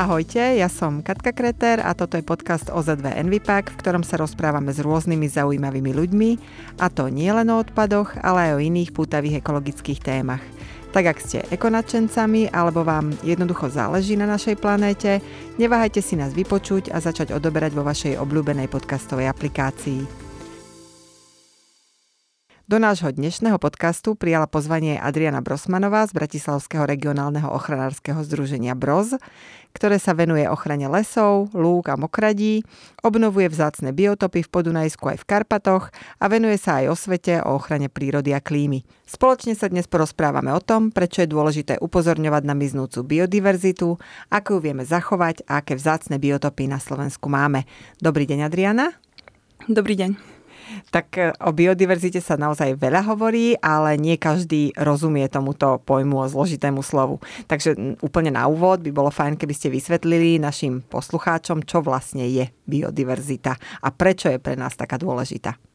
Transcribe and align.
Ahojte, 0.00 0.56
ja 0.56 0.72
som 0.72 1.04
Katka 1.04 1.28
Kreter 1.36 1.76
a 1.84 1.92
toto 1.92 2.16
je 2.16 2.24
podcast 2.24 2.72
OZV 2.72 3.20
Envipak, 3.20 3.68
v 3.68 3.84
ktorom 3.84 4.00
sa 4.00 4.16
rozprávame 4.16 4.72
s 4.72 4.80
rôznymi 4.80 5.28
zaujímavými 5.28 5.92
ľuďmi, 5.92 6.30
a 6.80 6.88
to 6.88 7.12
nie 7.12 7.28
len 7.28 7.52
o 7.52 7.60
odpadoch, 7.60 8.16
ale 8.24 8.48
aj 8.48 8.52
o 8.56 8.64
iných 8.64 8.96
pútavých 8.96 9.44
ekologických 9.44 10.00
témach. 10.00 10.40
Tak 10.96 11.04
ak 11.04 11.18
ste 11.20 11.44
ekonačencami 11.52 12.48
alebo 12.48 12.80
vám 12.80 13.12
jednoducho 13.20 13.68
záleží 13.68 14.16
na 14.16 14.24
našej 14.24 14.56
planéte, 14.56 15.20
neváhajte 15.60 16.00
si 16.00 16.16
nás 16.16 16.32
vypočuť 16.32 16.88
a 16.88 16.96
začať 16.96 17.36
odoberať 17.36 17.76
vo 17.76 17.84
vašej 17.84 18.16
obľúbenej 18.16 18.72
podcastovej 18.72 19.28
aplikácii. 19.28 20.19
Do 22.70 22.78
nášho 22.78 23.10
dnešného 23.10 23.58
podcastu 23.58 24.14
prijala 24.14 24.46
pozvanie 24.46 24.94
Adriana 24.94 25.42
Brosmanová 25.42 26.06
z 26.06 26.14
Bratislavského 26.14 26.86
regionálneho 26.86 27.50
ochranárskeho 27.50 28.22
združenia 28.22 28.78
BROZ, 28.78 29.18
ktoré 29.74 29.98
sa 29.98 30.14
venuje 30.14 30.46
ochrane 30.46 30.86
lesov, 30.86 31.50
lúk 31.50 31.90
a 31.90 31.98
mokradí, 31.98 32.62
obnovuje 33.02 33.50
vzácne 33.50 33.90
biotopy 33.90 34.46
v 34.46 34.52
Podunajsku 34.54 35.02
aj 35.02 35.18
v 35.18 35.26
Karpatoch 35.26 35.90
a 36.22 36.24
venuje 36.30 36.62
sa 36.62 36.78
aj 36.78 36.84
o 36.86 36.94
svete, 36.94 37.42
o 37.42 37.58
ochrane 37.58 37.90
prírody 37.90 38.30
a 38.30 38.38
klímy. 38.38 38.86
Spoločne 39.02 39.58
sa 39.58 39.66
dnes 39.66 39.90
porozprávame 39.90 40.54
o 40.54 40.62
tom, 40.62 40.94
prečo 40.94 41.26
je 41.26 41.32
dôležité 41.34 41.82
upozorňovať 41.82 42.46
na 42.46 42.54
miznúcu 42.54 43.02
biodiverzitu, 43.02 43.98
ako 44.30 44.48
ju 44.54 44.58
vieme 44.62 44.86
zachovať 44.86 45.42
a 45.50 45.58
aké 45.58 45.74
vzácne 45.74 46.22
biotopy 46.22 46.70
na 46.70 46.78
Slovensku 46.78 47.26
máme. 47.26 47.66
Dobrý 47.98 48.30
deň, 48.30 48.46
Adriana. 48.46 48.94
Dobrý 49.66 49.98
deň 49.98 50.39
tak 50.90 51.06
e, 51.16 51.30
o 51.40 51.50
biodiverzite 51.54 52.18
sa 52.18 52.34
naozaj 52.34 52.76
veľa 52.76 53.06
hovorí, 53.06 53.54
ale 53.60 53.96
nie 53.96 54.18
každý 54.18 54.74
rozumie 54.74 55.26
tomuto 55.30 55.78
pojmu 55.86 56.26
o 56.26 56.30
zložitému 56.30 56.82
slovu. 56.82 57.22
Takže 57.46 58.00
úplne 58.02 58.34
na 58.34 58.50
úvod 58.50 58.82
by 58.82 58.90
bolo 58.90 59.14
fajn, 59.14 59.38
keby 59.38 59.54
ste 59.54 59.70
vysvetlili 59.70 60.42
našim 60.42 60.82
poslucháčom, 60.82 61.62
čo 61.62 61.80
vlastne 61.80 62.26
je 62.26 62.50
biodiverzita 62.66 63.52
a 63.84 63.88
prečo 63.94 64.28
je 64.28 64.42
pre 64.42 64.58
nás 64.58 64.74
taká 64.74 64.98
dôležitá. 64.98 65.69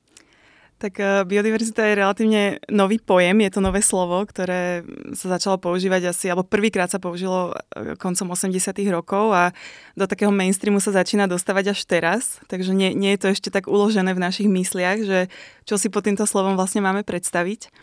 Tak 0.86 1.02
eh, 1.02 1.26
biodiverzita 1.26 1.82
je 1.82 1.98
relatívne 1.98 2.42
nový 2.70 3.02
pojem, 3.02 3.42
je 3.42 3.58
to 3.58 3.58
nové 3.58 3.82
slovo, 3.82 4.22
ktoré 4.22 4.86
sa 5.18 5.34
začalo 5.34 5.58
používať 5.58 6.14
asi, 6.14 6.30
alebo 6.30 6.46
prvýkrát 6.46 6.94
sa 6.94 7.02
použilo 7.02 7.58
eh, 7.74 7.98
koncom 7.98 8.38
80 8.38 8.54
rokov 8.94 9.34
a 9.34 9.50
do 9.98 10.06
takého 10.06 10.30
mainstreamu 10.30 10.78
sa 10.78 10.94
začína 10.94 11.26
dostávať 11.26 11.74
až 11.74 11.90
teraz, 11.90 12.38
takže 12.46 12.78
nie, 12.78 12.94
nie 12.94 13.18
je 13.18 13.22
to 13.26 13.28
ešte 13.34 13.50
tak 13.50 13.66
uložené 13.66 14.14
v 14.14 14.22
našich 14.22 14.46
mysliach, 14.46 15.02
že 15.02 15.20
čo 15.66 15.82
si 15.82 15.90
pod 15.90 16.06
týmto 16.06 16.30
slovom 16.30 16.54
vlastne 16.54 16.86
máme 16.86 17.02
predstaviť. 17.02 17.74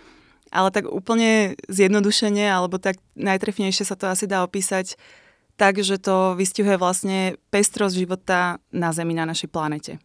Ale 0.55 0.71
tak 0.71 0.87
úplne 0.87 1.59
zjednodušene, 1.67 2.47
alebo 2.55 2.79
tak 2.79 3.03
najtrefnejšie 3.19 3.83
sa 3.83 3.99
to 3.99 4.15
asi 4.15 4.31
dá 4.31 4.47
opísať 4.47 4.95
tak, 5.59 5.83
že 5.83 5.99
to 5.99 6.39
vystihuje 6.39 6.79
vlastne 6.79 7.35
pestrosť 7.51 7.99
života 7.99 8.63
na 8.71 8.95
Zemi, 8.95 9.19
na 9.19 9.27
našej 9.27 9.51
planete. 9.51 9.99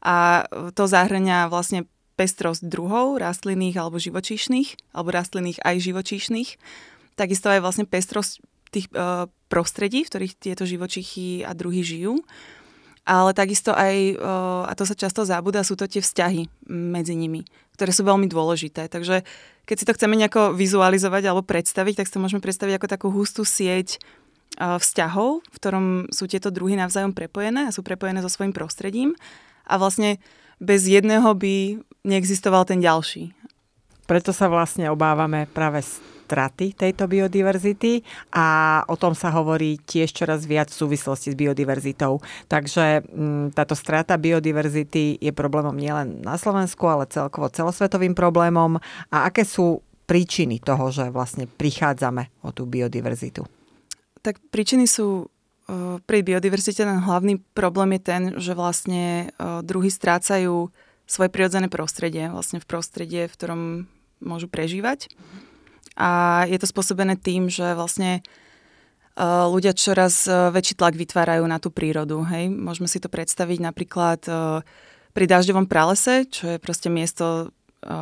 A 0.00 0.48
to 0.74 0.88
zahrania 0.88 1.46
vlastne 1.46 1.86
pestrosť 2.14 2.64
druhov 2.68 3.18
rastlinných 3.18 3.76
alebo 3.76 3.96
živočíšnych, 3.96 4.92
alebo 4.92 5.08
rastlinných 5.12 5.62
aj 5.64 5.76
živočíšnych. 5.80 6.48
Takisto 7.16 7.48
aj 7.52 7.60
vlastne 7.64 7.84
pestrosť 7.88 8.40
tých 8.72 8.88
e, 8.92 9.28
prostredí, 9.52 10.02
v 10.02 10.10
ktorých 10.10 10.34
tieto 10.40 10.64
živočichy 10.64 11.44
a 11.44 11.52
druhy 11.52 11.84
žijú. 11.84 12.24
Ale 13.02 13.34
takisto 13.34 13.74
aj, 13.74 13.96
e, 14.14 14.16
a 14.64 14.72
to 14.72 14.88
sa 14.88 14.96
často 14.96 15.28
zabúda, 15.28 15.66
sú 15.66 15.76
to 15.76 15.84
tie 15.84 16.00
vzťahy 16.00 16.48
medzi 16.70 17.12
nimi, 17.12 17.44
ktoré 17.76 17.92
sú 17.92 18.08
veľmi 18.08 18.30
dôležité. 18.30 18.88
Takže 18.88 19.28
keď 19.68 19.76
si 19.76 19.86
to 19.86 19.94
chceme 19.94 20.16
nejako 20.16 20.56
vizualizovať 20.56 21.22
alebo 21.28 21.44
predstaviť, 21.44 22.00
tak 22.00 22.06
si 22.08 22.14
to 22.16 22.22
môžeme 22.22 22.42
predstaviť 22.42 22.80
ako 22.80 22.88
takú 22.88 23.08
hustú 23.12 23.44
sieť 23.44 23.96
e, 23.96 24.78
vzťahov, 24.80 25.44
v 25.44 25.56
ktorom 25.60 25.86
sú 26.08 26.24
tieto 26.24 26.48
druhy 26.48 26.80
navzájom 26.80 27.12
prepojené 27.12 27.68
a 27.68 27.74
sú 27.74 27.84
prepojené 27.84 28.24
so 28.24 28.32
svojím 28.32 28.56
prostredím. 28.56 29.12
A 29.68 29.76
vlastne 29.78 30.18
bez 30.62 30.86
jedného 30.86 31.34
by 31.34 31.82
neexistoval 32.06 32.62
ten 32.62 32.78
ďalší. 32.78 33.34
Preto 34.06 34.30
sa 34.30 34.46
vlastne 34.46 34.86
obávame 34.90 35.50
práve 35.50 35.82
straty 35.82 36.72
tejto 36.72 37.04
biodiverzity 37.10 38.00
a 38.32 38.80
o 38.88 38.96
tom 38.96 39.12
sa 39.12 39.28
hovorí 39.34 39.76
tiež 39.82 40.16
čoraz 40.16 40.48
viac 40.48 40.72
v 40.72 40.80
súvislosti 40.80 41.34
s 41.34 41.36
biodiverzitou. 41.36 42.24
Takže 42.48 43.04
mm, 43.04 43.52
táto 43.52 43.76
strata 43.76 44.16
biodiverzity 44.16 45.20
je 45.20 45.32
problémom 45.34 45.74
nielen 45.76 46.24
na 46.24 46.40
Slovensku, 46.40 46.88
ale 46.88 47.10
celkovo 47.10 47.52
celosvetovým 47.52 48.16
problémom. 48.16 48.80
A 49.12 49.28
aké 49.28 49.44
sú 49.44 49.84
príčiny 50.08 50.62
toho, 50.64 50.88
že 50.88 51.12
vlastne 51.12 51.44
prichádzame 51.44 52.44
o 52.46 52.50
tú 52.50 52.64
biodiverzitu? 52.64 53.44
Tak 54.24 54.40
príčiny 54.48 54.88
sú 54.88 55.28
pri 56.06 56.18
biodiverzite 56.26 56.82
ten 56.82 57.00
hlavný 57.00 57.38
problém 57.54 57.96
je 57.96 58.02
ten, 58.02 58.22
že 58.36 58.52
vlastne 58.52 59.30
druhy 59.40 59.88
strácajú 59.88 60.68
svoje 61.06 61.28
prirodzené 61.28 61.68
prostredie, 61.68 62.32
vlastne 62.32 62.58
v 62.58 62.66
prostredie, 62.66 63.28
v 63.28 63.34
ktorom 63.36 63.60
môžu 64.22 64.46
prežívať. 64.48 65.12
A 65.98 66.42
je 66.48 66.56
to 66.56 66.66
spôsobené 66.66 67.20
tým, 67.20 67.52
že 67.52 67.76
vlastne 67.76 68.24
ľudia 69.20 69.76
čoraz 69.76 70.24
väčší 70.24 70.80
tlak 70.80 70.96
vytvárajú 70.96 71.44
na 71.44 71.60
tú 71.60 71.68
prírodu. 71.68 72.24
Hej? 72.24 72.48
Môžeme 72.48 72.88
si 72.88 72.96
to 72.96 73.12
predstaviť 73.12 73.60
napríklad 73.60 74.24
pri 75.12 75.24
dažďovom 75.28 75.68
pralese, 75.68 76.24
čo 76.32 76.56
je 76.56 76.58
proste 76.62 76.88
miesto 76.88 77.52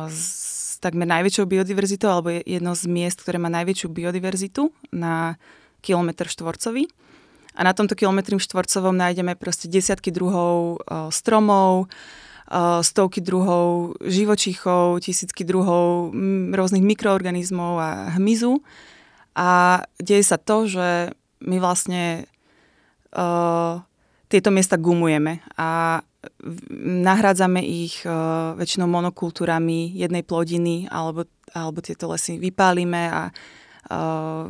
s 0.07 0.79
takmer 0.79 1.05
najväčšou 1.11 1.45
biodiverzitou, 1.51 2.09
alebo 2.09 2.31
jedno 2.31 2.71
z 2.73 2.87
miest, 2.87 3.19
ktoré 3.21 3.37
má 3.37 3.51
najväčšiu 3.51 3.91
biodiverzitu 3.91 4.71
na 4.95 5.35
kilometr 5.83 6.31
štvorcový. 6.31 6.87
A 7.55 7.67
na 7.67 7.75
tomto 7.75 7.99
kilometri 7.99 8.39
štvorcovom 8.39 8.95
nájdeme 8.95 9.35
proste 9.35 9.67
desiatky 9.67 10.09
druhov 10.09 10.79
uh, 10.79 11.11
stromov, 11.11 11.91
uh, 12.47 12.79
stovky 12.79 13.19
druhov 13.19 13.95
živočíchov, 14.03 15.03
tisícky 15.03 15.43
druhov 15.43 16.15
rôznych 16.55 16.83
mikroorganizmov 16.83 17.73
a 17.79 17.89
hmyzu. 18.15 18.63
A 19.35 19.81
deje 19.99 20.23
sa 20.27 20.39
to, 20.39 20.67
že 20.67 21.15
my 21.43 21.57
vlastne 21.59 22.27
uh, 23.15 23.79
tieto 24.31 24.49
miesta 24.51 24.79
gumujeme 24.79 25.43
a 25.59 25.99
nahrádzame 26.79 27.59
ich 27.65 28.05
uh, 28.05 28.53
väčšinou 28.55 28.85
monokultúrami 28.85 29.91
jednej 29.97 30.21
plodiny 30.21 30.85
alebo, 30.87 31.25
alebo 31.51 31.81
tieto 31.81 32.07
lesy 32.13 32.37
vypálime 32.37 33.09
a 33.09 33.21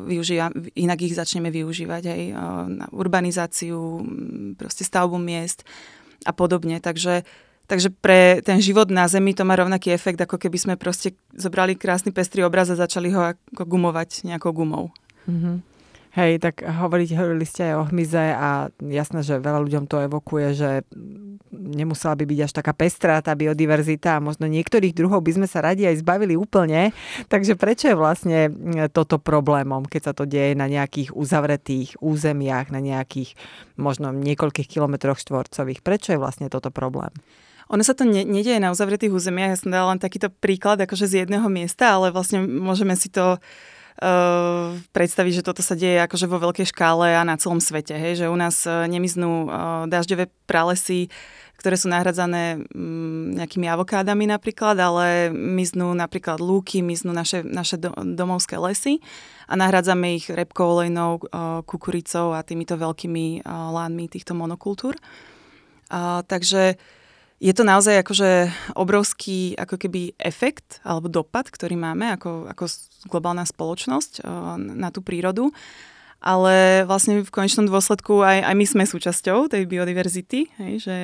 využíva, 0.05 0.53
inak 0.77 0.99
ich 1.01 1.17
začneme 1.17 1.49
využívať 1.49 2.03
aj 2.05 2.21
na 2.69 2.85
urbanizáciu, 2.93 4.05
proste 4.57 4.85
stavbu 4.85 5.17
miest 5.17 5.65
a 6.25 6.31
podobne. 6.35 6.77
Takže, 6.77 7.25
takže 7.65 7.89
pre 7.89 8.45
ten 8.45 8.61
život 8.61 8.93
na 8.93 9.09
Zemi 9.09 9.33
to 9.33 9.41
má 9.41 9.57
rovnaký 9.57 9.89
efekt, 9.89 10.21
ako 10.21 10.37
keby 10.37 10.57
sme 10.61 10.75
proste 10.77 11.17
zobrali 11.33 11.73
krásny 11.73 12.13
pestrý 12.13 12.45
obraz 12.45 12.69
a 12.69 12.77
začali 12.77 13.09
ho 13.13 13.33
ako 13.33 13.63
gumovať 13.65 14.29
nejakou 14.29 14.53
gumou. 14.53 14.93
Mm-hmm. 15.25 15.70
Hej, 16.11 16.43
tak 16.43 16.59
hovoriť, 16.59 17.15
hovorili 17.15 17.47
ste 17.47 17.71
aj 17.71 17.75
o 17.79 17.83
hmyze 17.87 18.25
a 18.35 18.67
jasné, 18.83 19.23
že 19.23 19.39
veľa 19.39 19.63
ľuďom 19.63 19.87
to 19.87 20.03
evokuje, 20.11 20.47
že 20.51 20.83
nemusela 21.55 22.19
by 22.19 22.27
byť 22.27 22.39
až 22.43 22.51
taká 22.51 22.75
pestrá 22.75 23.23
tá 23.23 23.31
biodiverzita 23.31 24.19
a 24.19 24.23
možno 24.23 24.51
niektorých 24.51 24.91
druhov 24.91 25.23
by 25.23 25.39
sme 25.39 25.47
sa 25.47 25.63
radi 25.63 25.87
aj 25.87 26.03
zbavili 26.03 26.35
úplne. 26.35 26.91
Takže 27.31 27.55
prečo 27.55 27.87
je 27.87 27.95
vlastne 27.95 28.51
toto 28.91 29.23
problémom, 29.23 29.87
keď 29.87 30.01
sa 30.01 30.13
to 30.15 30.27
deje 30.27 30.51
na 30.51 30.67
nejakých 30.67 31.15
uzavretých 31.15 32.03
územiach, 32.03 32.75
na 32.75 32.83
nejakých 32.83 33.31
možno 33.79 34.11
niekoľkých 34.11 34.67
kilometroch 34.67 35.15
štvorcových? 35.15 35.79
Prečo 35.79 36.11
je 36.11 36.19
vlastne 36.19 36.51
toto 36.51 36.75
problém? 36.75 37.15
Ono 37.71 37.87
sa 37.87 37.95
to 37.95 38.03
ne, 38.03 38.27
nedieje 38.27 38.59
na 38.59 38.75
uzavretých 38.75 39.15
územiach, 39.15 39.55
ja 39.55 39.61
som 39.63 39.71
dala 39.71 39.95
len 39.95 40.03
takýto 40.03 40.27
príklad 40.27 40.83
akože 40.83 41.07
z 41.07 41.13
jedného 41.23 41.47
miesta, 41.47 41.95
ale 41.95 42.11
vlastne 42.11 42.43
môžeme 42.43 42.99
si 42.99 43.07
to 43.07 43.39
predstaviť, 44.91 45.33
že 45.41 45.45
toto 45.45 45.59
sa 45.59 45.75
deje 45.75 45.99
akože 46.05 46.25
vo 46.25 46.39
veľkej 46.39 46.71
škále 46.71 47.13
a 47.13 47.27
na 47.27 47.35
celom 47.35 47.59
svete. 47.59 47.93
Hej? 47.93 48.25
Že 48.25 48.31
u 48.31 48.37
nás 48.37 48.63
uh, 48.65 48.87
nemiznú 48.87 49.45
uh, 49.45 49.85
dažďové 49.85 50.31
pralesy, 50.47 51.11
ktoré 51.59 51.77
sú 51.77 51.93
nahradzané 51.93 52.65
um, 52.73 53.35
nejakými 53.37 53.69
avokádami 53.69 54.25
napríklad, 54.25 54.79
ale 54.81 55.29
miznú 55.29 55.93
napríklad 55.93 56.41
lúky, 56.41 56.81
miznú 56.81 57.13
naše, 57.13 57.45
naše 57.45 57.77
do, 57.77 57.93
domovské 57.93 58.57
lesy 58.57 58.97
a 59.45 59.53
nahradzame 59.59 60.15
ich 60.17 60.31
repkou, 60.31 60.79
olejnou, 60.79 61.19
kukuricou 61.67 62.31
a 62.31 62.39
týmito 62.41 62.79
veľkými 62.79 63.43
lánmi 63.45 64.07
týchto 64.07 64.31
monokultúr. 64.31 64.95
Uh, 65.91 66.23
takže 66.23 66.79
je 67.41 67.53
to 67.57 67.65
naozaj 67.65 68.05
akože 68.05 68.53
obrovský 68.77 69.57
ako 69.57 69.81
keby 69.81 70.13
efekt 70.21 70.77
alebo 70.85 71.09
dopad, 71.09 71.49
ktorý 71.49 71.73
máme 71.73 72.13
ako, 72.13 72.45
ako 72.53 72.69
globálna 73.09 73.49
spoločnosť 73.49 74.21
uh, 74.21 74.61
na 74.61 74.93
tú 74.93 75.01
prírodu. 75.01 75.49
Ale 76.21 76.85
vlastne 76.85 77.25
v 77.25 77.33
konečnom 77.33 77.65
dôsledku 77.65 78.21
aj, 78.21 78.45
aj 78.45 78.53
my 78.53 78.65
sme 78.69 78.83
súčasťou 78.85 79.49
tej 79.49 79.65
biodiverzity, 79.65 80.53
hej, 80.53 80.73
že 80.77 80.95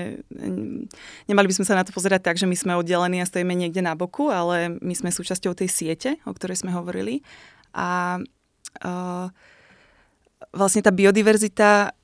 nemali 1.25 1.49
by 1.49 1.57
sme 1.57 1.65
sa 1.65 1.73
na 1.73 1.81
to 1.81 1.89
pozerať 1.89 2.21
tak, 2.21 2.37
že 2.37 2.45
my 2.45 2.53
sme 2.53 2.77
oddelení 2.77 3.17
a 3.17 3.25
stojíme 3.25 3.57
niekde 3.57 3.81
na 3.81 3.97
boku, 3.97 4.29
ale 4.29 4.77
my 4.77 4.93
sme 4.93 5.09
súčasťou 5.09 5.57
tej 5.57 5.73
siete, 5.73 6.21
o 6.21 6.37
ktorej 6.37 6.61
sme 6.61 6.69
hovorili. 6.69 7.25
A 7.73 8.21
uh, 8.85 9.33
vlastne 10.53 10.85
tá 10.85 10.93
biodiverzita 10.93 11.96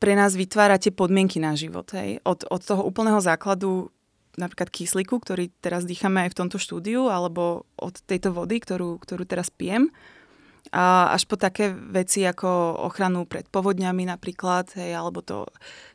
pre 0.00 0.16
nás 0.16 0.32
vytvára 0.32 0.80
tie 0.80 0.90
podmienky 0.90 1.38
na 1.38 1.52
život. 1.52 1.92
Hej. 1.92 2.24
Od, 2.24 2.48
od 2.48 2.60
toho 2.64 2.82
úplného 2.82 3.20
základu 3.20 3.92
napríklad 4.40 4.72
kyslíku, 4.72 5.20
ktorý 5.20 5.52
teraz 5.60 5.84
dýchame 5.84 6.24
aj 6.24 6.32
v 6.32 6.38
tomto 6.40 6.56
štúdiu, 6.56 7.12
alebo 7.12 7.68
od 7.76 7.94
tejto 8.08 8.32
vody, 8.32 8.56
ktorú, 8.58 8.96
ktorú 8.96 9.28
teraz 9.28 9.52
pijem, 9.52 9.92
a 10.70 11.10
až 11.10 11.26
po 11.26 11.34
také 11.34 11.72
veci 11.74 12.22
ako 12.22 12.78
ochranu 12.86 13.26
pred 13.26 13.48
povodňami 13.48 14.06
napríklad, 14.06 14.70
hej, 14.78 14.94
alebo 14.94 15.24
to 15.24 15.48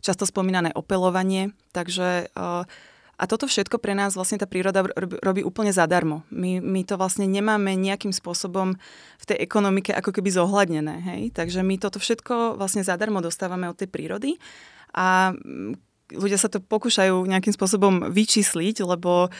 často 0.03 0.27
spomínané 0.27 0.75
opelovanie. 0.75 1.55
Takže 1.71 2.33
uh, 2.35 2.67
a 3.15 3.23
toto 3.31 3.47
všetko 3.47 3.79
pre 3.79 3.95
nás 3.95 4.19
vlastne 4.19 4.35
tá 4.35 4.43
príroda 4.43 4.83
robí, 5.23 5.39
úplne 5.39 5.71
zadarmo. 5.71 6.27
My, 6.27 6.59
my 6.59 6.83
to 6.83 6.99
vlastne 6.99 7.23
nemáme 7.23 7.71
nejakým 7.79 8.11
spôsobom 8.11 8.75
v 9.19 9.25
tej 9.25 9.37
ekonomike 9.39 9.95
ako 9.95 10.11
keby 10.11 10.35
zohľadnené. 10.35 10.95
Hej? 10.99 11.21
Takže 11.31 11.63
my 11.63 11.79
toto 11.79 12.03
všetko 12.03 12.59
vlastne 12.59 12.83
zadarmo 12.83 13.23
dostávame 13.23 13.71
od 13.71 13.79
tej 13.79 13.87
prírody 13.87 14.35
a 14.91 15.31
mm, 15.31 15.79
ľudia 16.11 16.35
sa 16.35 16.51
to 16.51 16.59
pokúšajú 16.59 17.23
nejakým 17.23 17.55
spôsobom 17.55 18.11
vyčísliť, 18.11 18.83
lebo 18.83 19.31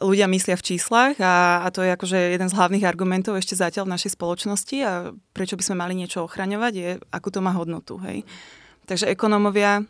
ľudia 0.00 0.30
myslia 0.30 0.56
v 0.56 0.66
číslach 0.74 1.14
a, 1.20 1.66
a 1.66 1.68
to 1.74 1.82
je 1.82 1.90
akože 1.90 2.18
jeden 2.38 2.48
z 2.48 2.56
hlavných 2.56 2.86
argumentov 2.86 3.36
ešte 3.36 3.58
zatiaľ 3.58 3.90
v 3.90 3.94
našej 3.98 4.14
spoločnosti 4.14 4.76
a 4.86 5.10
prečo 5.34 5.58
by 5.58 5.62
sme 5.62 5.76
mali 5.84 5.98
niečo 5.98 6.24
ochraňovať 6.24 6.72
je, 6.74 6.90
akú 7.10 7.28
to 7.34 7.42
má 7.42 7.52
hodnotu. 7.52 7.98
Hej? 8.02 8.22
Takže 8.88 9.10
ekonómovia 9.10 9.84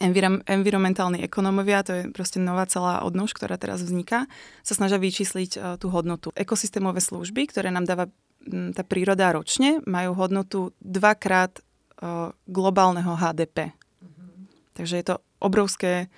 envirom, 0.00 0.44
environmentálni 0.44 1.24
ekonómovia, 1.24 1.86
to 1.86 1.92
je 1.92 2.02
proste 2.12 2.38
nová 2.42 2.68
celá 2.68 3.00
odnož, 3.02 3.32
ktorá 3.32 3.56
teraz 3.56 3.80
vzniká, 3.80 4.28
sa 4.60 4.74
snažia 4.76 5.00
vyčísliť 5.00 5.50
uh, 5.56 5.62
tú 5.80 5.88
hodnotu. 5.88 6.32
Ekosystémové 6.36 7.00
služby, 7.00 7.48
ktoré 7.48 7.72
nám 7.72 7.88
dáva 7.88 8.04
m, 8.44 8.72
tá 8.76 8.84
príroda 8.84 9.32
ročne, 9.32 9.80
majú 9.88 10.12
hodnotu 10.16 10.76
dvakrát 10.84 11.60
uh, 11.60 12.32
globálneho 12.48 13.16
HDP. 13.16 13.72
Mm-hmm. 13.72 14.36
Takže 14.76 14.94
je 15.00 15.06
to 15.06 15.16
obrovské 15.40 16.12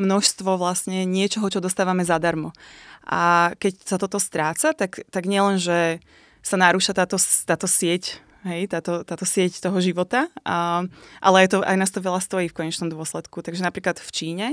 množstvo 0.00 0.56
vlastne 0.56 1.04
niečoho, 1.04 1.52
čo 1.52 1.60
dostávame 1.60 2.08
zadarmo. 2.08 2.56
A 3.04 3.52
keď 3.60 3.84
sa 3.84 3.96
toto 4.00 4.16
stráca, 4.16 4.72
tak, 4.72 5.04
tak 5.12 5.28
nielen, 5.28 5.60
že 5.60 6.00
sa 6.40 6.56
narúša 6.56 6.96
táto, 6.96 7.20
táto 7.44 7.68
sieť 7.68 8.24
hej, 8.46 8.70
táto, 8.70 9.04
táto 9.04 9.24
sieť 9.28 9.60
toho 9.60 9.78
života, 9.80 10.28
a, 10.44 10.84
ale 11.20 11.36
je 11.44 11.56
to, 11.56 11.58
aj 11.64 11.76
nás 11.76 11.92
to 11.92 12.04
veľa 12.04 12.20
stojí 12.22 12.46
v 12.48 12.56
konečnom 12.56 12.88
dôsledku. 12.88 13.44
Takže 13.44 13.64
napríklad 13.64 14.00
v 14.00 14.10
Číne 14.10 14.46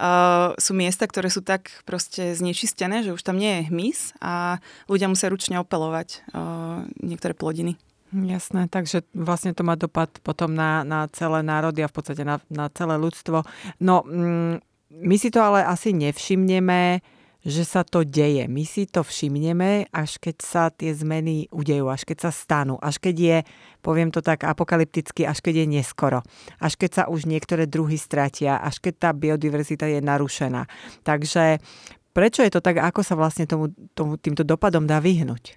uh, 0.00 0.56
sú 0.56 0.72
miesta, 0.74 1.06
ktoré 1.06 1.28
sú 1.28 1.44
tak 1.44 1.70
proste 1.86 2.34
znečistené, 2.34 3.06
že 3.06 3.14
už 3.14 3.22
tam 3.22 3.38
nie 3.38 3.62
je 3.62 3.66
hmyz 3.70 3.98
a 4.18 4.58
ľudia 4.90 5.10
musia 5.10 5.30
ručne 5.30 5.60
opelovať 5.62 6.26
uh, 6.32 6.86
niektoré 6.98 7.36
plodiny. 7.36 7.78
Jasné, 8.10 8.66
takže 8.66 9.06
vlastne 9.14 9.54
to 9.54 9.62
má 9.62 9.78
dopad 9.78 10.10
potom 10.26 10.50
na, 10.50 10.82
na 10.82 11.06
celé 11.14 11.46
národy 11.46 11.86
a 11.86 11.90
v 11.90 11.94
podstate 11.94 12.26
na, 12.26 12.42
na 12.50 12.66
celé 12.74 12.98
ľudstvo. 12.98 13.46
No, 13.78 14.02
mm, 14.02 14.58
my 14.90 15.16
si 15.16 15.30
to 15.30 15.38
ale 15.38 15.62
asi 15.62 15.94
nevšimneme, 15.94 16.98
že 17.40 17.64
sa 17.64 17.80
to 17.88 18.04
deje. 18.04 18.44
My 18.46 18.68
si 18.68 18.84
to 18.84 19.00
všimneme, 19.00 19.88
až 19.88 20.20
keď 20.20 20.36
sa 20.44 20.64
tie 20.68 20.92
zmeny 20.92 21.48
udejú, 21.48 21.88
až 21.88 22.04
keď 22.04 22.28
sa 22.28 22.30
stanú, 22.32 22.76
až 22.76 23.00
keď 23.00 23.16
je, 23.16 23.38
poviem 23.80 24.12
to 24.12 24.20
tak 24.20 24.44
apokalypticky, 24.44 25.24
až 25.24 25.40
keď 25.40 25.64
je 25.64 25.66
neskoro, 25.80 26.20
až 26.60 26.76
keď 26.76 26.90
sa 26.92 27.02
už 27.08 27.24
niektoré 27.24 27.64
druhy 27.64 27.96
stratia, 27.96 28.60
až 28.60 28.84
keď 28.84 28.94
tá 29.08 29.10
biodiverzita 29.16 29.88
je 29.88 30.00
narušená. 30.04 30.68
Takže 31.00 31.64
prečo 32.12 32.44
je 32.44 32.52
to 32.52 32.60
tak, 32.60 32.76
ako 32.76 33.00
sa 33.00 33.16
vlastne 33.16 33.48
tomu, 33.48 33.72
tomu, 33.96 34.20
týmto 34.20 34.44
dopadom 34.44 34.84
dá 34.84 35.00
vyhnúť? 35.00 35.56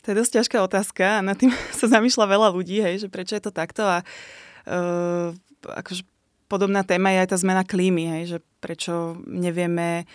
To 0.00 0.16
je 0.16 0.18
dosť 0.24 0.32
ťažká 0.40 0.58
otázka 0.64 1.04
a 1.20 1.24
nad 1.24 1.36
tým 1.36 1.52
sa 1.78 1.84
zamýšľa 1.84 2.24
veľa 2.24 2.48
ľudí, 2.56 2.80
hej, 2.80 3.04
že 3.04 3.08
prečo 3.12 3.36
je 3.36 3.44
to 3.44 3.52
takto 3.52 3.84
a 3.84 4.00
uh, 4.00 5.36
akože 5.60 6.08
podobná 6.50 6.82
téma 6.82 7.14
je 7.14 7.22
aj 7.22 7.28
tá 7.30 7.36
zmena 7.38 7.62
klímy, 7.62 8.18
hej, 8.18 8.22
že 8.26 8.38
prečo 8.58 9.14
nevieme 9.22 10.10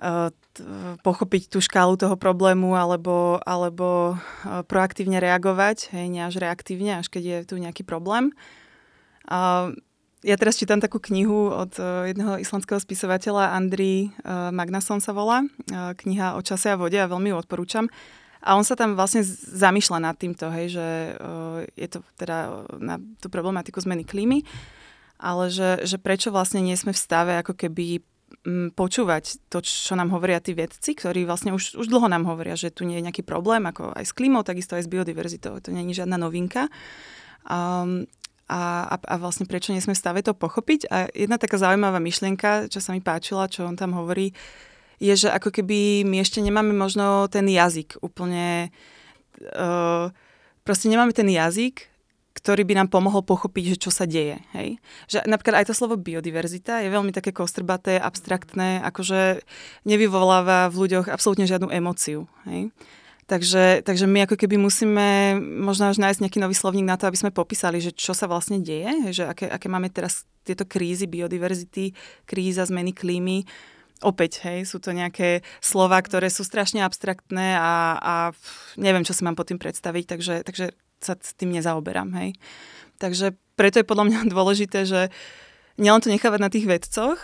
t- 0.00 0.64
pochopiť 1.04 1.52
tú 1.52 1.60
škálu 1.60 2.00
toho 2.00 2.16
problému 2.16 2.72
alebo, 2.74 3.36
alebo 3.44 4.16
uh, 4.16 4.64
proaktívne 4.64 5.20
reagovať, 5.20 5.92
hej, 5.92 6.08
nie 6.08 6.24
až 6.24 6.40
reaktívne, 6.40 6.98
až 6.98 7.12
keď 7.12 7.22
je 7.22 7.38
tu 7.52 7.54
nejaký 7.60 7.84
problém. 7.84 8.32
Uh, 9.28 9.76
ja 10.24 10.34
teraz 10.40 10.56
čítam 10.56 10.80
takú 10.80 10.98
knihu 10.98 11.52
od 11.52 11.76
uh, 11.78 12.08
jedného 12.08 12.40
islandského 12.40 12.80
spisovateľa, 12.80 13.54
Andri 13.54 14.10
Magnason 14.26 14.98
sa 14.98 15.12
volá, 15.12 15.44
kniha 15.70 16.34
o 16.34 16.42
čase 16.42 16.72
a 16.72 16.80
vode 16.80 16.96
a 16.96 17.10
veľmi 17.10 17.30
ju 17.30 17.36
odporúčam. 17.38 17.86
A 18.42 18.58
on 18.58 18.66
sa 18.66 18.74
tam 18.74 18.98
vlastne 18.98 19.22
zamýšľa 19.54 19.98
nad 20.02 20.18
týmto, 20.18 20.50
hej, 20.50 20.74
že 20.74 20.86
je 21.78 21.86
to 21.86 22.02
teda 22.18 22.66
na 22.82 22.98
tú 23.22 23.30
problematiku 23.30 23.78
zmeny 23.78 24.02
klímy. 24.02 24.42
Ale 25.22 25.54
že, 25.54 25.86
že 25.86 26.02
prečo 26.02 26.34
vlastne 26.34 26.58
nie 26.58 26.74
sme 26.74 26.90
v 26.90 26.98
stave 26.98 27.38
ako 27.38 27.54
keby 27.54 28.02
mm, 28.42 28.74
počúvať 28.74 29.38
to, 29.46 29.62
čo 29.62 29.94
nám 29.94 30.10
hovoria 30.10 30.42
tí 30.42 30.50
vedci, 30.50 30.98
ktorí 30.98 31.22
vlastne 31.22 31.54
už, 31.54 31.78
už 31.78 31.86
dlho 31.86 32.10
nám 32.10 32.26
hovoria, 32.26 32.58
že 32.58 32.74
tu 32.74 32.82
nie 32.82 32.98
je 32.98 33.06
nejaký 33.06 33.22
problém, 33.22 33.62
ako 33.62 33.94
aj 33.94 34.02
s 34.02 34.12
klímou, 34.12 34.42
takisto 34.42 34.74
aj 34.74 34.82
s 34.82 34.90
biodiverzitou. 34.90 35.62
To 35.62 35.68
je 35.70 35.94
žiadna 35.94 36.18
novinka. 36.18 36.66
Um, 37.46 38.10
a, 38.50 38.84
a, 38.84 38.96
a 38.98 39.14
vlastne 39.22 39.46
prečo 39.46 39.70
nie 39.70 39.80
sme 39.80 39.94
v 39.94 40.02
stave 40.02 40.20
to 40.26 40.34
pochopiť. 40.34 40.90
A 40.90 41.06
jedna 41.14 41.38
taká 41.38 41.56
zaujímavá 41.56 42.02
myšlienka, 42.02 42.66
čo 42.66 42.82
sa 42.82 42.90
mi 42.90 42.98
páčila, 42.98 43.46
čo 43.46 43.64
on 43.64 43.78
tam 43.78 43.94
hovorí, 43.94 44.34
je, 44.98 45.14
že 45.14 45.28
ako 45.30 45.50
keby 45.50 46.02
my 46.02 46.22
ešte 46.22 46.42
nemáme 46.42 46.74
možno 46.74 47.30
ten 47.30 47.46
jazyk 47.46 48.02
úplne... 48.02 48.74
Uh, 49.54 50.10
proste 50.62 50.86
nemáme 50.86 51.10
ten 51.10 51.26
jazyk, 51.26 51.90
ktorý 52.42 52.66
by 52.66 52.74
nám 52.74 52.88
pomohol 52.90 53.22
pochopiť, 53.22 53.78
že 53.78 53.80
čo 53.86 53.90
sa 53.94 54.02
deje. 54.02 54.42
Hej? 54.58 54.82
Že 55.06 55.30
napríklad 55.30 55.62
aj 55.62 55.70
to 55.70 55.78
slovo 55.78 55.94
biodiverzita 55.94 56.82
je 56.82 56.90
veľmi 56.90 57.14
také 57.14 57.30
kostrbaté, 57.30 58.02
abstraktné, 58.02 58.82
akože 58.82 59.46
nevyvoláva 59.86 60.66
v 60.66 60.74
ľuďoch 60.86 61.06
absolútne 61.06 61.46
žiadnu 61.46 61.70
emociu. 61.70 62.26
Hej? 62.50 62.74
Takže, 63.30 63.86
takže 63.86 64.10
my 64.10 64.26
ako 64.26 64.34
keby 64.34 64.58
musíme 64.58 65.38
možno 65.38 65.88
až 65.88 66.02
nájsť 66.02 66.26
nejaký 66.26 66.42
nový 66.42 66.58
slovník 66.58 66.84
na 66.84 66.98
to, 66.98 67.06
aby 67.06 67.16
sme 67.16 67.30
popísali, 67.30 67.78
že 67.78 67.94
čo 67.94 68.12
sa 68.12 68.26
vlastne 68.26 68.58
deje, 68.58 69.14
že 69.14 69.24
aké, 69.24 69.46
aké 69.46 69.70
máme 69.70 69.86
teraz 69.88 70.26
tieto 70.42 70.66
krízy 70.66 71.06
biodiverzity, 71.06 71.94
kríza 72.26 72.66
zmeny 72.66 72.90
klímy. 72.90 73.46
Opäť, 74.02 74.42
hej, 74.42 74.66
sú 74.66 74.82
to 74.82 74.90
nejaké 74.90 75.46
slova, 75.62 76.02
ktoré 76.02 76.26
sú 76.26 76.42
strašne 76.42 76.82
abstraktné 76.82 77.54
a, 77.54 77.94
a 78.02 78.14
neviem, 78.74 79.06
čo 79.06 79.14
si 79.14 79.22
mám 79.22 79.38
pod 79.38 79.46
tým 79.46 79.62
predstaviť, 79.62 80.04
takže, 80.10 80.34
takže 80.42 80.74
sa 81.02 81.14
s 81.18 81.34
tým 81.34 81.52
nezaoberám. 81.52 82.10
Hej. 82.22 82.38
Takže 83.02 83.34
preto 83.58 83.82
je 83.82 83.88
podľa 83.88 84.04
mňa 84.08 84.18
dôležité, 84.34 84.86
že 84.86 85.10
nielen 85.80 86.02
to 86.04 86.12
nechávať 86.12 86.40
na 86.40 86.50
tých 86.52 86.68
vedcoch, 86.68 87.18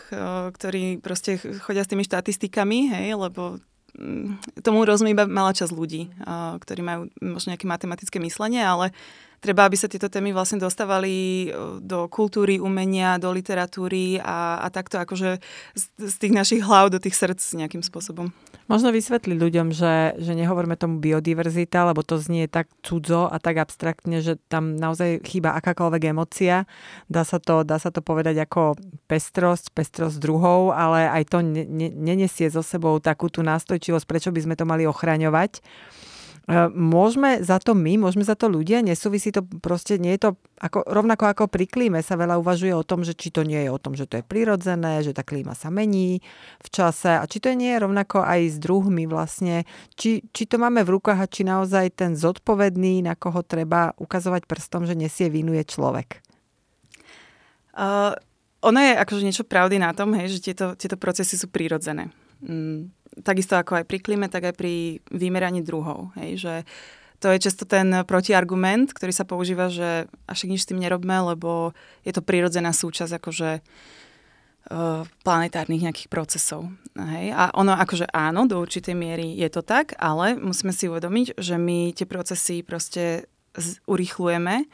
ktorí 0.55 0.99
proste 1.05 1.39
chodia 1.63 1.85
s 1.85 1.91
tými 1.91 2.03
štatistikami, 2.03 2.91
hej, 2.97 3.15
lebo 3.15 3.61
mm, 3.95 4.61
tomu 4.65 4.89
rozumie 4.89 5.13
iba 5.13 5.29
malá 5.29 5.53
časť 5.53 5.73
ľudí, 5.73 6.09
ktorí 6.59 6.81
majú 6.81 7.13
možno 7.21 7.53
nejaké 7.53 7.69
matematické 7.69 8.17
myslenie, 8.25 8.65
ale 8.65 8.97
treba, 9.39 9.67
aby 9.67 9.79
sa 9.79 9.91
tieto 9.91 10.11
témy 10.11 10.35
vlastne 10.35 10.59
dostávali 10.59 11.49
do 11.83 12.11
kultúry, 12.11 12.59
umenia, 12.59 13.19
do 13.23 13.31
literatúry 13.31 14.19
a, 14.23 14.63
a 14.63 14.67
takto 14.69 14.99
akože 14.99 15.39
z, 15.75 15.85
z 15.99 16.15
tých 16.19 16.35
našich 16.35 16.63
hlav 16.63 16.91
do 16.91 16.99
tých 16.99 17.15
srdc 17.15 17.41
nejakým 17.59 17.83
spôsobom. 17.83 18.31
Možno 18.69 18.93
vysvetliť 18.93 19.39
ľuďom, 19.41 19.73
že, 19.73 20.21
že 20.21 20.33
nehovoríme 20.37 20.77
tomu 20.77 21.01
biodiverzita, 21.01 21.89
lebo 21.89 22.05
to 22.05 22.21
znie 22.21 22.51
tak 22.53 22.69
cudzo 22.85 23.25
a 23.25 23.41
tak 23.41 23.65
abstraktne, 23.65 24.21
že 24.21 24.37
tam 24.53 24.77
naozaj 24.77 25.25
chýba 25.25 25.57
akákoľvek 25.57 26.03
emocia. 26.13 26.69
Dá 27.09 27.25
sa 27.25 27.41
to, 27.41 27.65
dá 27.65 27.81
sa 27.81 27.89
to 27.89 28.05
povedať 28.05 28.45
ako 28.45 28.77
pestrosť, 29.09 29.73
pestrosť 29.73 30.21
druhov, 30.21 30.77
ale 30.77 31.09
aj 31.09 31.33
to 31.33 31.39
ne, 31.41 31.65
ne, 31.65 31.89
nenesie 31.89 32.53
so 32.53 32.61
sebou 32.61 33.01
takú 33.01 33.33
tú 33.33 33.41
nástojčivosť, 33.41 34.05
prečo 34.05 34.31
by 34.35 34.41
sme 34.45 34.55
to 34.59 34.69
mali 34.69 34.85
ochraňovať. 34.85 35.65
E, 36.49 36.73
môžeme 36.73 37.45
za 37.45 37.61
to 37.61 37.77
my, 37.77 38.01
môžeme 38.01 38.25
za 38.25 38.33
to 38.33 38.49
ľudia, 38.49 38.81
nesúvisí 38.81 39.29
to 39.29 39.45
proste, 39.61 40.01
nie 40.01 40.17
je 40.17 40.25
to 40.25 40.31
ako, 40.57 40.81
rovnako 40.89 41.29
ako 41.29 41.45
pri 41.45 41.69
klíme 41.69 42.01
sa 42.01 42.17
veľa 42.17 42.41
uvažuje 42.41 42.73
o 42.73 42.81
tom, 42.81 43.05
že 43.05 43.13
či 43.13 43.29
to 43.29 43.45
nie 43.45 43.69
je 43.69 43.71
o 43.71 43.77
tom, 43.77 43.93
že 43.93 44.09
to 44.09 44.17
je 44.17 44.25
prirodzené, 44.25 45.05
že 45.05 45.13
tá 45.13 45.21
klíma 45.21 45.53
sa 45.53 45.69
mení 45.69 46.25
v 46.65 46.69
čase 46.73 47.21
a 47.21 47.29
či 47.29 47.45
to 47.45 47.53
nie 47.53 47.77
je 47.77 47.85
rovnako 47.85 48.25
aj 48.25 48.41
s 48.49 48.57
druhmi 48.57 49.05
vlastne, 49.05 49.69
či, 49.93 50.25
či 50.33 50.49
to 50.49 50.57
máme 50.57 50.81
v 50.89 50.97
rukách 50.97 51.21
a 51.21 51.29
či 51.29 51.45
naozaj 51.45 51.93
ten 52.01 52.17
zodpovedný, 52.17 53.05
na 53.05 53.13
koho 53.13 53.45
treba 53.45 53.93
ukazovať 54.01 54.49
prstom, 54.49 54.89
že 54.89 54.97
nesie 54.97 55.29
vinu 55.29 55.53
je 55.53 55.69
človek. 55.69 56.25
Uh, 57.77 58.17
ono 58.65 58.81
je 58.81 58.97
akože 58.97 59.23
niečo 59.23 59.45
pravdy 59.45 59.77
na 59.77 59.93
tom, 59.93 60.17
hej, 60.17 60.41
že 60.41 60.51
tieto, 60.51 60.73
tieto 60.75 60.97
procesy 60.97 61.37
sú 61.37 61.47
prirodzené. 61.53 62.09
Mm, 62.43 62.91
takisto 63.23 63.59
ako 63.59 63.83
aj 63.83 63.85
pri 63.89 63.99
klíme, 64.03 64.27
tak 64.31 64.53
aj 64.53 64.55
pri 64.55 65.05
vymeraní 65.11 65.65
druhov. 65.65 66.11
Hej, 66.19 66.31
že 66.43 66.55
to 67.19 67.35
je 67.35 67.43
často 67.43 67.67
ten 67.67 68.07
protiargument, 68.07 68.95
ktorý 68.95 69.11
sa 69.11 69.27
používa, 69.27 69.67
že 69.67 70.07
až 70.31 70.47
nič 70.47 70.63
s 70.63 70.69
tým 70.71 70.79
nerobme, 70.79 71.35
lebo 71.35 71.75
je 72.07 72.15
to 72.15 72.23
prirodzená 72.23 72.71
súčasť 72.71 73.19
akože 73.19 73.51
uh, 73.59 75.03
planetárnych 75.27 75.83
nejakých 75.83 76.09
procesov. 76.15 76.71
Hej? 76.95 77.35
A 77.35 77.51
ono 77.59 77.75
akože 77.75 78.07
áno, 78.15 78.47
do 78.47 78.63
určitej 78.63 78.95
miery 78.95 79.35
je 79.35 79.51
to 79.51 79.67
tak, 79.67 79.99
ale 79.99 80.39
musíme 80.39 80.71
si 80.71 80.87
uvedomiť, 80.87 81.43
že 81.43 81.59
my 81.59 81.91
tie 81.91 82.07
procesy 82.07 82.63
proste 82.63 83.27
urýchlujeme 83.91 84.71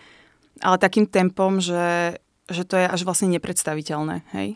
ale 0.62 0.76
takým 0.78 1.08
tempom, 1.08 1.58
že, 1.58 2.18
že 2.46 2.62
to 2.62 2.78
je 2.78 2.86
až 2.86 3.00
vlastne 3.02 3.32
nepredstaviteľné. 3.34 4.22
Hej? 4.36 4.54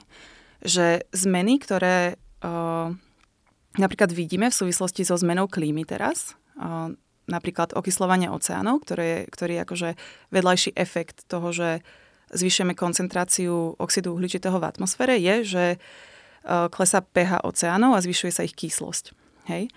Že 0.63 0.87
zmeny, 1.11 1.59
ktoré 1.59 2.21
uh, 2.45 2.95
napríklad 3.77 4.15
vidíme 4.15 4.49
v 4.49 4.59
súvislosti 4.65 5.05
so 5.05 5.19
zmenou 5.21 5.51
klímy 5.51 5.85
teraz, 5.85 6.39
napríklad 7.29 7.77
okyslovanie 7.77 8.33
oceánov, 8.33 8.83
ktoré, 8.83 9.29
ktorý 9.29 9.61
je 9.61 9.65
akože 9.69 9.89
vedľajší 10.33 10.71
efekt 10.75 11.29
toho, 11.29 11.53
že 11.53 11.85
zvyšujeme 12.33 12.73
koncentráciu 12.73 13.77
oxidu 13.77 14.17
uhličitého 14.17 14.57
v 14.57 14.69
atmosfére, 14.69 15.21
je, 15.21 15.35
že 15.45 15.65
uh, 15.77 16.69
klesá 16.73 17.05
pH 17.05 17.45
oceánov 17.45 17.97
a 17.97 18.05
zvyšuje 18.05 18.33
sa 18.33 18.43
ich 18.45 18.57
kyslosť. 18.57 19.13
Hej? 19.53 19.73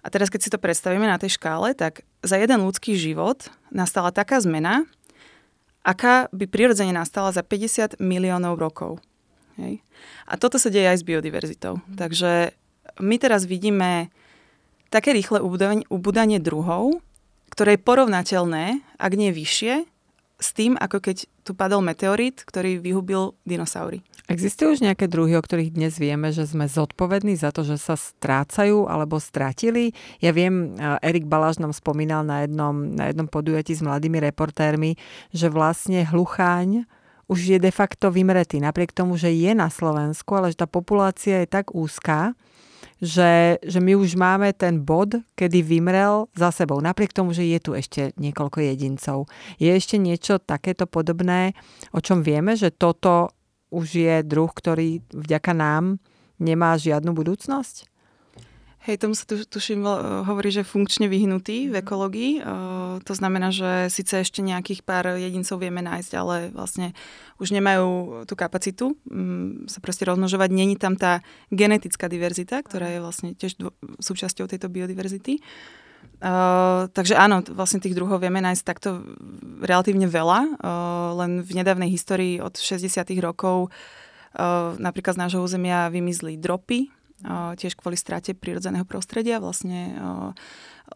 A 0.00 0.06
teraz, 0.08 0.32
keď 0.32 0.40
si 0.40 0.52
to 0.52 0.60
predstavíme 0.60 1.04
na 1.04 1.20
tej 1.20 1.36
škále, 1.36 1.76
tak 1.76 2.08
za 2.24 2.40
jeden 2.40 2.64
ľudský 2.64 2.96
život 2.96 3.52
nastala 3.68 4.12
taká 4.12 4.40
zmena, 4.40 4.88
aká 5.84 6.32
by 6.32 6.48
prirodzene 6.48 6.92
nastala 6.92 7.32
za 7.32 7.44
50 7.44 8.00
miliónov 8.00 8.56
rokov. 8.56 9.00
Hej. 9.60 9.84
A 10.24 10.40
toto 10.40 10.56
sa 10.56 10.72
deje 10.72 10.88
aj 10.88 11.04
s 11.04 11.04
biodiverzitou. 11.04 11.84
Mm. 11.84 11.96
Takže 12.00 12.56
my 12.98 13.16
teraz 13.22 13.46
vidíme 13.46 14.10
také 14.90 15.14
rýchle 15.14 15.38
ubudanie, 15.86 16.42
druhov, 16.42 16.98
ktoré 17.54 17.78
je 17.78 17.86
porovnateľné, 17.86 18.82
ak 18.98 19.12
nie 19.14 19.30
vyššie, 19.30 19.86
s 20.40 20.48
tým, 20.56 20.74
ako 20.80 21.04
keď 21.04 21.28
tu 21.44 21.52
padol 21.52 21.84
meteorit, 21.84 22.40
ktorý 22.42 22.80
vyhubil 22.80 23.36
dinosaury. 23.44 24.00
Existujú 24.30 24.78
už 24.78 24.86
nejaké 24.86 25.10
druhy, 25.10 25.34
o 25.34 25.42
ktorých 25.42 25.74
dnes 25.74 25.98
vieme, 25.98 26.30
že 26.30 26.46
sme 26.46 26.70
zodpovední 26.70 27.34
za 27.34 27.50
to, 27.50 27.66
že 27.66 27.76
sa 27.76 27.98
strácajú 27.98 28.86
alebo 28.86 29.18
strátili? 29.18 29.90
Ja 30.22 30.30
viem, 30.30 30.78
Erik 31.02 31.26
Baláš 31.26 31.58
nám 31.58 31.74
spomínal 31.74 32.22
na 32.22 32.46
jednom, 32.46 32.94
na 32.94 33.10
jednom 33.10 33.26
podujatí 33.26 33.74
s 33.74 33.82
mladými 33.82 34.22
reportérmi, 34.22 34.94
že 35.34 35.50
vlastne 35.50 36.06
hlucháň 36.06 36.86
už 37.26 37.58
je 37.58 37.58
de 37.62 37.70
facto 37.74 38.10
vymretý, 38.10 38.62
napriek 38.62 38.94
tomu, 38.94 39.18
že 39.18 39.34
je 39.34 39.50
na 39.54 39.66
Slovensku, 39.70 40.34
ale 40.34 40.54
že 40.54 40.62
tá 40.62 40.66
populácia 40.70 41.42
je 41.42 41.48
tak 41.50 41.74
úzká, 41.74 42.34
že, 43.00 43.56
že 43.64 43.80
my 43.80 43.96
už 43.96 44.14
máme 44.14 44.52
ten 44.52 44.84
bod, 44.84 45.16
kedy 45.34 45.64
vymrel 45.64 46.28
za 46.36 46.52
sebou, 46.52 46.78
napriek 46.78 47.16
tomu, 47.16 47.32
že 47.32 47.48
je 47.48 47.58
tu 47.58 47.72
ešte 47.72 48.12
niekoľko 48.20 48.60
jedincov. 48.60 49.26
Je 49.56 49.72
ešte 49.72 49.96
niečo 49.96 50.36
takéto 50.38 50.84
podobné, 50.84 51.56
o 51.96 51.98
čom 52.04 52.20
vieme, 52.20 52.54
že 52.54 52.70
toto 52.70 53.32
už 53.72 53.86
je 53.88 54.16
druh, 54.22 54.52
ktorý 54.52 55.00
vďaka 55.10 55.52
nám 55.56 55.98
nemá 56.36 56.76
žiadnu 56.76 57.16
budúcnosť? 57.16 57.89
Hej, 58.80 59.04
tomu 59.04 59.12
sa 59.12 59.28
tu, 59.28 59.36
tuším, 59.36 59.84
hovorí, 60.24 60.48
že 60.48 60.64
funkčne 60.64 61.04
vyhnutý 61.04 61.68
v 61.68 61.76
mhm. 61.76 61.80
ekológii. 61.84 62.32
Uh, 62.40 62.96
to 63.04 63.12
znamená, 63.12 63.52
že 63.52 63.92
síce 63.92 64.24
ešte 64.24 64.40
nejakých 64.40 64.80
pár 64.88 65.20
jedincov 65.20 65.60
vieme 65.60 65.84
nájsť, 65.84 66.12
ale 66.16 66.48
vlastne 66.48 66.96
už 67.36 67.52
nemajú 67.52 68.24
tú 68.24 68.34
kapacitu 68.40 68.96
um, 69.12 69.68
sa 69.68 69.84
proste 69.84 70.08
rozmnožovať. 70.08 70.48
Není 70.48 70.80
tam 70.80 70.96
tá 70.96 71.20
genetická 71.52 72.08
diverzita, 72.08 72.64
ktorá 72.64 72.88
je 72.88 73.04
vlastne 73.04 73.36
tiež 73.36 73.60
dvo- 73.60 73.76
súčasťou 74.00 74.48
tejto 74.48 74.72
biodiverzity. 74.72 75.44
Uh, 76.20 76.88
takže 76.96 77.20
áno, 77.20 77.44
vlastne 77.52 77.84
tých 77.84 77.92
druhov 77.92 78.24
vieme 78.24 78.40
nájsť 78.40 78.64
takto 78.64 79.04
relatívne 79.60 80.08
veľa. 80.08 80.56
Uh, 80.56 81.20
len 81.20 81.44
v 81.44 81.52
nedávnej 81.52 81.92
histórii 81.92 82.40
od 82.40 82.56
60. 82.56 82.88
rokov 83.20 83.68
uh, 83.68 84.72
napríklad 84.80 85.20
z 85.20 85.22
nášho 85.28 85.44
územia 85.44 85.92
vymizli 85.92 86.40
dropy, 86.40 86.88
tiež 87.28 87.76
kvôli 87.76 88.00
strate 88.00 88.32
prírodzeného 88.32 88.88
prostredia. 88.88 89.38
Vlastne 89.38 89.94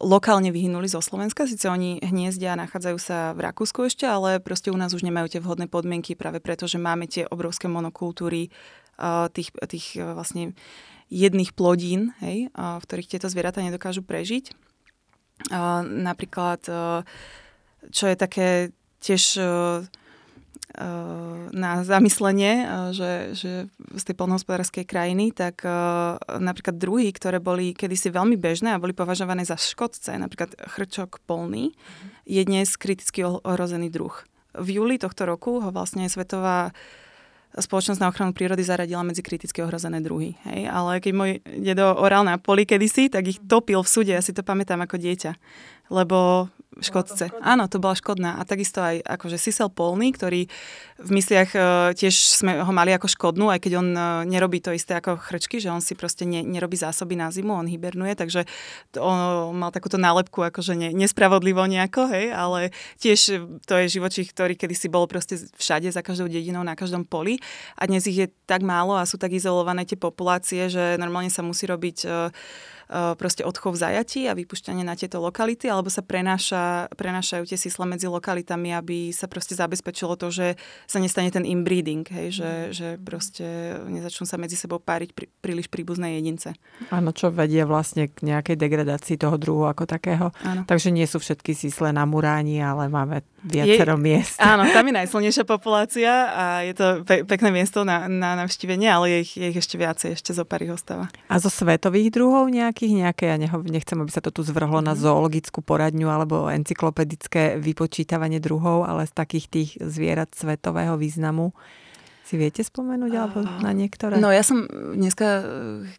lokálne 0.01 0.51
vyhynuli 0.51 0.89
zo 0.89 1.05
Slovenska, 1.05 1.47
síce 1.47 1.71
oni 1.71 2.03
hniezdia 2.03 2.59
nachádzajú 2.59 2.99
sa 2.99 3.31
v 3.37 3.47
Rakúsku 3.47 3.87
ešte, 3.87 4.09
ale 4.09 4.43
proste 4.43 4.73
u 4.73 4.77
nás 4.77 4.91
už 4.97 5.07
nemajú 5.07 5.31
tie 5.31 5.41
vhodné 5.45 5.71
podmienky 5.71 6.19
práve 6.19 6.43
preto, 6.43 6.67
že 6.67 6.83
máme 6.83 7.07
tie 7.07 7.29
obrovské 7.29 7.71
monokultúry 7.71 8.51
tých, 9.31 9.49
tých 9.69 9.87
vlastne 10.01 10.57
jedných 11.13 11.53
plodín, 11.55 12.17
hej, 12.25 12.51
v 12.55 12.85
ktorých 12.85 13.11
tieto 13.15 13.31
zvieratá 13.31 13.63
nedokážu 13.63 14.03
prežiť 14.03 14.51
napríklad, 15.83 16.63
čo 17.91 18.05
je 18.07 18.17
také 18.17 18.71
tiež 19.03 19.43
na 21.55 21.73
zamyslenie, 21.87 22.67
že, 22.91 23.13
že 23.39 23.53
z 23.71 24.03
tej 24.03 24.15
polnohospodárskej 24.19 24.85
krajiny, 24.85 25.31
tak 25.31 25.63
napríklad 26.29 26.77
druhy, 26.77 27.15
ktoré 27.15 27.39
boli 27.39 27.73
kedysi 27.73 28.11
veľmi 28.11 28.35
bežné 28.35 28.75
a 28.75 28.83
boli 28.83 28.91
považované 28.91 29.47
za 29.47 29.55
škodce, 29.55 30.19
napríklad 30.19 30.55
chrčok 30.75 31.23
polný, 31.25 31.73
je 32.27 32.43
dnes 32.43 32.67
kriticky 32.75 33.23
ohrozený 33.25 33.91
druh. 33.91 34.15
V 34.55 34.83
júli 34.83 34.99
tohto 34.99 35.27
roku 35.27 35.59
ho 35.59 35.71
vlastne 35.75 36.07
Svetová 36.07 36.71
spoločnosť 37.55 38.03
na 38.03 38.11
ochranu 38.11 38.35
prírody 38.35 38.67
zaradila 38.67 39.07
medzi 39.07 39.23
kriticky 39.23 39.63
ohrozené 39.63 40.03
druhy. 40.03 40.35
Hej? 40.43 40.67
Ale 40.67 40.99
keď 40.99 41.13
môj 41.15 41.31
dedo 41.63 41.87
oral 41.95 42.27
na 42.27 42.35
poli 42.35 42.67
kedysi, 42.67 43.07
tak 43.07 43.31
ich 43.31 43.39
topil 43.47 43.79
v 43.79 43.87
súde, 43.87 44.11
ja 44.11 44.19
si 44.19 44.35
to 44.35 44.43
pamätám 44.43 44.83
ako 44.83 44.99
dieťa. 44.99 45.39
Lebo 45.89 46.49
škodce. 46.81 47.31
Áno, 47.39 47.71
to 47.71 47.79
bola 47.79 47.95
škodná. 47.95 48.41
A 48.41 48.43
takisto 48.43 48.83
aj 48.83 48.99
akože 49.07 49.39
Sisel 49.39 49.71
Polný, 49.71 50.11
ktorý 50.11 50.51
v 50.99 51.11
mysliach 51.11 51.51
uh, 51.55 51.91
tiež 51.95 52.15
sme 52.15 52.63
ho 52.63 52.73
mali 52.75 52.95
ako 52.95 53.07
škodnú, 53.11 53.51
aj 53.51 53.63
keď 53.63 53.73
on 53.79 53.89
uh, 53.95 54.23
nerobí 54.27 54.59
to 54.59 54.75
isté 54.75 54.99
ako 54.99 55.19
chrčky, 55.19 55.59
že 55.59 55.71
on 55.71 55.83
si 55.83 55.95
proste 55.95 56.27
ne, 56.27 56.43
nerobí 56.43 56.75
zásoby 56.79 57.19
na 57.19 57.31
zimu, 57.31 57.51
on 57.51 57.71
hibernuje, 57.71 58.15
takže 58.15 58.47
to, 58.95 59.03
on 59.03 59.55
mal 59.59 59.75
takúto 59.75 59.99
nálepku 59.99 60.47
akože 60.47 60.79
ne, 60.79 60.91
nespravodlivo 60.95 61.67
nejako, 61.67 62.11
hej, 62.15 62.31
ale 62.31 62.71
tiež 63.03 63.43
to 63.67 63.75
je 63.83 63.95
živočích, 63.99 64.31
ktorý 64.31 64.55
kedysi 64.55 64.87
bol 64.87 65.11
proste 65.11 65.39
všade, 65.59 65.91
za 65.91 66.03
každou 66.03 66.31
dedinou, 66.31 66.63
na 66.63 66.79
každom 66.79 67.03
poli 67.03 67.43
a 67.75 67.91
dnes 67.91 68.07
ich 68.07 68.19
je 68.19 68.27
tak 68.47 68.63
málo 68.63 68.95
a 68.95 69.07
sú 69.07 69.19
tak 69.19 69.35
izolované 69.35 69.83
tie 69.83 69.99
populácie, 69.99 70.71
že 70.71 70.95
normálne 70.95 71.31
sa 71.31 71.43
musí 71.43 71.67
robiť 71.67 72.07
E, 72.07 72.31
proste 73.19 73.43
odchov 73.43 73.75
zajatí 73.75 74.31
a 74.31 74.39
vypušťanie 74.39 74.87
na 74.87 74.95
tieto 74.95 75.19
lokality, 75.19 75.67
alebo 75.67 75.91
sa 75.91 76.01
prenáša, 76.01 76.87
prenášajú 76.95 77.45
tie 77.49 77.59
sísla 77.59 77.89
medzi 77.89 78.07
lokalitami, 78.07 78.71
aby 78.71 79.11
sa 79.11 79.27
proste 79.27 79.59
zabezpečilo 79.59 80.15
to, 80.15 80.31
že 80.31 80.47
sa 80.87 80.99
nestane 81.03 81.31
ten 81.35 81.43
inbreeding, 81.43 82.07
hej, 82.07 82.41
že, 82.43 82.51
mhm. 82.51 82.71
že 82.73 82.89
proste 83.03 83.47
nezačnú 83.91 84.25
sa 84.27 84.39
medzi 84.39 84.55
sebou 84.55 84.79
páriť 84.79 85.11
prí, 85.15 85.27
príliš 85.43 85.67
príbuzné 85.71 86.19
jedince. 86.21 86.55
Áno, 86.91 87.11
čo 87.11 87.31
vedie 87.35 87.67
vlastne 87.67 88.11
k 88.11 88.27
nejakej 88.27 88.57
degradácii 88.59 89.19
toho 89.19 89.37
druhu 89.39 89.67
ako 89.67 89.85
takého. 89.87 90.31
Áno. 90.47 90.63
Takže 90.67 90.95
nie 90.95 91.07
sú 91.07 91.19
všetky 91.19 91.55
sísle 91.55 91.91
na 91.91 92.07
muráni, 92.07 92.63
ale 92.63 92.87
máme 92.87 93.27
viacero 93.45 93.95
je, 93.99 94.03
miest. 94.03 94.37
Áno, 94.41 94.65
tam 94.73 94.89
je 94.89 94.95
najsilnejšia 95.05 95.45
populácia 95.45 96.13
a 96.33 96.45
je 96.65 96.73
to 96.73 96.87
pe- 97.05 97.25
pekné 97.29 97.53
miesto 97.53 97.85
na, 97.85 98.09
na 98.09 98.35
navštívenie, 98.41 98.89
ale 98.89 99.07
je 99.13 99.19
ich, 99.21 99.33
je 99.37 99.47
ich 99.53 99.59
ešte 99.61 99.77
viacej, 99.77 100.17
ešte 100.17 100.33
zo 100.33 100.49
pár 100.49 100.65
ostáva. 100.73 101.13
A 101.29 101.37
zo 101.37 101.53
svetových 101.53 102.15
druhov 102.15 102.49
nejakých, 102.85 103.01
nejaké, 103.01 103.25
ja 103.33 103.37
neho, 103.41 103.57
nechcem, 103.65 103.97
aby 103.97 104.13
sa 104.13 104.21
to 104.21 104.29
tu 104.29 104.45
zvrhlo 104.45 104.85
na 104.85 104.93
mhm. 104.93 105.01
zoologickú 105.01 105.65
poradňu 105.65 106.09
alebo 106.13 106.53
encyklopedické 106.53 107.57
vypočítavanie 107.57 108.39
druhov, 108.39 108.85
ale 108.85 109.09
z 109.09 109.13
takých 109.17 109.47
tých 109.49 109.71
zvierat 109.81 110.37
svetového 110.37 111.01
významu. 111.01 111.57
Si 112.25 112.41
viete 112.41 112.65
spomenúť 112.65 113.13
alebo 113.21 113.45
na 113.61 113.69
niektoré? 113.77 114.17
No 114.17 114.33
ja 114.33 114.41
som 114.41 114.65
dneska, 114.97 115.45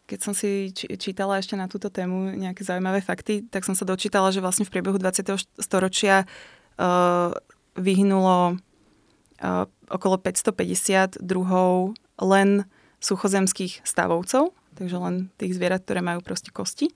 keď 0.10 0.20
som 0.26 0.34
si 0.34 0.74
čítala 0.74 1.38
ešte 1.38 1.54
na 1.54 1.70
túto 1.70 1.94
tému 1.94 2.34
nejaké 2.34 2.66
zaujímavé 2.66 3.06
fakty, 3.06 3.46
tak 3.46 3.62
som 3.62 3.78
sa 3.78 3.86
dočítala, 3.86 4.34
že 4.34 4.42
vlastne 4.42 4.66
v 4.66 4.74
priebehu 4.74 4.98
20. 4.98 5.22
storočia 5.62 6.26
uh, 6.26 7.30
vyhnulo 7.78 8.58
uh, 8.58 9.70
okolo 9.86 10.18
550 10.18 11.22
druhov 11.22 11.94
len 12.18 12.66
suchozemských 13.06 13.86
stavovcov, 13.86 14.50
takže 14.78 15.00
len 15.00 15.34
tých 15.40 15.56
zvierat, 15.56 15.82
ktoré 15.88 16.04
majú 16.04 16.20
proste 16.22 16.52
kosti, 16.52 16.92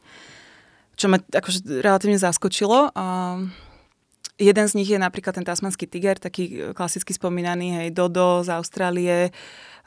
čo 1.00 1.07
ma 1.07 1.17
akože 1.17 1.79
relatívne 1.79 2.19
zaskočilo. 2.19 2.91
Uh, 2.93 3.48
jeden 4.36 4.67
z 4.67 4.75
nich 4.75 4.91
je 4.91 5.00
napríklad 5.00 5.36
ten 5.39 5.48
tasmanský 5.48 5.88
tiger, 5.88 6.19
taký 6.19 6.75
klasicky 6.75 7.15
spomínaný, 7.15 7.81
hej, 7.81 7.89
Dodo 7.95 8.43
z 8.43 8.51
Austrálie, 8.51 9.31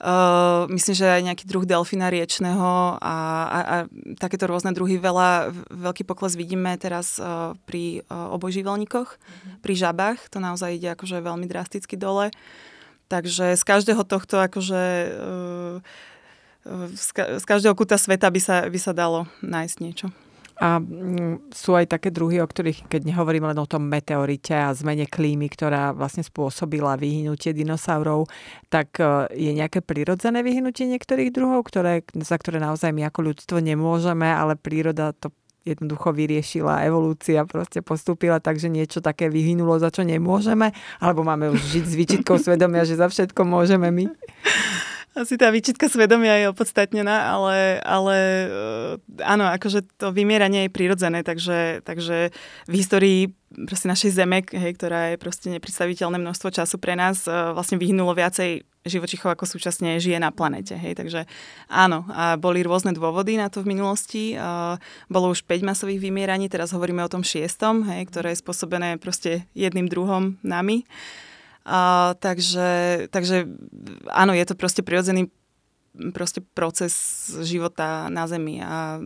Uh, 0.03 0.67
myslím, 0.67 0.99
že 0.99 1.07
aj 1.07 1.23
nejaký 1.31 1.45
druh 1.47 1.63
delfína 1.63 2.11
riečného 2.11 2.99
a, 2.99 3.17
a, 3.47 3.59
a 3.63 3.77
takéto 4.19 4.51
rôzne 4.51 4.75
druhy. 4.75 4.99
Veľa, 4.99 5.55
veľký 5.71 6.03
pokles 6.03 6.35
vidíme 6.35 6.75
teraz 6.75 7.23
uh, 7.23 7.55
pri 7.71 8.03
uh, 8.11 8.35
obojživelníkoch, 8.35 9.09
mm-hmm. 9.15 9.63
pri 9.63 9.75
žabách. 9.79 10.19
To 10.35 10.43
naozaj 10.43 10.75
ide 10.75 10.99
akože 10.99 11.23
veľmi 11.23 11.47
drasticky 11.47 11.95
dole. 11.95 12.35
Takže 13.07 13.55
z 13.55 13.63
každého 13.63 14.03
tohto 14.03 14.43
akože 14.43 14.83
uh, 14.83 15.79
z, 16.95 17.09
ka- 17.11 17.31
z 17.39 17.45
každého 17.45 17.75
kuta 17.75 17.99
sveta 17.99 18.31
by 18.31 18.41
sa, 18.41 18.57
by 18.67 18.79
sa 18.79 18.93
dalo 18.95 19.27
nájsť 19.43 19.77
niečo. 19.83 20.09
A 20.63 20.79
mm, 20.79 21.51
sú 21.51 21.75
aj 21.75 21.91
také 21.91 22.15
druhy, 22.15 22.39
o 22.39 22.47
ktorých, 22.47 22.87
keď 22.87 23.03
nehovorím 23.09 23.51
len 23.51 23.59
o 23.59 23.67
tom 23.67 23.89
meteorite 23.89 24.55
a 24.55 24.71
zmene 24.71 25.11
klímy, 25.11 25.51
ktorá 25.51 25.91
vlastne 25.91 26.23
spôsobila 26.23 26.95
vyhnutie 26.95 27.51
dinosaurov, 27.51 28.31
tak 28.71 29.01
e, 29.03 29.33
je 29.35 29.51
nejaké 29.59 29.83
prirodzené 29.83 30.45
vyhnutie 30.47 30.87
niektorých 30.87 31.35
druhov, 31.35 31.67
ktoré, 31.67 32.07
za 32.23 32.39
ktoré 32.39 32.63
naozaj 32.63 32.95
my 32.95 33.11
ako 33.11 33.33
ľudstvo 33.33 33.59
nemôžeme, 33.59 34.29
ale 34.29 34.55
príroda 34.55 35.11
to 35.17 35.35
jednoducho 35.67 36.15
vyriešila 36.15 36.87
evolúcia, 36.87 37.47
proste 37.47 37.83
postúpila 37.83 38.43
tak, 38.43 38.59
že 38.59 38.71
niečo 38.71 38.99
také 38.99 39.31
vyhynulo, 39.31 39.79
za 39.79 39.95
čo 39.95 40.03
nemôžeme, 40.03 40.75
alebo 40.99 41.23
máme 41.27 41.51
už 41.55 41.59
žiť 41.59 41.85
s 41.87 41.95
výčitkou 41.95 42.37
svedomia, 42.39 42.87
že 42.87 42.99
za 42.99 43.07
všetko 43.07 43.47
môžeme 43.47 43.91
my? 43.91 44.05
Asi 45.13 45.37
tá 45.37 45.53
výčitka 45.53 45.93
svedomia 45.93 46.41
je 46.41 46.47
opodstatnená, 46.49 47.37
ale, 47.37 47.77
ale 47.85 48.17
eh, 48.17 49.25
áno, 49.29 49.45
akože 49.53 49.85
to 50.01 50.09
vymieranie 50.09 50.67
je 50.67 50.75
prirodzené, 50.75 51.21
takže, 51.21 51.85
takže 51.85 52.33
v 52.65 52.73
histórii 52.73 53.21
proste 53.69 53.93
našej 53.93 54.17
zeme, 54.17 54.41
hej, 54.41 54.73
ktorá 54.81 55.13
je 55.13 55.21
proste 55.21 55.53
nepredstaviteľné 55.53 56.17
množstvo 56.17 56.49
času 56.57 56.81
pre 56.81 56.97
nás, 56.97 57.29
eh, 57.29 57.33
vlastne 57.53 57.77
vyhnulo 57.77 58.17
viacej 58.17 58.65
živočichov, 58.83 59.37
ako 59.37 59.47
súčasne 59.47 60.01
žije 60.03 60.19
na 60.19 60.35
planete. 60.35 60.75
Hej. 60.75 60.99
Takže 60.99 61.21
áno, 61.71 62.09
a 62.11 62.35
boli 62.35 62.67
rôzne 62.67 62.91
dôvody 62.91 63.39
na 63.39 63.47
to 63.47 63.63
v 63.63 63.71
minulosti. 63.77 64.35
A 64.35 64.79
bolo 65.07 65.31
už 65.31 65.47
5 65.47 65.63
masových 65.63 66.03
vymieraní, 66.03 66.51
teraz 66.51 66.75
hovoríme 66.75 67.03
o 67.07 67.13
tom 67.13 67.23
šiestom, 67.23 67.87
hej, 67.87 68.11
ktoré 68.11 68.35
je 68.35 68.43
spôsobené 68.43 68.99
proste 68.99 69.47
jedným 69.55 69.87
druhom 69.87 70.41
nami. 70.43 70.83
A, 71.63 72.13
takže, 72.19 73.07
takže 73.15 73.47
áno, 74.11 74.35
je 74.35 74.45
to 74.47 74.55
proste 74.59 74.83
prirodzený 74.83 75.31
proste 76.17 76.41
proces 76.41 77.29
života 77.45 78.09
na 78.09 78.25
Zemi 78.25 78.65
a 78.65 78.99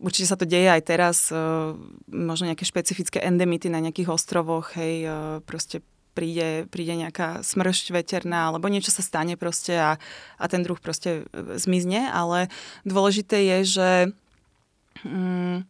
určite 0.00 0.28
sa 0.28 0.36
to 0.36 0.48
deje 0.48 0.68
aj 0.68 0.82
teraz, 0.84 1.18
možno 2.08 2.48
nejaké 2.48 2.64
špecifické 2.64 3.20
endemity 3.20 3.72
na 3.72 3.80
nejakých 3.80 4.12
ostrovoch, 4.12 4.76
hej, 4.76 5.08
proste 5.44 5.80
príde, 6.12 6.68
príde 6.68 6.92
nejaká 6.96 7.40
smršť 7.40 7.96
veterná 7.96 8.52
alebo 8.52 8.68
niečo 8.68 8.92
sa 8.92 9.00
stane 9.00 9.40
proste 9.40 9.76
a, 9.76 9.90
a 10.36 10.44
ten 10.48 10.60
druh 10.60 10.76
proste 10.76 11.24
zmizne, 11.56 12.08
ale 12.12 12.52
dôležité 12.84 13.40
je, 13.40 13.58
že 13.80 13.90
mm, 15.08 15.64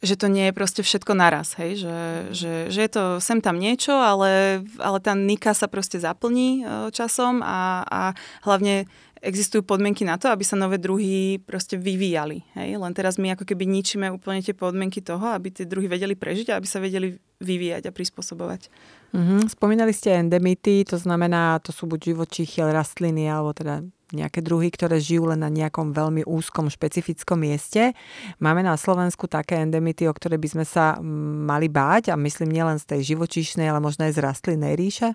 že 0.00 0.16
to 0.16 0.32
nie 0.32 0.48
je 0.48 0.56
proste 0.56 0.80
všetko 0.80 1.12
naraz, 1.12 1.60
hej? 1.60 1.84
Že, 1.84 1.98
že, 2.32 2.52
že 2.72 2.80
je 2.80 2.90
to 2.90 3.02
sem 3.20 3.44
tam 3.44 3.60
niečo, 3.60 3.92
ale, 3.92 4.64
ale 4.80 4.98
tá 5.04 5.12
nika 5.12 5.52
sa 5.52 5.68
proste 5.68 6.00
zaplní 6.00 6.64
e, 6.64 6.88
časom 6.88 7.44
a, 7.44 7.84
a 7.84 8.00
hlavne 8.48 8.88
existujú 9.20 9.60
podmienky 9.60 10.08
na 10.08 10.16
to, 10.16 10.32
aby 10.32 10.40
sa 10.40 10.56
nové 10.56 10.80
druhy 10.80 11.44
proste 11.44 11.76
vyvíjali. 11.76 12.40
Hej? 12.56 12.80
Len 12.80 12.92
teraz 12.96 13.20
my 13.20 13.36
ako 13.36 13.44
keby 13.44 13.68
ničíme 13.68 14.08
úplne 14.08 14.40
tie 14.40 14.56
podmienky 14.56 15.04
toho, 15.04 15.36
aby 15.36 15.52
tie 15.52 15.68
druhy 15.68 15.92
vedeli 15.92 16.16
prežiť 16.16 16.48
a 16.50 16.56
aby 16.56 16.64
sa 16.64 16.80
vedeli 16.80 17.20
vyvíjať 17.44 17.92
a 17.92 17.94
prispôsobovať. 17.94 18.72
Mm-hmm. 19.10 19.50
Spomínali 19.50 19.90
ste 19.90 20.22
endemity, 20.22 20.86
to 20.86 20.94
znamená, 20.94 21.58
to 21.58 21.74
sú 21.74 21.90
buď 21.90 22.14
živočíchy, 22.14 22.62
rastliny, 22.62 23.26
alebo 23.26 23.50
teda 23.50 23.82
nejaké 24.10 24.42
druhy, 24.42 24.70
ktoré 24.74 24.98
žijú 24.98 25.30
len 25.30 25.42
na 25.42 25.50
nejakom 25.50 25.94
veľmi 25.94 26.26
úzkom, 26.26 26.66
špecifickom 26.66 27.38
mieste. 27.38 27.94
Máme 28.42 28.62
na 28.66 28.74
Slovensku 28.74 29.30
také 29.30 29.62
endemity, 29.62 30.10
o 30.10 30.14
ktoré 30.14 30.38
by 30.38 30.48
sme 30.50 30.64
sa 30.66 30.98
mali 31.46 31.70
báť 31.70 32.10
a 32.10 32.18
myslím 32.18 32.50
nielen 32.50 32.78
z 32.82 32.86
tej 32.96 33.14
živočíšnej, 33.14 33.70
ale 33.70 33.78
možno 33.78 34.06
aj 34.06 34.18
z 34.18 34.22
rastlinnej 34.22 34.74
ríše? 34.74 35.14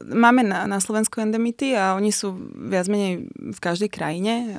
Máme 0.00 0.40
na, 0.40 0.64
na 0.64 0.80
Slovensku 0.80 1.20
endemity 1.20 1.76
a 1.76 1.92
oni 1.92 2.08
sú 2.16 2.32
viac 2.56 2.88
menej 2.88 3.28
v 3.28 3.60
každej 3.60 3.92
krajine. 3.92 4.56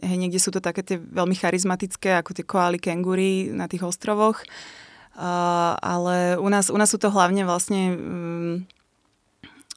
hej, 0.00 0.16
niekde 0.16 0.40
sú 0.40 0.48
to 0.48 0.64
také 0.64 0.80
tie 0.80 0.96
veľmi 0.96 1.36
charizmatické, 1.36 2.16
ako 2.16 2.32
tie 2.32 2.48
koaly, 2.48 2.80
kengury 2.80 3.52
na 3.52 3.68
tých 3.68 3.84
ostrovoch. 3.84 4.40
Uh, 5.16 5.72
ale 5.80 6.36
u 6.36 6.48
nás, 6.52 6.68
u 6.68 6.76
nás 6.76 6.92
sú 6.92 7.00
to 7.00 7.08
hlavne 7.08 7.48
vlastne 7.48 7.96
um, 7.96 8.54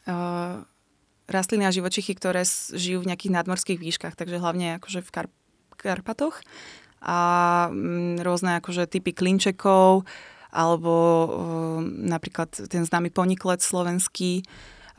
uh, 0.03 0.59
rastliny 1.31 1.63
a 1.63 1.71
živočichy, 1.71 2.11
ktoré 2.11 2.43
žijú 2.75 2.99
v 2.99 3.15
nejakých 3.15 3.39
nadmorských 3.39 3.79
výškach, 3.79 4.19
takže 4.19 4.35
hlavne 4.35 4.83
akože 4.83 4.99
v 4.99 5.09
Kar- 5.15 5.37
Karpatoch. 5.79 6.43
A 6.99 7.17
mm, 7.71 8.19
rôzne 8.19 8.59
akože 8.59 8.91
typy 8.91 9.15
klinčekov 9.15 10.03
alebo 10.51 10.91
uh, 10.91 11.29
napríklad 11.87 12.49
ten 12.67 12.83
známy 12.83 13.07
poniklet 13.07 13.63
slovenský 13.63 14.43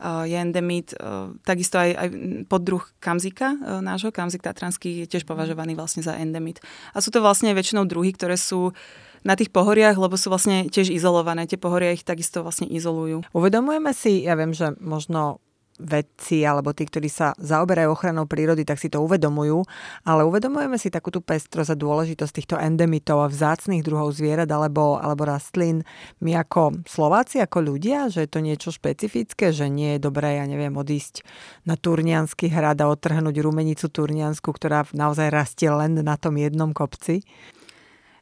uh, 0.01 0.25
je 0.25 0.41
endemit, 0.41 0.97
uh, 0.97 1.37
takisto 1.45 1.77
aj, 1.77 1.91
aj 1.93 2.07
poddruh 2.49 2.81
kamzika 2.97 3.53
uh, 3.61 3.77
nášho, 3.83 4.09
kamzik 4.09 4.41
tatranský 4.41 5.05
je 5.05 5.11
tiež 5.11 5.29
považovaný 5.29 5.77
vlastne 5.77 6.01
za 6.01 6.17
endemit. 6.17 6.63
A 6.97 7.03
sú 7.03 7.13
to 7.13 7.21
vlastne 7.21 7.53
väčšinou 7.53 7.85
druhy, 7.85 8.15
ktoré 8.17 8.39
sú 8.39 8.73
na 9.21 9.37
tých 9.37 9.53
pohoriach, 9.53 9.97
lebo 9.97 10.17
sú 10.17 10.33
vlastne 10.33 10.67
tiež 10.67 10.89
izolované. 10.89 11.45
Tie 11.45 11.61
pohoria 11.61 11.93
ich 11.93 12.05
takisto 12.05 12.41
vlastne 12.41 12.69
izolujú. 12.69 13.25
Uvedomujeme 13.33 13.93
si, 13.93 14.25
ja 14.25 14.33
viem, 14.33 14.53
že 14.53 14.73
možno 14.81 15.41
vedci 15.81 16.45
alebo 16.45 16.71
tí, 16.71 16.85
ktorí 16.85 17.09
sa 17.09 17.33
zaoberajú 17.41 17.89
ochranou 17.89 18.29
prírody, 18.29 18.61
tak 18.61 18.77
si 18.77 18.87
to 18.87 19.01
uvedomujú, 19.01 19.65
ale 20.05 20.21
uvedomujeme 20.21 20.77
si 20.77 20.93
takú 20.93 21.09
tú 21.09 21.25
pestrosť 21.25 21.73
a 21.73 21.81
dôležitosť 21.81 22.33
týchto 22.37 22.55
endemitov 22.61 23.25
a 23.25 23.31
vzácných 23.31 23.81
druhov 23.81 24.13
zvierat 24.13 24.47
alebo, 24.53 25.01
alebo 25.01 25.25
rastlín. 25.25 25.81
My 26.21 26.37
ako 26.37 26.85
Slováci, 26.85 27.41
ako 27.41 27.73
ľudia, 27.73 28.13
že 28.13 28.27
je 28.27 28.29
to 28.29 28.39
niečo 28.45 28.69
špecifické, 28.69 29.49
že 29.49 29.67
nie 29.67 29.97
je 29.97 30.05
dobré, 30.05 30.37
ja 30.37 30.45
neviem, 30.45 30.77
odísť 30.77 31.25
na 31.65 31.73
Turniansky 31.73 32.47
hrad 32.53 32.77
a 32.79 32.89
odtrhnúť 32.93 33.41
rumenicu 33.41 33.89
Turniansku, 33.89 34.53
ktorá 34.53 34.85
naozaj 34.93 35.33
rastie 35.33 35.73
len 35.73 35.97
na 35.97 36.15
tom 36.15 36.37
jednom 36.37 36.71
kopci. 36.77 37.25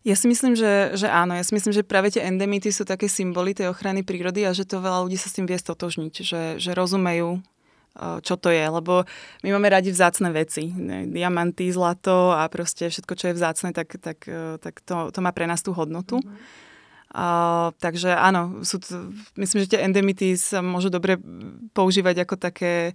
Ja 0.08 0.16
si 0.16 0.32
myslím, 0.32 0.56
že, 0.56 0.96
že 0.96 1.12
áno. 1.12 1.36
Ja 1.36 1.44
si 1.44 1.52
myslím, 1.52 1.76
že 1.76 1.84
práve 1.84 2.08
tie 2.08 2.24
endemity 2.24 2.72
sú 2.72 2.88
také 2.88 3.12
symboly 3.12 3.52
tej 3.52 3.68
ochrany 3.68 4.00
prírody 4.00 4.48
a 4.48 4.56
že 4.56 4.64
to 4.64 4.80
veľa 4.80 5.04
ľudí 5.04 5.20
sa 5.20 5.28
s 5.28 5.36
tým 5.36 5.44
vie 5.44 5.60
stotožniť, 5.60 6.14
že, 6.24 6.42
že 6.56 6.72
rozumejú, 6.72 7.44
čo 8.00 8.36
to 8.40 8.48
je, 8.48 8.64
lebo 8.64 9.04
my 9.44 9.50
máme 9.52 9.68
radi 9.68 9.92
vzácne 9.92 10.32
veci. 10.32 10.72
Diamanty, 11.12 11.68
zlato 11.68 12.32
a 12.32 12.48
proste 12.48 12.88
všetko, 12.88 13.14
čo 13.18 13.26
je 13.28 13.38
vzácne, 13.38 13.76
tak, 13.76 14.00
tak, 14.00 14.24
e, 14.24 14.56
tak 14.64 14.80
to, 14.88 15.12
to 15.12 15.20
má 15.20 15.36
pre 15.36 15.44
nás 15.44 15.60
tú 15.60 15.76
hodnotu. 15.76 16.24
Mm-hmm. 16.24 16.68
Takže 17.82 18.14
áno, 18.14 18.62
sú 18.62 18.78
to, 18.78 19.10
myslím, 19.36 19.66
že 19.66 19.74
tie 19.74 19.82
endemity 19.82 20.38
sa 20.38 20.62
môžu 20.62 20.94
dobre 20.94 21.18
používať 21.74 22.22
ako 22.22 22.38
také, 22.38 22.94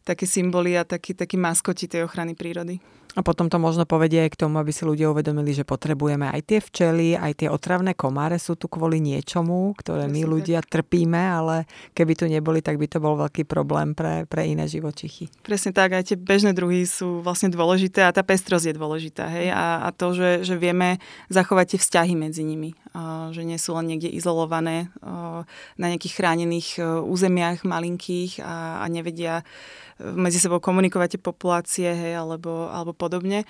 také 0.00 0.24
symboly 0.24 0.80
a 0.80 0.88
taký, 0.88 1.12
taký 1.12 1.36
maskoti 1.36 1.84
tej 1.84 2.08
ochrany 2.08 2.32
prírody. 2.32 2.80
A 3.18 3.26
potom 3.26 3.50
to 3.50 3.58
možno 3.58 3.82
povedie 3.88 4.22
aj 4.22 4.38
k 4.38 4.40
tomu, 4.46 4.62
aby 4.62 4.70
si 4.70 4.86
ľudia 4.86 5.10
uvedomili, 5.10 5.50
že 5.50 5.66
potrebujeme 5.66 6.30
aj 6.30 6.40
tie 6.46 6.58
včely, 6.62 7.18
aj 7.18 7.42
tie 7.42 7.48
otravné 7.50 7.98
komáre 7.98 8.38
sú 8.38 8.54
tu 8.54 8.70
kvôli 8.70 9.02
niečomu, 9.02 9.74
ktoré 9.74 10.06
my 10.06 10.22
ľudia 10.22 10.62
trpíme, 10.62 11.18
ale 11.18 11.66
keby 11.96 12.12
tu 12.14 12.30
neboli, 12.30 12.62
tak 12.62 12.78
by 12.78 12.86
to 12.86 13.02
bol 13.02 13.18
veľký 13.18 13.42
problém 13.50 13.98
pre, 13.98 14.30
pre 14.30 14.46
iné 14.46 14.70
živočichy. 14.70 15.26
Presne 15.42 15.74
tak, 15.74 15.98
aj 15.98 16.14
tie 16.14 16.18
bežné 16.18 16.54
druhy 16.54 16.86
sú 16.86 17.18
vlastne 17.24 17.50
dôležité 17.50 18.06
a 18.06 18.14
tá 18.14 18.22
pestrosť 18.22 18.70
je 18.70 18.74
dôležitá. 18.78 19.26
Hej? 19.26 19.50
A, 19.50 19.86
a 19.86 19.88
to, 19.90 20.14
že, 20.14 20.46
že 20.46 20.54
vieme 20.54 21.02
zachovať 21.32 21.74
tie 21.74 21.78
vzťahy 21.82 22.14
medzi 22.14 22.46
nimi. 22.46 22.78
A, 22.94 23.30
že 23.34 23.42
nie 23.42 23.58
sú 23.58 23.74
len 23.74 23.90
niekde 23.90 24.10
izolované 24.10 24.90
a, 25.02 25.42
na 25.74 25.86
nejakých 25.90 26.14
chránených 26.14 26.68
e, 26.78 26.82
územiach 27.02 27.66
malinkých 27.66 28.42
a, 28.42 28.82
a 28.82 28.84
nevedia 28.86 29.42
medzi 30.00 30.40
sebou 30.40 30.58
komunikovať 30.58 31.16
tie 31.16 31.20
populácie, 31.20 31.88
hej, 31.92 32.16
alebo, 32.16 32.72
alebo 32.72 32.96
podobne. 33.00 33.48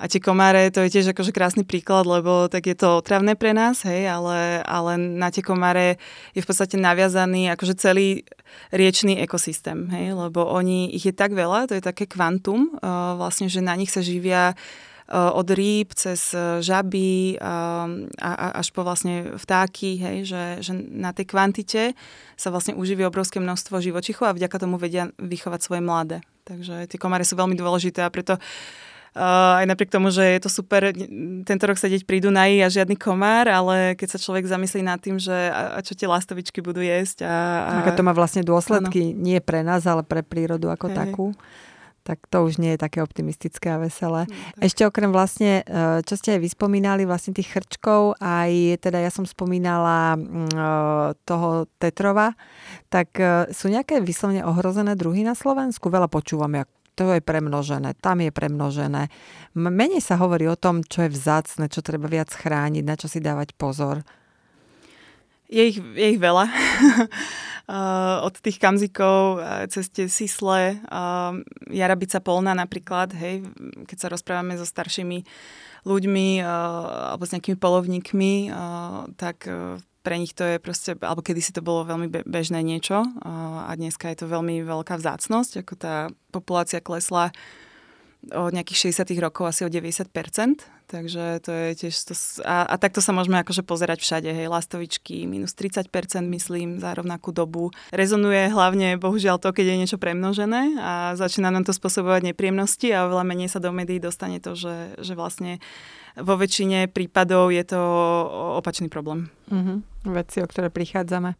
A 0.00 0.08
tie 0.08 0.18
komáre, 0.18 0.72
to 0.72 0.82
je 0.82 0.98
tiež 0.98 1.12
akože 1.12 1.30
krásny 1.30 1.62
príklad, 1.62 2.08
lebo 2.08 2.48
tak 2.48 2.66
je 2.66 2.74
to 2.74 2.98
otravné 2.98 3.36
pre 3.36 3.52
nás, 3.52 3.84
hej, 3.84 4.08
ale, 4.08 4.64
ale 4.64 4.98
na 4.98 5.28
tie 5.28 5.44
komáre 5.44 6.00
je 6.32 6.40
v 6.40 6.48
podstate 6.48 6.80
naviazaný 6.80 7.52
akože 7.52 7.76
celý 7.76 8.24
riečný 8.72 9.20
ekosystém, 9.20 9.86
hej, 9.92 10.16
lebo 10.16 10.42
oni, 10.48 10.90
ich 10.90 11.06
je 11.06 11.14
tak 11.14 11.36
veľa, 11.36 11.70
to 11.70 11.76
je 11.76 11.84
také 11.84 12.08
kvantum, 12.08 12.72
uh, 12.82 13.14
vlastne, 13.20 13.52
že 13.52 13.60
na 13.62 13.76
nich 13.76 13.92
sa 13.92 14.02
živia 14.02 14.56
uh, 14.56 15.30
od 15.38 15.46
rýb 15.52 15.92
cez 15.92 16.32
eh, 16.32 16.64
žaby 16.64 17.36
eh, 17.36 17.42
a, 17.42 18.30
a 18.32 18.46
až 18.58 18.72
po 18.72 18.80
vlastne 18.82 19.36
vtáky, 19.36 20.00
hej, 20.00 20.16
že, 20.24 20.44
že 20.64 20.72
na 20.74 21.12
tej 21.12 21.28
kvantite 21.28 21.92
sa 22.34 22.48
vlastne 22.48 22.72
uživí 22.74 23.04
obrovské 23.04 23.38
množstvo 23.38 23.76
živočichov 23.78 24.32
a 24.32 24.36
vďaka 24.36 24.56
tomu 24.56 24.80
vedia 24.80 25.12
vychovať 25.20 25.60
svoje 25.60 25.82
mladé. 25.84 26.18
Takže 26.42 26.90
tie 26.90 26.98
komáre 26.98 27.22
sú 27.22 27.38
veľmi 27.38 27.54
dôležité 27.54 28.02
a 28.02 28.10
preto 28.10 28.40
aj 29.20 29.68
napriek 29.68 29.92
tomu, 29.92 30.08
že 30.08 30.24
je 30.24 30.40
to 30.40 30.48
super 30.48 30.88
tento 31.44 31.64
rok 31.68 31.76
sedieť 31.76 32.08
pri 32.08 32.24
Dunaji 32.24 32.64
a 32.64 32.72
žiadny 32.72 32.96
komár, 32.96 33.44
ale 33.44 33.92
keď 33.92 34.16
sa 34.16 34.18
človek 34.18 34.48
zamyslí 34.48 34.80
nad 34.80 34.96
tým, 34.96 35.20
že 35.20 35.52
a, 35.52 35.76
a 35.76 35.78
čo 35.84 35.92
tie 35.92 36.08
lastovičky 36.08 36.64
budú 36.64 36.80
jesť. 36.80 37.28
A, 37.28 37.36
a... 37.68 37.72
Ako 37.84 37.92
to 37.92 38.06
má 38.08 38.16
vlastne 38.16 38.40
dôsledky, 38.40 39.12
ano. 39.12 39.20
nie 39.20 39.38
pre 39.44 39.60
nás, 39.60 39.84
ale 39.84 40.00
pre 40.00 40.24
prírodu 40.24 40.72
ako 40.72 40.88
Hej. 40.88 40.96
takú 40.96 41.26
tak 42.02 42.18
to 42.26 42.42
už 42.42 42.58
nie 42.58 42.74
je 42.74 42.82
také 42.82 42.98
optimistické 42.98 43.70
a 43.70 43.78
veselé. 43.78 44.26
No, 44.26 44.34
Ešte 44.58 44.82
okrem 44.82 45.14
vlastne, 45.14 45.62
e, 45.62 46.02
čo 46.02 46.18
ste 46.18 46.34
aj 46.34 46.40
vyspomínali, 46.42 47.06
vlastne 47.06 47.30
tých 47.30 47.54
chrčkov, 47.54 48.18
aj 48.18 48.82
teda 48.82 48.98
ja 48.98 49.06
som 49.06 49.22
spomínala 49.22 50.18
mm, 50.18 50.50
e, 50.50 50.68
toho 51.22 51.70
Tetrova, 51.78 52.34
tak 52.90 53.14
sú 53.54 53.70
nejaké 53.70 54.02
vyslovne 54.02 54.42
ohrozené 54.42 54.98
druhy 54.98 55.22
na 55.22 55.38
Slovensku? 55.38 55.88
Veľa 55.88 56.10
počúvam, 56.10 56.50
to 56.92 57.16
je 57.16 57.20
premnožené, 57.24 57.96
tam 57.98 58.20
je 58.20 58.28
premnožené. 58.28 59.08
Menej 59.56 60.04
sa 60.04 60.20
hovorí 60.20 60.44
o 60.48 60.58
tom, 60.58 60.84
čo 60.84 61.08
je 61.08 61.14
vzácne, 61.14 61.72
čo 61.72 61.80
treba 61.80 62.08
viac 62.08 62.28
chrániť, 62.28 62.84
na 62.84 62.96
čo 62.96 63.08
si 63.08 63.20
dávať 63.20 63.56
pozor. 63.56 64.04
Je 65.52 65.68
ich, 65.68 65.78
je 65.80 66.06
ich 66.16 66.20
veľa. 66.20 66.48
uh, 66.48 68.24
od 68.28 68.34
tých 68.40 68.56
kamzikov 68.56 69.40
uh, 69.40 69.68
cez 69.68 69.92
tie 69.92 70.08
sisle, 70.08 70.80
uh, 70.88 71.36
jarabica 71.68 72.24
polná 72.24 72.56
napríklad, 72.56 73.12
hej, 73.12 73.44
keď 73.84 73.96
sa 73.96 74.08
rozprávame 74.08 74.56
so 74.56 74.64
staršími 74.64 75.24
ľuďmi 75.82 76.42
alebo 76.42 77.22
s 77.26 77.32
nejakými 77.34 77.58
polovníkmi, 77.58 78.34
tak 79.18 79.50
pre 80.02 80.18
nich 80.18 80.34
to 80.34 80.42
je 80.42 80.56
proste, 80.58 80.98
alebo 80.98 81.22
kedysi 81.22 81.54
to 81.54 81.62
bolo 81.62 81.86
veľmi 81.86 82.10
bežné 82.26 82.58
niečo 82.62 83.06
a 83.22 83.70
dneska 83.78 84.10
je 84.10 84.22
to 84.22 84.30
veľmi 84.30 84.62
veľká 84.66 84.98
vzácnosť, 84.98 85.62
ako 85.62 85.74
tá 85.78 86.10
populácia 86.34 86.82
klesla 86.82 87.30
od 88.30 88.54
nejakých 88.54 88.94
60 88.94 89.18
rokov 89.18 89.50
asi 89.50 89.66
o 89.66 89.70
90%, 89.72 90.06
takže 90.86 91.42
to 91.42 91.50
je 91.50 91.68
tiež... 91.74 91.94
To, 92.06 92.14
a, 92.46 92.70
a 92.70 92.74
takto 92.78 93.02
sa 93.02 93.10
môžeme 93.10 93.42
akože 93.42 93.66
pozerať 93.66 93.98
všade, 93.98 94.30
hej, 94.30 94.46
lastovičky 94.46 95.26
minus 95.26 95.58
30% 95.58 95.90
myslím 96.30 96.78
za 96.78 96.94
rovnakú 96.94 97.34
dobu. 97.34 97.74
Rezonuje 97.90 98.46
hlavne 98.54 98.94
bohužiaľ 99.02 99.42
to, 99.42 99.50
keď 99.50 99.74
je 99.74 99.80
niečo 99.82 99.98
premnožené 99.98 100.78
a 100.78 101.18
začína 101.18 101.50
nám 101.50 101.66
to 101.66 101.74
spôsobovať 101.74 102.30
nepríjemnosti 102.30 102.94
a 102.94 103.10
oveľa 103.10 103.26
menej 103.26 103.50
sa 103.50 103.58
do 103.58 103.74
médií 103.74 103.98
dostane 103.98 104.38
to, 104.38 104.54
že, 104.54 104.94
že 105.02 105.18
vlastne 105.18 105.58
vo 106.14 106.38
väčšine 106.38 106.94
prípadov 106.94 107.50
je 107.50 107.64
to 107.66 107.80
opačný 108.62 108.86
problém. 108.86 109.34
Uh-huh. 109.50 109.82
Veci, 110.06 110.44
o 110.44 110.46
ktoré 110.46 110.70
prichádzame. 110.70 111.34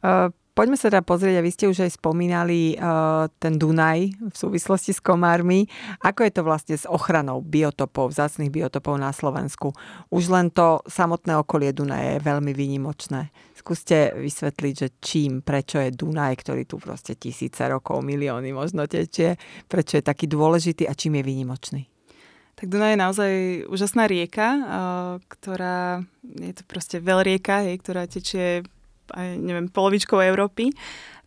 Uh, 0.00 0.32
Poďme 0.60 0.76
sa 0.76 0.92
teda 0.92 1.00
pozrieť, 1.00 1.40
a 1.40 1.46
vy 1.48 1.56
ste 1.56 1.72
už 1.72 1.88
aj 1.88 1.96
spomínali 1.96 2.76
uh, 2.76 3.32
ten 3.40 3.56
Dunaj 3.56 4.12
v 4.12 4.36
súvislosti 4.36 4.92
s 4.92 5.00
komármi. 5.00 5.64
Ako 6.04 6.20
je 6.20 6.32
to 6.36 6.44
vlastne 6.44 6.76
s 6.76 6.84
ochranou 6.84 7.40
biotopov, 7.40 8.12
vzácných 8.12 8.52
biotopov 8.52 9.00
na 9.00 9.08
Slovensku? 9.08 9.72
Už 10.12 10.28
len 10.28 10.52
to 10.52 10.84
samotné 10.84 11.40
okolie 11.40 11.72
Dunaja 11.72 12.20
je 12.20 12.26
veľmi 12.28 12.52
výnimočné. 12.52 13.32
Skúste 13.56 14.12
vysvetliť, 14.12 14.74
že 14.76 14.88
čím, 15.00 15.40
prečo 15.40 15.80
je 15.80 15.96
Dunaj, 15.96 16.44
ktorý 16.44 16.68
tu 16.68 16.76
proste 16.76 17.16
tisíce 17.16 17.64
rokov, 17.64 18.04
milióny 18.04 18.52
možno 18.52 18.84
tečie, 18.84 19.40
prečo 19.64 19.96
je 19.96 20.04
taký 20.04 20.28
dôležitý 20.28 20.84
a 20.84 20.92
čím 20.92 21.16
je 21.16 21.24
výnimočný? 21.24 21.88
Tak 22.60 22.68
Dunaj 22.68 22.92
je 22.92 23.00
naozaj 23.00 23.32
úžasná 23.64 24.04
rieka, 24.04 24.48
uh, 24.60 24.64
ktorá 25.24 26.04
je 26.20 26.52
to 26.52 26.68
proste 26.68 27.00
veľrieka, 27.00 27.64
hej, 27.64 27.80
ktorá 27.80 28.04
tečie 28.04 28.60
neviem, 29.16 29.70
polovičkou 29.70 30.18
Európy. 30.18 30.74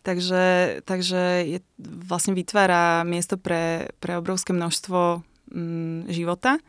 Takže, 0.04 0.78
takže 0.84 1.48
je, 1.48 1.58
vlastne 1.80 2.36
vytvára 2.36 3.08
miesto 3.08 3.40
pre, 3.40 3.88
pre 4.04 4.20
obrovské 4.20 4.52
množstvo 4.52 5.24
mm, 5.48 6.12
života. 6.12 6.60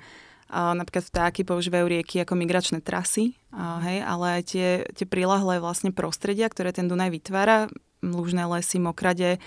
A 0.48 0.72
napríklad 0.72 1.04
vtáky 1.04 1.44
používajú 1.44 1.84
rieky 1.90 2.24
ako 2.24 2.38
migračné 2.40 2.80
trasy, 2.80 3.36
a, 3.52 3.84
hej, 3.84 4.00
ale 4.06 4.26
aj 4.40 4.44
tie, 4.56 4.70
tie 4.96 5.04
prilahlé 5.04 5.60
vlastne 5.60 5.92
prostredia, 5.92 6.48
ktoré 6.48 6.72
ten 6.72 6.88
Dunaj 6.88 7.12
vytvára, 7.12 7.68
lúžne 8.00 8.46
lesy, 8.48 8.80
mokrade, 8.80 9.42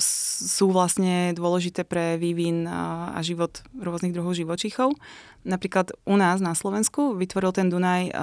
sú 0.00 0.66
vlastne 0.72 1.36
dôležité 1.36 1.84
pre 1.84 2.16
vývin 2.16 2.64
a 2.64 3.20
život 3.20 3.60
rôznych 3.76 4.16
druhov 4.16 4.32
živočíchov. 4.32 4.96
Napríklad 5.44 5.92
u 6.08 6.16
nás 6.16 6.40
na 6.40 6.56
Slovensku 6.56 7.12
vytvoril 7.12 7.52
ten 7.52 7.68
Dunaj 7.68 8.16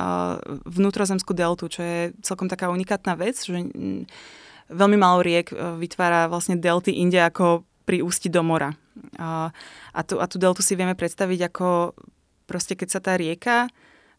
vnútrozemskú 0.66 1.38
deltu, 1.38 1.70
čo 1.70 1.86
je 1.86 2.00
celkom 2.26 2.50
taká 2.50 2.74
unikátna 2.74 3.14
vec, 3.14 3.38
že 3.38 3.62
veľmi 4.74 4.98
málo 4.98 5.22
riek 5.22 5.54
vytvára 5.54 6.26
vlastne 6.26 6.58
delty 6.58 6.98
inde 6.98 7.22
ako 7.22 7.62
pri 7.86 8.02
ústi 8.02 8.34
do 8.34 8.42
mora. 8.42 8.74
A 9.22 10.02
tu, 10.02 10.18
a 10.18 10.26
tú 10.26 10.42
deltu 10.42 10.66
si 10.66 10.74
vieme 10.74 10.98
predstaviť 10.98 11.54
ako 11.54 11.94
proste 12.50 12.74
keď 12.74 12.88
sa 12.90 13.00
tá 13.00 13.14
rieka, 13.22 13.70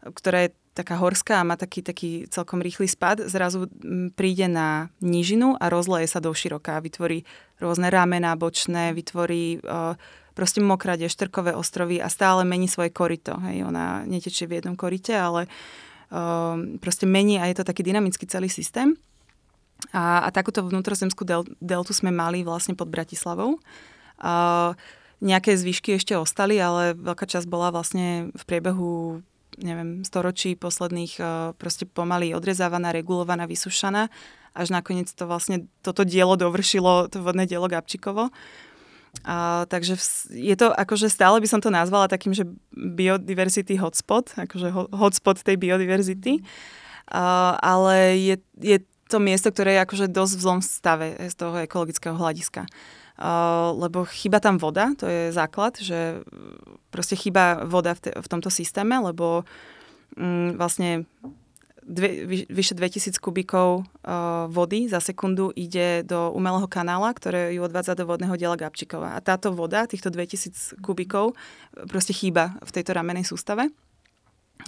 ktorá 0.03 0.47
je 0.47 0.55
taká 0.73 0.97
horská 0.97 1.39
a 1.39 1.47
má 1.47 1.53
taký, 1.53 1.85
taký 1.85 2.25
celkom 2.33 2.57
rýchly 2.57 2.89
spad, 2.89 3.29
zrazu 3.29 3.69
príde 4.17 4.49
na 4.49 4.89
nížinu 4.99 5.53
a 5.61 5.69
rozleje 5.69 6.09
sa 6.09 6.17
do 6.17 6.33
široká. 6.33 6.81
Vytvorí 6.81 7.23
rôzne 7.61 7.93
ramená 7.93 8.33
bočné, 8.33 8.91
vytvorí 8.97 9.61
uh, 9.61 9.93
proste 10.33 10.65
mokrade, 10.65 11.05
štrkové 11.05 11.53
ostrovy 11.53 12.01
a 12.01 12.09
stále 12.09 12.41
mení 12.41 12.65
svoje 12.65 12.89
korito. 12.89 13.37
Hej, 13.45 13.69
ona 13.69 14.01
netečie 14.09 14.49
v 14.49 14.59
jednom 14.59 14.73
korite, 14.73 15.13
ale 15.13 15.45
uh, 15.45 16.57
proste 16.81 17.05
mení 17.05 17.37
a 17.37 17.45
je 17.53 17.61
to 17.61 17.69
taký 17.69 17.85
dynamický 17.85 18.25
celý 18.25 18.49
systém. 18.49 18.97
A, 19.93 20.25
a 20.25 20.29
takúto 20.33 20.65
vnútrozemskú 20.65 21.21
del, 21.21 21.45
deltu 21.61 21.93
sme 21.93 22.09
mali 22.09 22.41
vlastne 22.41 22.73
pod 22.73 22.89
Bratislavou. 22.89 23.61
Uh, 24.17 24.73
nejaké 25.23 25.55
zvyšky 25.55 25.95
ešte 25.95 26.17
ostali, 26.17 26.59
ale 26.59 26.97
veľká 26.97 27.23
časť 27.23 27.47
bola 27.47 27.71
vlastne 27.71 28.33
v 28.35 28.43
priebehu 28.43 29.23
neviem, 29.61 30.01
storočí 30.01 30.55
posledných 30.55 31.13
eh, 31.19 31.25
proste 31.57 31.85
pomaly 31.85 32.33
odrezávaná, 32.33 32.93
regulovaná, 32.95 33.45
vysušaná, 33.45 34.09
až 34.53 34.67
nakoniec 34.69 35.09
to 35.09 35.25
vlastne 35.25 35.65
toto 35.81 36.05
dielo 36.05 36.37
dovršilo, 36.37 37.09
to 37.09 37.25
vodné 37.25 37.49
dielo 37.49 37.65
Gabčíkovo. 37.65 38.29
A, 39.21 39.65
takže 39.69 39.93
je 40.33 40.55
to, 40.57 40.73
akože 40.73 41.05
stále 41.05 41.37
by 41.37 41.45
som 41.45 41.61
to 41.61 41.69
nazvala 41.69 42.09
takým, 42.09 42.33
že 42.33 42.49
biodiversity 42.73 43.77
hotspot, 43.77 44.33
akože 44.33 44.73
hotspot 44.89 45.45
tej 45.45 45.53
biodiverzity, 45.61 46.41
ale 47.61 48.17
je, 48.17 48.35
je 48.57 48.77
to 49.13 49.21
miesto, 49.21 49.53
ktoré 49.53 49.77
je 49.77 49.83
akože 49.85 50.05
dosť 50.09 50.33
v 50.33 50.41
zlom 50.41 50.59
stave 50.65 51.07
z 51.29 51.35
toho 51.37 51.61
ekologického 51.61 52.17
hľadiska. 52.17 52.65
Uh, 53.13 53.77
lebo 53.77 54.09
chyba 54.09 54.41
tam 54.41 54.57
voda, 54.57 54.89
to 54.97 55.05
je 55.05 55.29
základ, 55.29 55.77
že 55.77 56.25
proste 56.89 57.13
chýba 57.13 57.61
voda 57.61 57.93
v, 57.93 58.09
te, 58.09 58.09
v 58.09 58.27
tomto 58.27 58.49
systéme, 58.49 58.97
lebo 58.97 59.45
um, 60.17 60.57
vlastne 60.57 61.05
dve, 61.85 62.25
vy, 62.25 62.37
vyše 62.49 62.73
2000 62.73 63.21
kubíkov 63.21 63.85
uh, 63.85 64.49
vody 64.49 64.89
za 64.89 64.97
sekundu 64.97 65.53
ide 65.53 66.01
do 66.09 66.33
umelého 66.33 66.65
kanála, 66.65 67.13
ktoré 67.13 67.53
ju 67.53 67.61
odvádza 67.61 67.93
do 67.93 68.09
vodného 68.09 68.33
diela 68.33 68.57
Gabčíkova. 68.57 69.13
A 69.13 69.21
táto 69.21 69.53
voda, 69.53 69.85
týchto 69.85 70.09
2000 70.09 70.81
kubíkov, 70.81 71.37
proste 71.85 72.17
chýba 72.17 72.57
v 72.65 72.71
tejto 72.73 72.97
ramenej 72.97 73.29
sústave. 73.29 73.69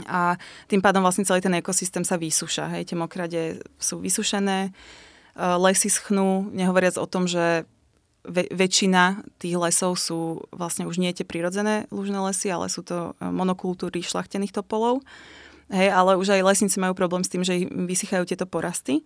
A 0.05 0.35
tým 0.69 0.85
pádom 0.85 1.01
vlastne 1.01 1.25
celý 1.25 1.39
ten 1.39 1.55
ekosystém 1.55 2.03
sa 2.03 2.19
vysúša. 2.19 2.67
Hej, 2.77 2.93
tie 2.93 2.97
mokrade 2.99 3.41
sú 3.79 4.03
vysušené, 4.03 4.75
lesy 5.35 5.87
schnú, 5.87 6.51
nehovoriac 6.51 6.99
o 6.99 7.07
tom, 7.07 7.27
že 7.27 7.63
ve- 8.27 8.49
väčšina 8.51 9.25
tých 9.37 9.55
lesov 9.57 9.97
sú 9.97 10.45
vlastne 10.51 10.85
už 10.89 10.97
nie 10.97 11.13
tie 11.13 11.25
prirodzené 11.25 11.85
lužné 11.89 12.17
lesy, 12.21 12.49
ale 12.49 12.69
sú 12.69 12.81
to 12.81 13.17
e, 13.17 13.29
monokultúry 13.29 14.01
šlachtených 14.01 14.53
topolov. 14.53 15.05
Hej, 15.73 15.89
ale 15.89 16.13
už 16.13 16.29
aj 16.29 16.45
lesníci 16.45 16.77
majú 16.77 16.93
problém 16.93 17.25
s 17.25 17.31
tým, 17.33 17.41
že 17.41 17.65
vysychajú 17.65 18.29
tieto 18.29 18.45
porasty 18.45 19.01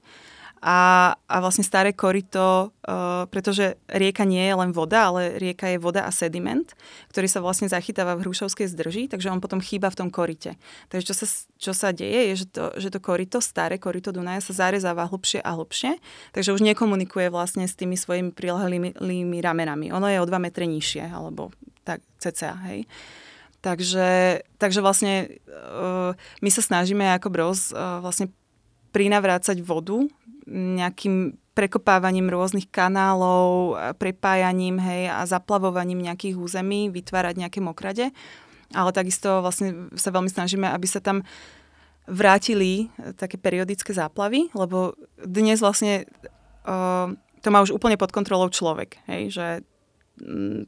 a, 0.60 1.12
a 1.16 1.36
vlastne 1.40 1.64
staré 1.64 1.96
korito, 1.96 2.76
uh, 2.84 3.24
pretože 3.32 3.80
rieka 3.88 4.28
nie 4.28 4.44
je 4.44 4.56
len 4.60 4.76
voda, 4.76 5.08
ale 5.08 5.40
rieka 5.40 5.72
je 5.72 5.80
voda 5.80 6.04
a 6.04 6.12
sediment, 6.12 6.68
ktorý 7.16 7.32
sa 7.32 7.40
vlastne 7.40 7.72
zachytáva 7.72 8.20
v 8.20 8.28
hrušovskej 8.28 8.68
zdrži, 8.68 9.08
takže 9.08 9.32
on 9.32 9.40
potom 9.40 9.64
chýba 9.64 9.88
v 9.88 10.00
tom 10.04 10.10
korite. 10.12 10.60
Takže 10.92 11.12
čo 11.12 11.16
sa, 11.16 11.26
čo 11.56 11.72
sa 11.72 11.96
deje, 11.96 12.36
je, 12.36 12.44
že 12.44 12.46
to, 12.52 12.64
že 12.76 12.92
to 12.92 13.00
korito, 13.00 13.40
staré 13.40 13.80
korito 13.80 14.12
Dunaja 14.12 14.44
sa 14.44 14.68
zarezáva 14.68 15.08
hlbšie 15.08 15.40
a 15.40 15.56
hlbšie, 15.56 15.96
takže 16.36 16.52
už 16.52 16.62
nekomunikuje 16.68 17.32
vlastne 17.32 17.64
s 17.64 17.80
tými 17.80 17.96
svojimi 17.96 18.36
prilahlými 18.36 19.40
ramenami. 19.40 19.96
Ono 19.96 20.12
je 20.12 20.20
o 20.20 20.28
2 20.28 20.44
metre 20.44 20.68
nižšie, 20.68 21.08
alebo 21.08 21.56
tak 21.88 22.04
cca, 22.20 22.60
hej. 22.68 22.84
Takže, 23.60 24.40
takže 24.56 24.80
vlastne 24.80 25.40
uh, 25.52 26.16
my 26.40 26.50
sa 26.52 26.64
snažíme 26.64 27.04
ako 27.16 27.28
Bros 27.28 27.76
uh, 27.76 28.00
vlastne 28.00 28.32
prinavrácať 28.90 29.62
vodu 29.62 30.06
nejakým 30.50 31.38
prekopávaním 31.54 32.32
rôznych 32.32 32.72
kanálov, 32.72 33.76
prepájaním 34.00 34.80
hej, 34.80 35.12
a 35.12 35.28
zaplavovaním 35.28 36.08
nejakých 36.08 36.40
území, 36.40 36.88
vytvárať 36.90 37.36
nejaké 37.36 37.60
mokrade. 37.60 38.10
Ale 38.74 38.90
takisto 38.96 39.44
vlastne 39.44 39.92
sa 39.98 40.14
veľmi 40.14 40.30
snažíme, 40.32 40.66
aby 40.70 40.88
sa 40.88 41.04
tam 41.04 41.26
vrátili 42.10 42.90
také 43.20 43.38
periodické 43.38 43.94
záplavy, 43.94 44.50
lebo 44.58 44.98
dnes 45.22 45.62
vlastne 45.62 46.10
uh, 46.66 47.14
to 47.44 47.48
má 47.54 47.62
už 47.62 47.76
úplne 47.76 48.00
pod 48.00 48.10
kontrolou 48.10 48.50
človek. 48.50 48.98
Hej, 49.06 49.22
že 49.38 49.48
Eh, 50.22 50.66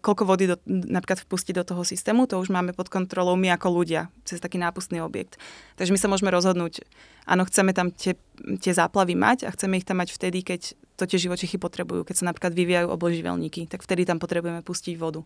koľko 0.00 0.22
vody 0.24 0.48
do, 0.48 0.56
napríklad 0.66 1.20
vpustiť 1.20 1.60
do 1.60 1.64
toho 1.64 1.84
systému, 1.84 2.24
to 2.24 2.40
už 2.40 2.48
máme 2.48 2.72
pod 2.72 2.88
kontrolou 2.88 3.36
my 3.36 3.52
ako 3.52 3.68
ľudia, 3.68 4.08
cez 4.24 4.40
taký 4.40 4.56
nápustný 4.56 5.04
objekt. 5.04 5.36
Takže 5.76 5.92
my 5.92 6.00
sa 6.00 6.08
môžeme 6.08 6.32
rozhodnúť, 6.32 6.80
áno, 7.28 7.44
chceme 7.44 7.76
tam 7.76 7.92
tie, 7.92 8.16
tie 8.64 8.72
záplavy 8.72 9.12
mať 9.12 9.44
a 9.44 9.52
chceme 9.52 9.76
ich 9.76 9.84
tam 9.84 10.00
mať 10.00 10.16
vtedy, 10.16 10.40
keď 10.40 10.72
to 10.96 11.04
tie 11.04 11.20
živočichy 11.20 11.60
potrebujú. 11.60 12.04
Keď 12.04 12.16
sa 12.16 12.28
napríklad 12.32 12.52
vyvíjajú 12.56 12.88
obloživelníky, 12.92 13.68
tak 13.68 13.84
vtedy 13.84 14.08
tam 14.08 14.16
potrebujeme 14.20 14.64
pustiť 14.64 14.96
vodu. 14.96 15.20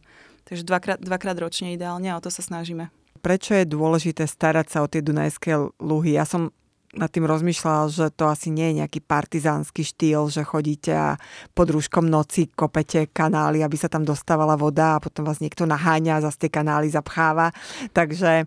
Takže 0.46 0.66
dvakrát, 0.66 0.98
dvakrát 0.98 1.38
ročne 1.38 1.74
ideálne 1.74 2.10
a 2.10 2.18
o 2.18 2.22
to 2.22 2.30
sa 2.34 2.42
snažíme. 2.42 2.90
Prečo 3.22 3.54
je 3.54 3.66
dôležité 3.66 4.26
starať 4.26 4.66
sa 4.74 4.78
o 4.82 4.90
tie 4.90 5.02
dunajské 5.02 5.54
luhy? 5.82 6.18
Ja 6.18 6.26
som 6.26 6.50
nad 6.94 7.10
tým 7.10 7.26
rozmýšľala, 7.26 7.90
že 7.90 8.06
to 8.14 8.30
asi 8.30 8.54
nie 8.54 8.70
je 8.70 8.78
nejaký 8.82 9.02
partizánsky 9.02 9.82
štýl, 9.82 10.30
že 10.30 10.46
chodíte 10.46 10.94
a 10.94 11.18
pod 11.52 11.70
rúškom 11.70 12.06
noci 12.06 12.48
kopete 12.50 13.10
kanály, 13.10 13.66
aby 13.66 13.74
sa 13.74 13.90
tam 13.90 14.06
dostávala 14.06 14.54
voda 14.54 14.96
a 14.96 15.02
potom 15.02 15.26
vás 15.26 15.42
niekto 15.42 15.66
naháňa 15.66 16.18
a 16.18 16.24
zase 16.30 16.46
tie 16.46 16.50
kanály 16.54 16.90
zapcháva. 16.90 17.50
Takže 17.90 18.46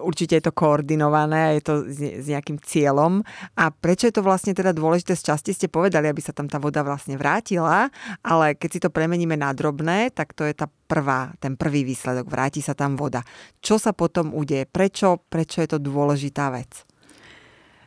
určite 0.00 0.36
je 0.38 0.44
to 0.44 0.52
koordinované 0.52 1.40
a 1.40 1.54
je 1.56 1.62
to 1.64 1.74
s 1.88 2.28
nejakým 2.28 2.60
cieľom. 2.60 3.24
A 3.56 3.72
prečo 3.72 4.06
je 4.08 4.14
to 4.14 4.22
vlastne 4.22 4.52
teda 4.52 4.76
dôležité? 4.76 5.16
Z 5.16 5.34
časti 5.34 5.56
ste 5.56 5.72
povedali, 5.72 6.06
aby 6.06 6.20
sa 6.20 6.36
tam 6.36 6.46
tá 6.46 6.60
voda 6.60 6.84
vlastne 6.84 7.16
vrátila, 7.16 7.88
ale 8.20 8.54
keď 8.54 8.68
si 8.70 8.80
to 8.80 8.92
premeníme 8.92 9.34
na 9.34 9.50
drobné, 9.56 10.12
tak 10.12 10.36
to 10.36 10.44
je 10.44 10.52
tá 10.52 10.68
prvá, 10.68 11.32
ten 11.40 11.56
prvý 11.56 11.82
výsledok. 11.82 12.28
Vráti 12.28 12.60
sa 12.60 12.76
tam 12.76 12.94
voda. 12.94 13.24
Čo 13.64 13.80
sa 13.80 13.96
potom 13.96 14.36
udeje? 14.36 14.68
Prečo, 14.68 15.24
prečo 15.26 15.64
je 15.64 15.68
to 15.74 15.78
dôležitá 15.80 16.52
vec? 16.52 16.84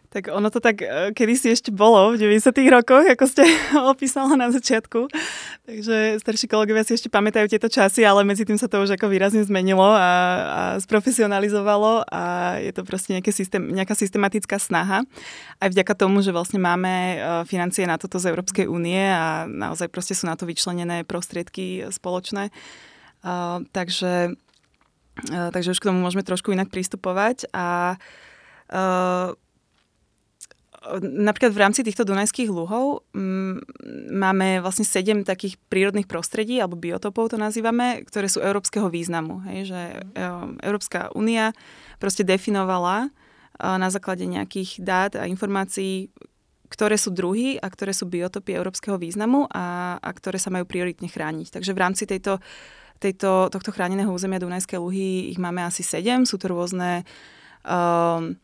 Tak 0.07 0.31
ono 0.31 0.47
to 0.47 0.63
tak 0.63 0.79
e, 0.79 1.11
kedysi 1.11 1.51
ešte 1.51 1.67
bolo 1.67 2.15
v 2.15 2.39
90 2.39 2.55
rokoch, 2.71 3.03
ako 3.03 3.25
ste 3.27 3.43
opísala 3.91 4.39
na 4.39 4.47
začiatku. 4.47 5.11
Takže 5.67 6.23
starší 6.23 6.47
kolegovia 6.47 6.87
si 6.87 6.95
ešte 6.95 7.11
pamätajú 7.11 7.51
tieto 7.51 7.67
časy, 7.67 8.07
ale 8.07 8.23
medzi 8.23 8.47
tým 8.47 8.55
sa 8.55 8.71
to 8.71 8.79
už 8.79 8.95
ako 8.95 9.11
výrazne 9.11 9.43
zmenilo 9.43 9.83
a, 9.83 9.99
a 9.99 10.61
sprofesionalizovalo 10.79 12.07
a 12.07 12.55
je 12.63 12.71
to 12.71 12.87
proste 12.87 13.19
nejaké 13.19 13.35
systém, 13.35 13.59
nejaká 13.67 13.99
systematická 13.99 14.55
snaha. 14.55 15.03
Aj 15.59 15.67
vďaka 15.67 15.91
tomu, 15.91 16.23
že 16.23 16.31
vlastne 16.31 16.63
máme 16.63 16.93
e, 16.93 17.17
financie 17.43 17.83
na 17.83 17.99
toto 17.99 18.15
z 18.15 18.31
Európskej 18.31 18.63
únie 18.63 19.11
a 19.11 19.43
naozaj 19.43 19.91
proste 19.91 20.15
sú 20.15 20.31
na 20.31 20.39
to 20.39 20.47
vyčlenené 20.47 21.03
prostriedky 21.03 21.83
spoločné. 21.91 22.47
Uh, 23.27 23.65
takže, 23.73 24.37
uh, 25.33 25.49
takže 25.51 25.73
už 25.73 25.81
k 25.81 25.89
tomu 25.89 25.99
môžeme 25.99 26.21
trošku 26.21 26.53
inak 26.53 26.69
pristupovať 26.69 27.49
a 27.49 27.97
uh, 28.71 29.33
napríklad 31.01 31.51
v 31.53 31.61
rámci 31.61 31.81
týchto 31.83 32.07
Dunajských 32.07 32.49
luhov 32.49 33.07
m, 33.11 33.19
mm, 33.19 34.13
máme 34.13 34.47
vlastne 34.63 34.87
sedem 34.87 35.27
takých 35.27 35.59
prírodných 35.67 36.07
prostredí, 36.09 36.57
alebo 36.57 36.79
biotopov 36.79 37.33
to 37.33 37.37
nazývame, 37.37 38.05
ktoré 38.07 38.31
sú 38.31 38.39
európskeho 38.39 38.87
významu. 38.87 39.43
Hej, 39.51 39.73
že 39.73 39.81
e, 39.97 40.23
Európska 40.63 41.11
únia 41.13 41.51
proste 42.01 42.23
definovala 42.23 43.07
e, 43.07 43.09
na 43.59 43.89
základe 43.91 44.23
nejakých 44.23 44.81
dát 44.81 45.11
a 45.19 45.27
informácií, 45.27 46.09
ktoré 46.67 46.99
sú 46.99 47.15
druhy 47.15 47.55
a 47.59 47.67
ktoré 47.71 47.95
sú 47.95 48.07
biotopy 48.07 48.55
európskeho 48.55 48.99
významu 48.99 49.47
a, 49.47 49.97
a 50.03 50.09
ktoré 50.11 50.35
sa 50.39 50.51
majú 50.51 50.67
prioritne 50.67 51.07
chrániť. 51.07 51.55
Takže 51.55 51.71
v 51.71 51.79
rámci 51.79 52.03
tejto, 52.03 52.43
tejto, 52.99 53.47
tohto 53.47 53.71
chráneného 53.71 54.11
územia 54.11 54.41
Dunajské 54.41 54.75
luhy 54.75 55.31
ich 55.31 55.39
máme 55.39 55.63
asi 55.63 55.81
sedem. 55.81 56.27
Sú 56.27 56.35
to 56.35 56.51
rôzne 56.51 57.07
um, 57.63 58.35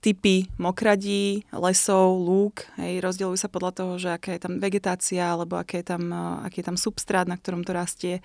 typy 0.00 0.46
mokradí, 0.60 1.44
lesov, 1.50 2.20
lúk. 2.20 2.62
Hej, 2.78 3.02
rozdielujú 3.02 3.38
sa 3.40 3.50
podľa 3.50 3.72
toho, 3.74 3.92
že 3.98 4.08
aká 4.14 4.36
je 4.36 4.42
tam 4.42 4.62
vegetácia 4.62 5.24
alebo 5.34 5.58
aké 5.58 5.82
je 5.82 5.86
tam, 5.90 6.02
uh, 6.12 6.44
aký 6.46 6.62
je 6.62 6.68
tam 6.68 6.78
substrát, 6.78 7.26
na 7.26 7.34
ktorom 7.34 7.66
to 7.66 7.74
rastie. 7.74 8.22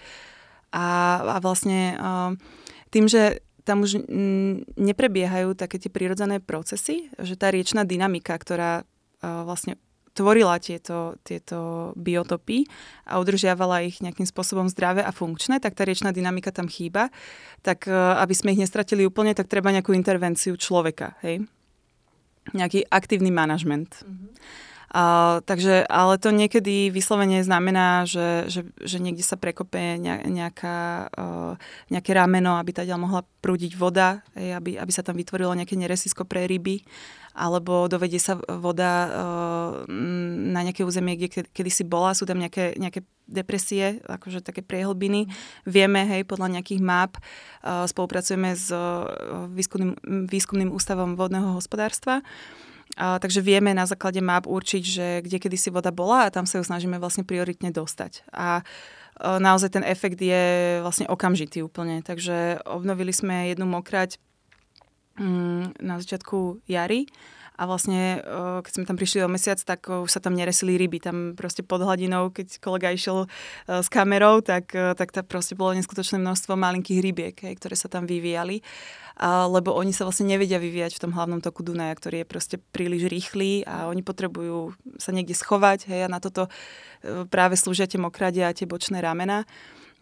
A, 0.72 1.20
a 1.26 1.38
vlastne 1.42 1.96
uh, 1.98 2.32
tým, 2.94 3.08
že 3.08 3.44
tam 3.62 3.86
už 3.86 4.10
neprebiehajú 4.74 5.54
také 5.54 5.78
tie 5.78 5.94
prirodzené 5.94 6.42
procesy, 6.42 7.14
že 7.22 7.38
tá 7.38 7.54
riečná 7.54 7.86
dynamika, 7.86 8.34
ktorá 8.34 8.82
uh, 8.82 9.46
vlastne 9.46 9.78
tvorila 10.12 10.60
tieto, 10.60 11.16
tieto 11.24 11.92
biotopy 11.96 12.68
a 13.08 13.16
udržiavala 13.24 13.88
ich 13.88 14.04
nejakým 14.04 14.28
spôsobom 14.28 14.68
zdravé 14.68 15.08
a 15.08 15.16
funkčné, 15.16 15.64
tak 15.64 15.72
tá 15.72 15.88
riečná 15.88 16.12
dynamika 16.12 16.52
tam 16.52 16.68
chýba. 16.68 17.08
Tak 17.64 17.88
aby 18.20 18.34
sme 18.36 18.52
ich 18.52 18.60
nestratili 18.60 19.08
úplne, 19.08 19.32
tak 19.32 19.48
treba 19.48 19.72
nejakú 19.72 19.96
intervenciu 19.96 20.60
človeka. 20.60 21.16
Hej? 21.24 21.48
Nejaký 22.54 22.90
aktívny 22.90 23.30
manažment. 23.30 24.02
Mm-hmm. 24.02 24.30
Uh, 24.92 25.40
takže, 25.48 25.88
ale 25.88 26.20
to 26.20 26.36
niekedy 26.36 26.92
vyslovene 26.92 27.40
znamená, 27.48 28.04
že, 28.04 28.52
že, 28.52 28.68
že 28.84 29.00
niekde 29.00 29.24
sa 29.24 29.40
prekope 29.40 29.96
nejaká, 30.28 31.08
uh, 31.16 31.56
nejaké 31.88 32.12
rameno, 32.12 32.60
aby 32.60 32.76
teda 32.76 33.00
mohla 33.00 33.24
prúdiť 33.40 33.80
voda, 33.80 34.20
aj, 34.36 34.60
aby, 34.60 34.72
aby 34.76 34.92
sa 34.92 35.00
tam 35.00 35.16
vytvorilo 35.16 35.56
nejaké 35.56 35.80
neresisko 35.80 36.28
pre 36.28 36.44
ryby, 36.44 36.84
alebo 37.32 37.88
dovedie 37.88 38.20
sa 38.20 38.36
voda 38.38 38.92
uh, 39.08 39.10
na 40.52 40.62
nejaké 40.62 40.84
územie, 40.84 41.16
kde 41.16 41.48
kedy 41.48 41.72
si 41.72 41.84
bola, 41.88 42.12
sú 42.16 42.28
tam 42.28 42.40
nejaké, 42.40 42.76
nejaké 42.76 43.08
depresie, 43.28 44.04
akože 44.04 44.44
také 44.44 44.60
priehlbiny. 44.62 45.32
Vieme, 45.64 46.04
hej, 46.04 46.28
podľa 46.28 46.60
nejakých 46.60 46.82
map, 46.84 47.16
uh, 47.18 47.88
spolupracujeme 47.88 48.52
s 48.56 48.70
uh, 48.70 49.48
výskumným, 49.52 50.28
výskumným 50.28 50.72
ústavom 50.72 51.16
vodného 51.16 51.56
hospodárstva, 51.56 52.20
a, 53.00 53.24
takže 53.24 53.40
vieme 53.40 53.72
na 53.72 53.88
základe 53.88 54.20
map 54.20 54.44
určiť, 54.44 54.84
že 54.84 55.08
kde 55.24 55.40
kedy 55.40 55.56
si 55.56 55.72
voda 55.72 55.96
bola 55.96 56.28
a 56.28 56.34
tam 56.34 56.44
sa 56.44 56.60
ju 56.60 56.64
snažíme 56.68 57.00
vlastne 57.00 57.24
prioritne 57.24 57.72
dostať. 57.72 58.28
A 58.36 58.68
naozaj 59.22 59.80
ten 59.80 59.86
efekt 59.86 60.20
je 60.20 60.80
vlastne 60.82 61.06
okamžitý 61.08 61.62
úplne. 61.62 62.02
Takže 62.02 62.66
obnovili 62.66 63.14
sme 63.14 63.54
jednu 63.54 63.70
mokrať 63.70 64.18
na 65.78 65.96
začiatku 66.02 66.66
jary 66.66 67.06
a 67.62 67.70
vlastne, 67.70 68.18
keď 68.66 68.72
sme 68.74 68.86
tam 68.90 68.98
prišli 68.98 69.22
o 69.22 69.30
mesiac, 69.30 69.62
tak 69.62 69.86
už 69.86 70.10
sa 70.10 70.18
tam 70.18 70.34
neresili 70.34 70.82
ryby. 70.82 70.98
Tam 70.98 71.38
proste 71.38 71.62
pod 71.62 71.86
hladinou, 71.86 72.34
keď 72.34 72.58
kolega 72.58 72.90
išiel 72.90 73.30
s 73.70 73.86
kamerou, 73.86 74.42
tak, 74.42 74.74
tak 74.74 75.14
tam 75.14 75.22
proste 75.30 75.54
bolo 75.54 75.78
neskutočné 75.78 76.18
množstvo 76.18 76.58
malinkých 76.58 77.04
rybiek, 77.06 77.38
ktoré 77.38 77.78
sa 77.78 77.86
tam 77.86 78.10
vyvíjali. 78.10 78.66
Lebo 79.22 79.78
oni 79.78 79.94
sa 79.94 80.10
vlastne 80.10 80.26
nevedia 80.26 80.58
vyvíjať 80.58 80.98
v 80.98 81.02
tom 81.06 81.14
hlavnom 81.14 81.38
toku 81.38 81.62
Dunaja, 81.62 81.94
ktorý 81.94 82.26
je 82.26 82.32
proste 82.32 82.56
príliš 82.74 83.06
rýchly 83.06 83.62
a 83.70 83.86
oni 83.94 84.02
potrebujú 84.02 84.74
sa 84.98 85.14
niekde 85.14 85.38
schovať. 85.38 85.86
Hej, 85.86 86.10
a 86.10 86.10
na 86.10 86.18
toto 86.18 86.50
e, 87.06 87.30
práve 87.30 87.54
slúžia 87.54 87.86
tie 87.86 88.02
mokradia 88.02 88.50
a 88.50 88.58
tie 88.58 88.66
bočné 88.66 88.98
ramena 88.98 89.46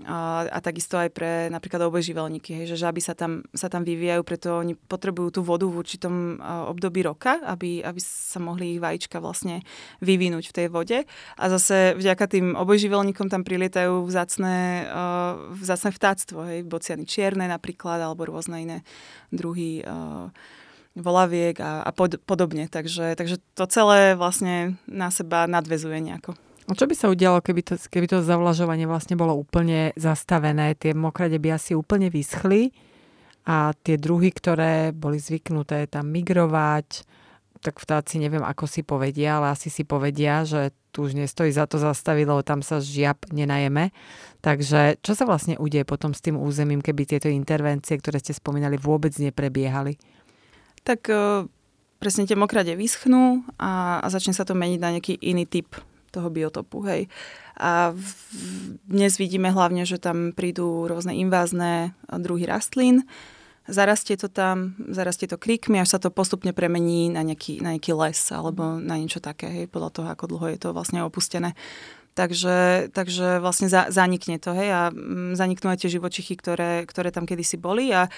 a, 0.07 0.47
a 0.47 0.59
takisto 0.63 0.95
aj 0.95 1.11
pre 1.11 1.51
napríklad 1.51 1.91
obojživelníky, 1.91 2.55
hej, 2.55 2.71
že 2.71 2.79
žaby 2.79 3.03
sa 3.03 3.11
tam, 3.11 3.43
sa 3.51 3.67
tam 3.67 3.83
vyvíjajú, 3.83 4.21
preto 4.23 4.55
oni 4.55 4.79
potrebujú 4.79 5.39
tú 5.39 5.41
vodu 5.43 5.67
v 5.67 5.75
určitom 5.75 6.39
období 6.71 7.03
roka, 7.03 7.43
aby, 7.43 7.83
aby 7.83 7.99
sa 7.99 8.39
mohli 8.39 8.75
ich 8.75 8.83
vajíčka 8.83 9.19
vlastne 9.19 9.59
vyvinúť 9.99 10.45
v 10.47 10.55
tej 10.55 10.67
vode. 10.71 10.97
A 11.35 11.43
zase 11.51 11.99
vďaka 11.99 12.31
tým 12.31 12.55
obojživelníkom 12.55 13.27
tam 13.27 13.43
prilietajú 13.43 14.07
vzácne, 14.07 14.87
uh, 14.87 15.51
vzácne 15.59 15.91
vtáctvo, 15.91 16.47
hej, 16.47 16.59
bociany 16.63 17.03
čierne 17.03 17.51
napríklad, 17.51 17.99
alebo 17.99 18.23
rôzne 18.23 18.63
iné 18.63 18.77
druhy 19.35 19.83
uh, 19.83 20.31
volaviek 20.95 21.59
a, 21.59 21.83
a 21.83 21.91
pod, 21.91 22.23
podobne. 22.23 22.71
Takže, 22.71 23.19
takže 23.19 23.43
to 23.51 23.67
celé 23.67 24.15
vlastne 24.15 24.79
na 24.87 25.11
seba 25.11 25.43
nadvezuje 25.43 25.99
nejako. 25.99 26.39
A 26.69 26.77
čo 26.77 26.85
by 26.85 26.93
sa 26.93 27.09
udialo, 27.09 27.41
keby 27.41 27.65
to, 27.65 27.73
keby 27.81 28.05
to 28.05 28.21
zavlažovanie 28.21 28.85
vlastne 28.85 29.17
bolo 29.17 29.33
úplne 29.33 29.89
zastavené? 29.97 30.77
Tie 30.77 30.93
mokrade 30.93 31.41
by 31.41 31.57
asi 31.57 31.73
úplne 31.73 32.13
vyschli 32.13 32.69
a 33.49 33.73
tie 33.73 33.97
druhy, 33.97 34.29
ktoré 34.29 34.93
boli 34.93 35.17
zvyknuté 35.17 35.89
tam 35.89 36.13
migrovať, 36.13 37.09
tak 37.65 37.81
vtáci 37.81 38.21
neviem, 38.21 38.45
ako 38.45 38.69
si 38.69 38.85
povedia, 38.85 39.41
ale 39.41 39.57
asi 39.57 39.73
si 39.73 39.81
povedia, 39.81 40.45
že 40.45 40.69
tu 40.93 41.09
už 41.09 41.17
nestojí 41.17 41.49
za 41.49 41.65
to 41.65 41.81
zastaviť, 41.81 42.25
lebo 42.29 42.45
tam 42.45 42.61
sa 42.61 42.77
žiab 42.77 43.33
nenajeme. 43.33 43.89
Takže 44.45 45.01
čo 45.01 45.17
sa 45.17 45.25
vlastne 45.25 45.57
udeje 45.57 45.83
potom 45.89 46.13
s 46.13 46.21
tým 46.21 46.37
územím, 46.37 46.85
keby 46.85 47.09
tieto 47.09 47.27
intervencie, 47.33 47.97
ktoré 47.97 48.21
ste 48.21 48.37
spomínali, 48.37 48.77
vôbec 48.77 49.11
neprebiehali? 49.17 49.97
Tak 50.85 51.09
e, 51.09 51.49
presne 51.97 52.29
tie 52.29 52.39
mokrade 52.39 52.77
vyschnú 52.77 53.43
a, 53.57 53.99
a 53.99 54.07
začne 54.07 54.37
sa 54.37 54.47
to 54.47 54.53
meniť 54.53 54.79
na 54.79 54.93
nejaký 54.95 55.17
iný 55.19 55.49
typ 55.49 55.73
toho 56.11 56.29
biotopu. 56.29 56.83
Hej. 56.85 57.07
A 57.59 57.93
dnes 58.87 59.19
vidíme 59.19 59.51
hlavne, 59.51 59.83
že 59.83 59.99
tam 59.99 60.31
prídu 60.31 60.87
rôzne 60.87 61.15
invázne 61.17 61.91
druhy 62.07 62.47
rastlín, 62.47 63.03
zarastie 63.69 64.17
to 64.17 64.27
tam, 64.27 64.73
zarastie 64.89 65.29
to 65.29 65.37
kríkmi, 65.37 65.77
až 65.77 65.95
sa 65.95 65.99
to 66.01 66.09
postupne 66.09 66.51
premení 66.51 67.13
na 67.13 67.21
nejaký, 67.21 67.61
na 67.61 67.77
nejaký 67.77 67.93
les 67.93 68.19
alebo 68.33 68.81
na 68.81 68.97
niečo 68.97 69.21
také, 69.21 69.47
hej, 69.47 69.65
podľa 69.69 69.89
toho, 69.93 70.07
ako 70.09 70.25
dlho 70.35 70.47
je 70.55 70.59
to 70.59 70.69
vlastne 70.73 71.05
opustené. 71.05 71.53
Takže, 72.17 72.89
takže 72.91 73.39
vlastne 73.39 73.71
za, 73.71 73.87
zanikne 73.93 74.41
to, 74.41 74.51
hej, 74.51 74.69
a 74.73 74.81
mm, 74.91 75.39
zaniknú 75.39 75.71
aj 75.71 75.85
tie 75.85 75.93
živočichy, 75.93 76.35
ktoré, 76.35 76.83
ktoré 76.83 77.13
tam 77.15 77.23
kedysi 77.23 77.55
boli 77.55 77.93
a 77.95 78.11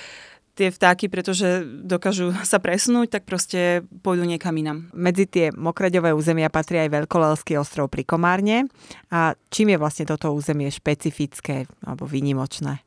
tie 0.55 0.69
vtáky, 0.69 1.07
pretože 1.07 1.63
dokážu 1.65 2.35
sa 2.51 2.57
presunúť, 2.59 3.19
tak 3.19 3.23
proste 3.27 3.85
pôjdu 4.03 4.27
niekam 4.27 4.55
inam. 4.55 4.91
Medzi 4.91 5.25
tie 5.27 5.45
mokraďové 5.51 6.11
územia 6.11 6.51
patrí 6.51 6.79
aj 6.81 6.91
Veľkolelský 6.91 7.55
ostrov 7.57 7.87
pri 7.91 8.03
Komárne. 8.03 8.67
A 9.11 9.35
čím 9.49 9.73
je 9.73 9.81
vlastne 9.81 10.05
toto 10.07 10.31
územie 10.31 10.67
špecifické 10.71 11.67
alebo 11.85 12.07
výnimočné? 12.07 12.83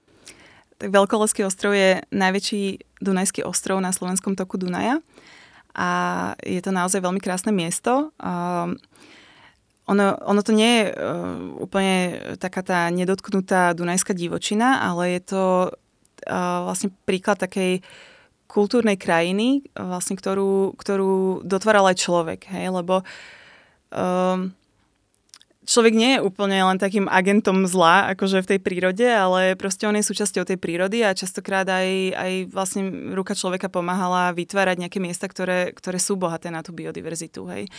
Tak 0.78 0.88
Veľkoleský 0.90 1.46
ostrov 1.46 1.72
je 1.72 2.02
najväčší 2.10 2.62
Dunajský 2.98 3.46
ostrov 3.46 3.78
na 3.78 3.94
slovenskom 3.94 4.34
toku 4.34 4.58
Dunaja 4.58 4.98
a 5.74 5.88
je 6.38 6.62
to 6.62 6.70
naozaj 6.70 7.02
veľmi 7.02 7.18
krásne 7.18 7.50
miesto. 7.50 8.14
Um, 8.22 8.78
ono, 9.84 10.16
ono 10.22 10.40
to 10.40 10.54
nie 10.56 10.80
je 10.80 10.84
uh, 10.94 11.60
úplne 11.60 11.96
taká 12.40 12.64
tá 12.64 12.88
nedotknutá 12.88 13.76
dunajská 13.76 14.16
divočina, 14.16 14.80
ale 14.80 15.18
je 15.18 15.20
to 15.34 15.42
vlastne 16.28 16.92
príklad 17.04 17.40
takej 17.40 17.84
kultúrnej 18.48 18.94
krajiny, 18.94 19.66
vlastne, 19.74 20.14
ktorú, 20.14 20.78
ktorú 20.78 21.42
dotváral 21.42 21.90
aj 21.90 21.98
človek, 21.98 22.46
hej, 22.54 22.70
lebo 22.70 23.02
um, 23.90 24.54
človek 25.64 25.94
nie 25.96 26.10
je 26.16 26.24
úplne 26.24 26.60
len 26.60 26.78
takým 26.78 27.08
agentom 27.08 27.64
zla, 27.64 28.12
akože 28.14 28.44
v 28.44 28.50
tej 28.54 28.60
prírode, 28.60 29.06
ale 29.08 29.56
proste 29.56 29.88
on 29.88 29.96
je 29.96 30.04
súčasťou 30.04 30.44
tej 30.44 30.60
prírody 30.60 31.02
a 31.02 31.16
častokrát 31.16 31.64
aj, 31.66 31.88
aj 32.14 32.32
vlastne 32.52 33.10
ruka 33.16 33.32
človeka 33.32 33.72
pomáhala 33.72 34.36
vytvárať 34.36 34.86
nejaké 34.86 35.00
miesta, 35.00 35.26
ktoré, 35.26 35.72
ktoré 35.72 35.96
sú 35.96 36.20
bohaté 36.20 36.52
na 36.52 36.60
tú 36.60 36.76
biodiverzitu. 36.76 37.48
Hej. 37.48 37.72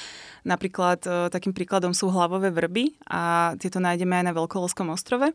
Napríklad 0.43 0.99
e, 1.05 1.10
takým 1.29 1.53
príkladom 1.53 1.93
sú 1.93 2.10
hlavové 2.10 2.49
vrby 2.49 2.97
a 3.05 3.53
tieto 3.62 3.77
nájdeme 3.77 4.17
aj 4.17 4.25
na 4.25 4.34
Veľkoloskom 4.34 4.89
ostrove. 4.89 5.29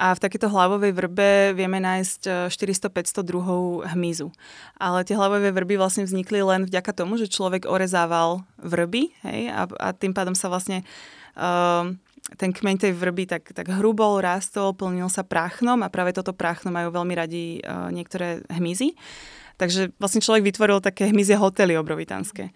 A 0.00 0.16
v 0.16 0.22
takéto 0.22 0.48
hlavovej 0.48 0.96
vrbe 0.96 1.52
vieme 1.52 1.76
nájsť 1.76 2.48
400-500 2.48 2.88
e, 2.88 3.22
druhov 3.24 3.62
hmyzu. 3.92 4.32
Ale 4.80 5.04
tie 5.04 5.16
hlavové 5.16 5.52
vrby 5.52 5.76
vlastne 5.76 6.08
vznikli 6.08 6.40
len 6.40 6.64
vďaka 6.64 6.96
tomu, 6.96 7.20
že 7.20 7.28
človek 7.28 7.68
orezával 7.68 8.44
vrby 8.56 9.12
hej, 9.28 9.40
a, 9.52 9.68
a 9.68 9.88
tým 9.92 10.16
pádom 10.16 10.32
sa 10.32 10.48
vlastne 10.48 10.80
uh, 11.36 11.92
ten 12.40 12.50
kmeň 12.54 12.88
tej 12.88 12.92
vrby 12.96 13.28
tak, 13.28 13.52
tak 13.52 13.68
hrubol, 13.68 14.22
rástol, 14.22 14.72
plnil 14.72 15.10
sa 15.12 15.26
práchnom 15.26 15.84
a 15.84 15.92
práve 15.92 16.16
toto 16.16 16.32
práchno 16.32 16.72
majú 16.72 16.94
veľmi 16.94 17.14
radi 17.16 17.44
uh, 17.60 17.92
niektoré 17.92 18.40
hmyzy. 18.48 18.96
Takže 19.60 19.92
vlastne 20.00 20.24
človek 20.24 20.48
vytvoril 20.48 20.80
také 20.80 21.12
hmyzie 21.12 21.36
hotely 21.36 21.76
obrovitanské. 21.76 22.50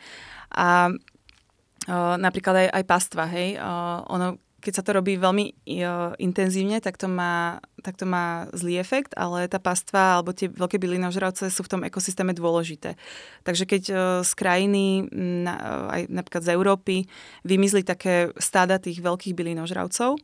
A 0.55 0.89
uh, 0.91 2.15
napríklad 2.17 2.67
aj, 2.67 2.69
aj 2.73 2.85
pastva, 2.89 3.25
hej. 3.29 3.61
Uh, 3.61 4.01
ono, 4.09 4.41
keď 4.67 4.83
sa 4.83 4.83
to 4.83 4.99
robí 4.99 5.15
veľmi 5.15 5.55
uh, 5.79 6.19
intenzívne, 6.19 6.83
tak 6.83 6.99
to, 6.99 7.07
má, 7.07 7.63
tak 7.87 7.95
to 7.95 8.03
má 8.03 8.51
zlý 8.51 8.83
efekt, 8.83 9.15
ale 9.15 9.47
tá 9.47 9.63
pastva 9.63 10.19
alebo 10.19 10.35
tie 10.35 10.51
veľké 10.51 10.83
bylinožravce 10.83 11.47
sú 11.55 11.63
v 11.63 11.71
tom 11.71 11.83
ekosystéme 11.87 12.35
dôležité. 12.35 12.99
Takže 13.47 13.65
keď 13.71 13.83
uh, 13.87 13.99
z 14.27 14.33
krajiny, 14.35 15.07
na, 15.47 15.55
uh, 15.55 15.95
aj 15.95 16.01
napríklad 16.11 16.43
z 16.43 16.51
Európy, 16.51 17.07
vymizli 17.47 17.87
také 17.87 18.35
stáda 18.43 18.83
tých 18.83 18.99
veľkých 18.99 19.39
bylinožravcov, 19.39 20.19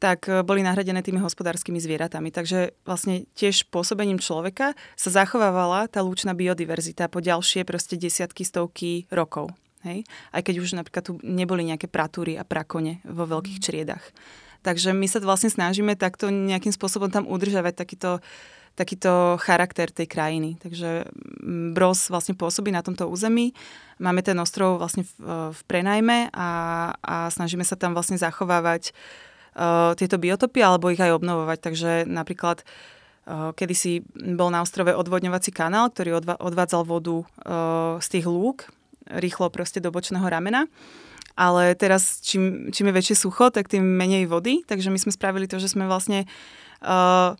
tak 0.00 0.26
boli 0.42 0.66
nahradené 0.66 0.98
tými 0.98 1.22
hospodárskymi 1.22 1.78
zvieratami. 1.78 2.34
Takže 2.34 2.74
vlastne 2.82 3.22
tiež 3.38 3.70
pôsobením 3.70 4.18
človeka 4.18 4.74
sa 4.98 5.10
zachovávala 5.14 5.86
tá 5.86 6.02
lúčna 6.02 6.34
biodiverzita 6.34 7.06
po 7.06 7.22
ďalšie 7.22 7.62
proste 7.62 7.94
desiatky, 7.94 8.42
stovky 8.42 9.06
rokov. 9.14 9.54
Hej? 9.82 10.06
Aj 10.30 10.42
keď 10.42 10.62
už 10.62 10.78
napríklad 10.78 11.04
tu 11.04 11.12
neboli 11.26 11.66
nejaké 11.66 11.90
pratúry 11.90 12.38
a 12.38 12.46
prakone 12.46 13.02
vo 13.02 13.26
veľkých 13.26 13.58
mm. 13.58 13.64
čriedach. 13.64 14.04
Takže 14.62 14.94
my 14.94 15.06
sa 15.10 15.18
vlastne 15.18 15.50
snažíme 15.50 15.98
takto 15.98 16.30
nejakým 16.30 16.70
spôsobom 16.70 17.10
tam 17.10 17.26
udržavať 17.26 17.74
takýto, 17.74 18.22
takýto 18.78 19.36
charakter 19.42 19.90
tej 19.90 20.06
krajiny. 20.06 20.54
Takže 20.62 21.10
mm, 21.10 21.74
Bros 21.74 22.06
vlastne 22.06 22.38
pôsobí 22.38 22.70
na 22.70 22.86
tomto 22.86 23.10
území. 23.10 23.50
Máme 23.98 24.22
ten 24.22 24.38
ostrov 24.38 24.78
vlastne 24.78 25.02
v, 25.02 25.50
v 25.50 25.60
prenajme 25.66 26.30
a, 26.30 26.50
a 26.94 27.26
snažíme 27.34 27.66
sa 27.66 27.74
tam 27.74 27.90
vlastne 27.98 28.14
zachovávať 28.14 28.94
uh, 29.58 29.98
tieto 29.98 30.16
biotopy 30.22 30.62
alebo 30.62 30.94
ich 30.94 31.02
aj 31.02 31.10
obnovovať. 31.10 31.58
Takže 31.58 31.90
napríklad 32.06 32.62
uh, 32.62 33.50
kedysi 33.58 34.06
bol 34.38 34.54
na 34.54 34.62
ostrove 34.62 34.94
odvodňovací 34.94 35.50
kanál, 35.50 35.90
ktorý 35.90 36.22
odvádzal 36.38 36.86
vodu 36.86 37.26
z 37.98 38.06
tých 38.06 38.30
lúk 38.30 38.70
rýchlo 39.08 39.50
proste 39.50 39.82
do 39.82 39.90
bočného 39.90 40.24
ramena. 40.26 40.66
Ale 41.32 41.72
teraz, 41.72 42.20
čím, 42.20 42.68
čím 42.68 42.92
je 42.92 42.98
väčšie 43.00 43.16
sucho, 43.16 43.48
tak 43.48 43.72
tým 43.72 43.80
menej 43.80 44.28
vody. 44.28 44.60
Takže 44.68 44.92
my 44.92 44.98
sme 45.00 45.12
spravili 45.16 45.48
to, 45.48 45.56
že 45.56 45.72
sme 45.72 45.88
vlastne 45.88 46.28
uh, 46.84 47.32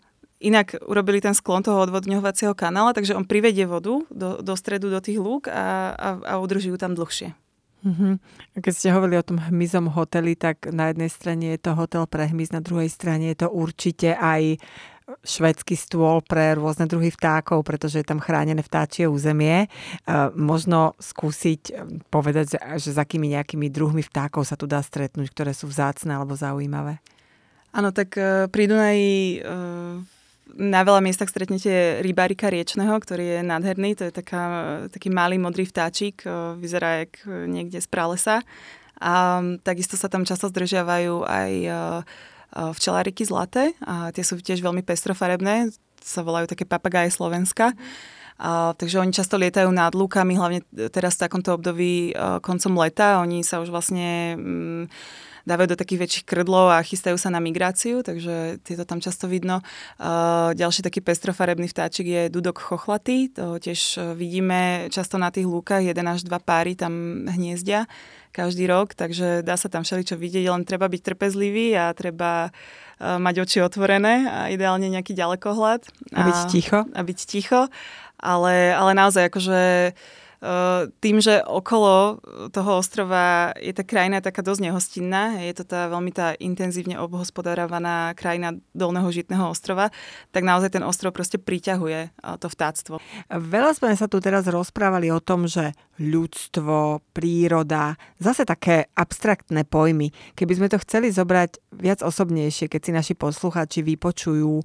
inak 0.42 0.80
urobili 0.88 1.22
ten 1.22 1.36
sklon 1.36 1.62
toho 1.62 1.84
odvodňovacieho 1.86 2.56
kanála, 2.56 2.96
takže 2.96 3.14
on 3.14 3.28
privedie 3.28 3.68
vodu 3.68 4.02
do, 4.10 4.42
do 4.42 4.54
stredu, 4.58 4.90
do 4.90 4.98
tých 4.98 5.22
lúk 5.22 5.46
a, 5.46 5.94
a, 5.94 6.08
a 6.24 6.32
udrží 6.42 6.72
ju 6.72 6.76
tam 6.80 6.98
dlhšie. 6.98 7.36
Uh-huh. 7.82 8.14
Keď 8.54 8.72
ste 8.74 8.94
hovorili 8.94 9.18
o 9.18 9.26
tom 9.26 9.42
hmyzom 9.42 9.90
hoteli, 9.90 10.38
tak 10.38 10.70
na 10.70 10.94
jednej 10.94 11.10
strane 11.10 11.58
je 11.58 11.60
to 11.62 11.74
hotel 11.74 12.06
pre 12.06 12.30
hmyz, 12.30 12.54
na 12.54 12.62
druhej 12.62 12.86
strane 12.86 13.34
je 13.34 13.42
to 13.42 13.48
určite 13.50 14.14
aj 14.14 14.62
švedský 15.20 15.76
stôl 15.76 16.24
pre 16.24 16.56
rôzne 16.56 16.88
druhy 16.88 17.12
vtákov, 17.12 17.62
pretože 17.62 18.00
je 18.00 18.06
tam 18.06 18.18
chránené 18.18 18.64
vtáčie 18.64 19.04
územie. 19.04 19.66
E, 19.66 19.68
možno 20.32 20.96
skúsiť 20.96 21.62
e, 21.68 21.72
povedať, 22.08 22.56
že 22.80 22.90
s 22.94 22.98
akými 22.98 23.32
nejakými 23.36 23.68
druhmi 23.68 24.00
vtákov 24.00 24.48
sa 24.48 24.56
tu 24.56 24.64
dá 24.64 24.80
stretnúť, 24.80 25.28
ktoré 25.30 25.52
sú 25.52 25.68
vzácne 25.68 26.16
alebo 26.16 26.34
zaujímavé. 26.34 26.98
Áno, 27.72 27.92
tak 27.92 28.16
e, 28.16 28.48
pri 28.48 28.64
Dunaji 28.68 29.44
na 30.52 30.84
veľa 30.84 31.00
miestach 31.00 31.32
stretnete 31.32 32.04
rybárika 32.04 32.52
riečného, 32.52 32.92
ktorý 33.00 33.24
je 33.24 33.40
nádherný. 33.40 33.96
To 33.96 34.04
je 34.08 34.12
taká, 34.12 34.44
taký 34.92 35.08
malý 35.08 35.40
modrý 35.40 35.64
vtáčik, 35.64 36.28
vyzerá 36.60 37.08
jak 37.08 37.24
niekde 37.48 37.80
z 37.80 37.88
pralesa. 37.88 38.44
A 39.00 39.40
takisto 39.64 39.96
sa 39.96 40.12
tam 40.12 40.28
často 40.28 40.52
zdržiavajú 40.52 41.24
aj 41.24 41.50
včeláriky 42.52 43.24
zlaté 43.24 43.72
a 43.82 44.12
tie 44.12 44.22
sú 44.22 44.38
tiež 44.38 44.60
veľmi 44.60 44.84
pestrofarebné, 44.84 45.72
sa 46.02 46.20
volajú 46.20 46.50
také 46.50 46.68
papagáje 46.68 47.14
Slovenska. 47.14 47.72
A, 48.42 48.74
takže 48.74 48.98
oni 48.98 49.14
často 49.14 49.38
lietajú 49.38 49.70
nad 49.70 49.94
lúkami, 49.94 50.34
hlavne 50.34 50.60
teraz 50.90 51.16
v 51.16 51.22
takomto 51.28 51.54
období 51.54 52.12
koncom 52.42 52.74
leta. 52.78 53.22
Oni 53.22 53.46
sa 53.46 53.62
už 53.62 53.70
vlastne 53.70 54.34
mm, 54.34 54.84
dávajú 55.48 55.74
do 55.74 55.80
takých 55.80 56.00
väčších 56.06 56.26
krdlov 56.28 56.74
a 56.74 56.84
chystajú 56.84 57.18
sa 57.18 57.30
na 57.30 57.42
migráciu, 57.42 58.02
takže 58.06 58.62
tieto 58.62 58.86
tam 58.86 59.02
často 59.02 59.26
vidno. 59.26 59.60
Uh, 59.98 60.54
ďalší 60.54 60.86
taký 60.86 61.02
pestrofarebný 61.02 61.66
vtáčik 61.70 62.06
je 62.06 62.22
dudok 62.30 62.62
chochlatý, 62.62 63.30
to 63.32 63.58
tiež 63.58 64.14
vidíme 64.14 64.88
často 64.88 65.18
na 65.18 65.34
tých 65.34 65.46
lúkach, 65.46 65.82
jeden 65.82 66.06
až 66.06 66.22
dva 66.22 66.38
páry 66.38 66.78
tam 66.78 67.24
hniezdia 67.26 67.90
každý 68.32 68.64
rok, 68.64 68.96
takže 68.96 69.44
dá 69.44 69.60
sa 69.60 69.68
tam 69.68 69.84
všeličo 69.84 70.16
vidieť, 70.16 70.48
len 70.48 70.64
treba 70.64 70.88
byť 70.88 71.00
trpezlivý 71.04 71.76
a 71.76 71.92
treba 71.92 72.48
uh, 72.48 73.20
mať 73.20 73.44
oči 73.44 73.58
otvorené 73.60 74.24
a 74.24 74.40
ideálne 74.48 74.88
nejaký 74.88 75.12
ďalekohľad. 75.12 75.84
A, 76.16 76.16
a 76.16 76.20
byť 76.24 76.38
ticho. 76.48 76.80
A 76.96 77.00
byť 77.04 77.18
ticho, 77.28 77.68
ale, 78.16 78.72
ale 78.72 78.90
naozaj 78.96 79.28
akože 79.28 79.60
tým, 80.98 81.22
že 81.22 81.38
okolo 81.38 82.18
toho 82.50 82.82
ostrova 82.82 83.54
je 83.62 83.70
tá 83.70 83.86
krajina 83.86 84.18
taká 84.18 84.42
dosť 84.42 84.60
nehostinná, 84.66 85.38
je 85.38 85.54
to 85.54 85.64
tá 85.70 85.86
veľmi 85.86 86.10
tá 86.10 86.34
intenzívne 86.42 86.98
obhospodarovaná 86.98 88.10
krajina 88.18 88.58
Dolného 88.74 89.06
Žitného 89.06 89.54
ostrova, 89.54 89.94
tak 90.34 90.42
naozaj 90.42 90.74
ten 90.74 90.82
ostrov 90.82 91.14
proste 91.14 91.38
priťahuje 91.38 92.26
to 92.42 92.50
vtáctvo. 92.50 92.98
Veľa 93.30 93.78
sme 93.78 93.94
sa 93.94 94.10
tu 94.10 94.18
teraz 94.18 94.50
rozprávali 94.50 95.14
o 95.14 95.22
tom, 95.22 95.46
že 95.46 95.78
ľudstvo, 96.02 97.06
príroda, 97.14 97.94
zase 98.18 98.42
také 98.42 98.90
abstraktné 98.98 99.62
pojmy. 99.62 100.10
Keby 100.34 100.58
sme 100.58 100.66
to 100.66 100.82
chceli 100.82 101.14
zobrať 101.14 101.62
viac 101.78 102.02
osobnejšie, 102.02 102.66
keď 102.66 102.80
si 102.82 102.90
naši 102.90 103.14
posluchači 103.14 103.86
vypočujú 103.86 104.58
e, 104.58 104.64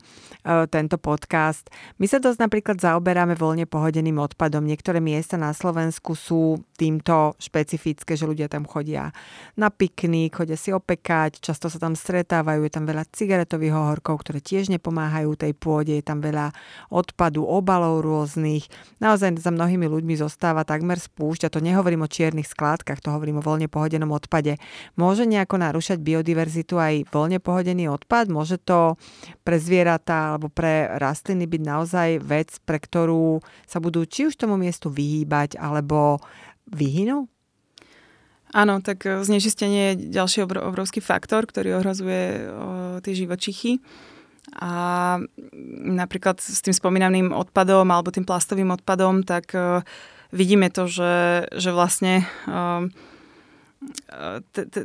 tento 0.74 0.98
podcast. 0.98 1.70
My 2.02 2.10
sa 2.10 2.18
dosť 2.18 2.42
napríklad 2.42 2.82
zaoberáme 2.82 3.38
voľne 3.38 3.70
pohodeným 3.70 4.18
odpadom. 4.18 4.66
Niektoré 4.66 4.98
miesta 4.98 5.38
na 5.38 5.54
Slovensku 5.54 5.67
sú 6.18 6.58
týmto 6.74 7.38
špecifické, 7.38 8.18
že 8.18 8.26
ľudia 8.26 8.50
tam 8.50 8.66
chodia 8.66 9.14
na 9.54 9.70
piknik, 9.70 10.42
chodia 10.42 10.58
si 10.58 10.74
opekať, 10.74 11.38
často 11.38 11.70
sa 11.70 11.78
tam 11.78 11.94
stretávajú, 11.94 12.66
je 12.66 12.74
tam 12.74 12.90
veľa 12.90 13.06
cigaretových 13.14 13.78
ohorkov, 13.78 14.26
ktoré 14.26 14.42
tiež 14.42 14.74
nepomáhajú 14.74 15.38
tej 15.38 15.54
pôde, 15.54 15.94
je 15.94 16.06
tam 16.06 16.26
veľa 16.26 16.50
odpadu, 16.90 17.46
obalov 17.46 18.02
rôznych. 18.02 18.66
Naozaj 18.98 19.38
za 19.38 19.54
mnohými 19.54 19.86
ľuďmi 19.86 20.18
zostáva 20.18 20.66
takmer 20.66 20.98
spú 20.98 21.28
púšť, 21.28 21.44
a 21.44 21.52
to 21.52 21.60
nehovorím 21.60 22.08
o 22.08 22.10
čiernych 22.10 22.48
skládkach, 22.48 23.04
to 23.04 23.12
hovorím 23.12 23.44
o 23.44 23.46
voľne 23.46 23.68
pohodenom 23.68 24.16
odpade. 24.16 24.56
Môže 24.96 25.28
nejako 25.28 25.60
narušať 25.60 26.00
biodiverzitu 26.00 26.80
aj 26.80 27.12
voľne 27.12 27.44
pohodený 27.44 27.92
odpad? 27.92 28.32
Môže 28.32 28.56
to 28.56 28.96
pre 29.44 29.60
zvieratá 29.60 30.32
alebo 30.32 30.48
pre 30.48 30.88
rastliny 30.96 31.44
byť 31.44 31.62
naozaj 31.68 32.10
vec, 32.24 32.56
pre 32.64 32.80
ktorú 32.80 33.44
sa 33.68 33.84
budú 33.84 34.08
či 34.08 34.32
už 34.32 34.40
tomu 34.40 34.56
miestu 34.56 34.88
vyhýbať, 34.88 35.57
alebo 35.60 36.22
vyhynú? 36.70 37.28
Áno, 38.56 38.80
tak 38.80 39.04
e, 39.04 39.22
znečistenie 39.28 39.94
je 39.94 40.16
ďalší 40.16 40.48
obrovský 40.48 41.04
faktor, 41.04 41.44
ktorý 41.44 41.84
ohrozuje 41.84 42.48
o, 42.48 43.04
tie 43.04 43.14
živočichy. 43.14 43.84
A 44.56 45.20
napríklad 45.84 46.40
s 46.40 46.64
tým 46.64 46.72
spomínaným 46.72 47.36
odpadom 47.36 47.84
alebo 47.92 48.16
tým 48.16 48.24
plastovým 48.24 48.72
odpadom, 48.72 49.28
tak 49.28 49.52
uh, 49.52 49.84
vidíme 50.32 50.72
to, 50.72 50.88
že, 50.88 51.46
že 51.52 51.76
vlastne 51.76 52.24
um, 52.48 52.88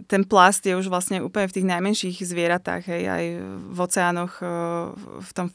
ten 0.07 0.23
plast 0.25 0.67
je 0.67 0.75
už 0.75 0.87
vlastne 0.87 1.23
úplne 1.23 1.49
v 1.51 1.57
tých 1.61 1.67
najmenších 1.67 2.17
zvieratách, 2.23 2.83
hej, 2.87 3.03
aj 3.09 3.25
v 3.73 3.79
oceánoch, 3.79 4.33
e, 4.39 4.47
v 5.23 5.31
tom 5.35 5.47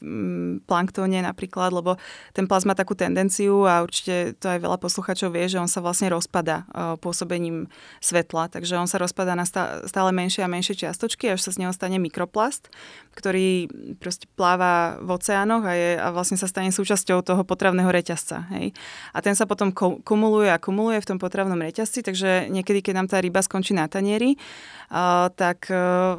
planktóne 0.64 1.24
napríklad, 1.24 1.72
lebo 1.72 1.96
ten 2.36 2.46
plast 2.46 2.68
má 2.68 2.76
takú 2.76 2.92
tendenciu 2.92 3.64
a 3.64 3.82
určite 3.82 4.36
to 4.38 4.52
aj 4.52 4.60
veľa 4.62 4.78
posluchačov 4.78 5.32
vie, 5.32 5.48
že 5.48 5.58
on 5.58 5.70
sa 5.70 5.80
vlastne 5.80 6.12
rozpada 6.12 6.68
e, 6.68 6.96
pôsobením 7.00 7.66
svetla, 7.98 8.52
takže 8.52 8.76
on 8.76 8.86
sa 8.86 9.00
rozpadá 9.00 9.32
na 9.32 9.44
stále 9.44 10.10
menšie 10.12 10.44
a 10.44 10.50
menšie 10.50 10.78
čiastočky, 10.78 11.32
až 11.32 11.42
sa 11.42 11.50
z 11.54 11.64
neho 11.64 11.72
stane 11.72 11.96
mikroplast, 11.96 12.68
ktorý 13.18 13.66
proste 13.98 14.30
pláva 14.38 15.02
v 15.02 15.18
oceánoch 15.18 15.64
a, 15.66 15.72
je, 15.74 15.90
a 15.98 16.08
vlastne 16.14 16.38
sa 16.38 16.46
stane 16.46 16.70
súčasťou 16.70 17.24
toho 17.26 17.42
potravného 17.42 17.90
reťazca. 17.90 18.46
Hej. 18.54 18.76
A 19.10 19.18
ten 19.24 19.34
sa 19.34 19.48
potom 19.48 19.74
kumuluje 20.02 20.52
a 20.52 20.62
kumuluje 20.62 21.02
v 21.02 21.08
tom 21.14 21.18
potravnom 21.18 21.58
reťazci, 21.58 22.06
takže 22.06 22.46
niekedy, 22.46 22.84
keď 22.84 22.94
nám 23.02 23.08
tá 23.10 23.18
ryba 23.18 23.37
skončí 23.40 23.74
na 23.74 23.88
tanieri, 23.88 24.36
tak 25.34 25.68
uh, 25.68 26.16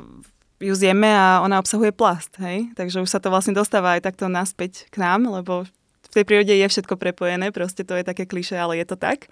ju 0.59 0.73
zjeme 0.75 1.09
a 1.09 1.41
ona 1.41 1.59
obsahuje 1.59 1.95
plast. 1.95 2.35
Hej? 2.37 2.69
Takže 2.75 3.01
už 3.01 3.09
sa 3.09 3.19
to 3.23 3.31
vlastne 3.31 3.55
dostáva 3.55 3.95
aj 3.97 4.05
takto 4.11 4.27
naspäť 4.27 4.91
k 4.91 4.99
nám, 4.99 5.25
lebo 5.25 5.63
v 6.09 6.13
tej 6.13 6.25
prírode 6.25 6.51
je 6.51 6.67
všetko 6.67 6.97
prepojené, 6.97 7.53
proste 7.53 7.85
to 7.85 7.93
je 7.95 8.03
také 8.03 8.25
kliše, 8.25 8.57
ale 8.57 8.81
je 8.81 8.85
to 8.85 8.97
tak. 8.97 9.29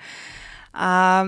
A 0.77 1.25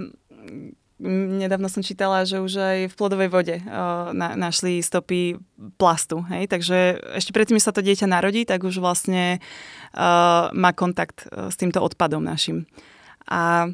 nedávno 0.99 1.71
som 1.71 1.81
čítala, 1.81 2.27
že 2.27 2.43
už 2.43 2.53
aj 2.59 2.79
v 2.91 2.97
plodovej 2.97 3.29
vode 3.31 3.55
uh, 3.59 4.11
na, 4.15 4.35
našli 4.35 4.83
stopy 4.83 5.39
plastu. 5.79 6.23
Hej? 6.31 6.51
Takže 6.51 6.77
ešte 7.19 7.31
predtým, 7.35 7.59
sa 7.59 7.75
to 7.75 7.83
dieťa 7.83 8.07
narodí, 8.07 8.47
tak 8.47 8.63
už 8.63 8.79
vlastne 8.79 9.39
uh, 9.39 10.51
má 10.51 10.71
kontakt 10.71 11.27
s 11.27 11.55
týmto 11.59 11.83
odpadom 11.83 12.23
našim. 12.23 12.67
A 13.29 13.69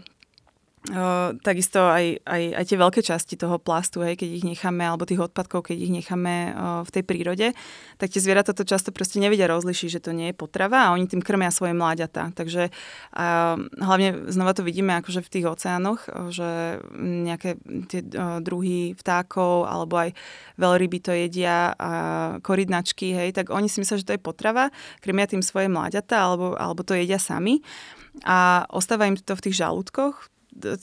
takisto 1.41 1.81
aj, 1.81 2.21
aj, 2.21 2.43
aj 2.61 2.65
tie 2.69 2.77
veľké 2.77 3.01
časti 3.01 3.33
toho 3.41 3.57
plastu, 3.57 4.05
hej, 4.05 4.21
keď 4.21 4.29
ich 4.38 4.45
necháme, 4.45 4.86
alebo 4.86 5.09
tých 5.09 5.17
odpadkov, 5.17 5.71
keď 5.71 5.77
ich 5.81 5.93
necháme 5.93 6.53
v 6.86 6.89
tej 6.93 7.03
prírode, 7.03 7.47
tak 7.97 8.13
tie 8.13 8.21
zvieratá 8.21 8.53
to 8.53 8.67
často 8.67 8.93
proste 8.93 9.17
nevedia 9.17 9.49
rozlišiť, 9.49 9.89
že 9.89 10.03
to 10.03 10.11
nie 10.13 10.29
je 10.29 10.36
potrava 10.38 10.86
a 10.86 10.93
oni 10.93 11.09
tým 11.09 11.25
krmia 11.25 11.49
svoje 11.49 11.73
mláďatá. 11.73 12.29
Takže 12.38 12.69
a, 13.17 13.57
hlavne 13.57 14.29
znova 14.29 14.53
to 14.53 14.61
vidíme 14.61 14.93
akože 15.01 15.25
v 15.25 15.31
tých 15.31 15.45
oceánoch, 15.49 16.05
že 16.29 16.77
nejaké 16.95 17.57
tie 17.89 18.05
druhy 18.45 18.93
vtákov 18.93 19.65
alebo 19.65 19.97
aj 19.97 20.09
veľryby 20.61 21.01
to 21.01 21.11
jedia 21.17 21.73
a 21.75 21.91
koridnačky, 22.45 23.09
hej, 23.15 23.33
tak 23.33 23.49
oni 23.49 23.65
si 23.71 23.81
myslia, 23.81 24.01
že 24.01 24.07
to 24.07 24.15
je 24.15 24.21
potrava, 24.21 24.69
krmia 25.01 25.25
tým 25.25 25.41
svoje 25.41 25.65
mláďatá 25.65 26.19
alebo, 26.19 26.53
alebo 26.53 26.86
to 26.86 26.93
jedia 26.93 27.17
sami 27.17 27.65
a 28.23 28.63
ostáva 28.71 29.09
im 29.09 29.17
to 29.19 29.36
v 29.36 29.43
tých 29.49 29.59
žalúdkoch, 29.59 30.31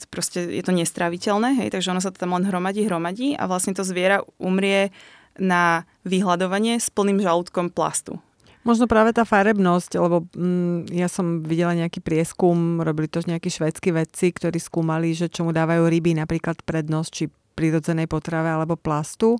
proste 0.09 0.45
je 0.49 0.63
to 0.63 0.71
nestráviteľné, 0.71 1.57
hej, 1.59 1.69
takže 1.73 1.91
ono 1.91 2.01
sa 2.01 2.13
to 2.13 2.21
tam 2.21 2.37
len 2.37 2.45
hromadí, 2.45 2.85
hromadí 2.85 3.33
a 3.33 3.49
vlastne 3.49 3.73
to 3.73 3.81
zviera 3.81 4.21
umrie 4.37 4.93
na 5.37 5.89
vyhľadovanie 6.05 6.77
s 6.77 6.93
plným 6.93 7.17
žalúdkom 7.17 7.73
plastu. 7.73 8.21
Možno 8.63 8.87
práve 8.87 9.11
tá 9.11 9.27
farebnosť, 9.27 9.99
lebo 9.99 10.23
mm, 10.31 10.87
ja 10.95 11.11
som 11.11 11.43
videla 11.43 11.75
nejaký 11.75 11.99
prieskum, 11.99 12.79
robili 12.79 13.11
to 13.11 13.19
nejakí 13.19 13.51
švedskí 13.51 13.91
vedci, 13.91 14.31
ktorí 14.31 14.55
skúmali, 14.55 15.11
že 15.11 15.27
čomu 15.27 15.51
dávajú 15.51 15.83
ryby 15.83 16.15
napríklad 16.15 16.63
prednosť, 16.63 17.09
či 17.11 17.23
prírodzenej 17.53 18.09
potrave 18.09 18.49
alebo 18.49 18.73
plastu 18.73 19.37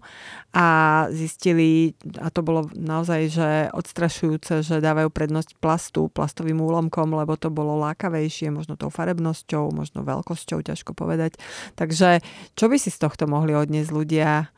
a 0.53 0.67
zistili, 1.09 1.97
a 2.21 2.29
to 2.29 2.45
bolo 2.45 2.69
naozaj 2.77 3.21
že 3.33 3.49
odstrašujúce, 3.73 4.61
že 4.61 4.79
dávajú 4.79 5.09
prednosť 5.09 5.57
plastu, 5.57 6.07
plastovým 6.13 6.61
úlomkom, 6.61 7.09
lebo 7.17 7.33
to 7.35 7.49
bolo 7.49 7.75
lákavejšie, 7.81 8.53
možno 8.53 8.77
tou 8.77 8.93
farebnosťou, 8.93 9.73
možno 9.73 10.05
veľkosťou, 10.05 10.61
ťažko 10.61 10.93
povedať. 10.93 11.41
Takže 11.73 12.21
čo 12.53 12.65
by 12.69 12.77
si 12.77 12.93
z 12.93 13.01
tohto 13.01 13.25
mohli 13.25 13.57
odniesť 13.57 13.91
ľudia, 13.91 14.53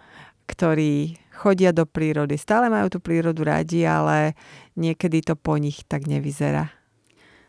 ktorí 0.45 1.17
chodia 1.41 1.73
do 1.73 1.89
prírody, 1.89 2.37
stále 2.37 2.69
majú 2.69 2.87
tú 2.91 2.99
prírodu 3.01 3.41
radi, 3.43 3.83
ale 3.83 4.37
niekedy 4.77 5.25
to 5.25 5.33
po 5.33 5.57
nich 5.57 5.83
tak 5.89 6.05
nevyzerá? 6.05 6.69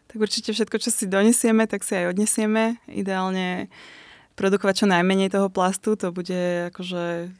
Tak 0.06 0.18
určite 0.22 0.54
všetko, 0.54 0.76
čo 0.80 0.90
si 0.94 1.04
donesieme, 1.10 1.66
tak 1.66 1.82
si 1.82 1.92
aj 1.92 2.14
odnesieme. 2.14 2.78
Ideálne 2.86 3.68
produkovať 4.36 4.84
čo 4.84 4.86
najmenej 4.86 5.32
toho 5.32 5.48
plastu, 5.48 5.96
to 5.96 6.12
bude 6.12 6.70
akože 6.70 7.32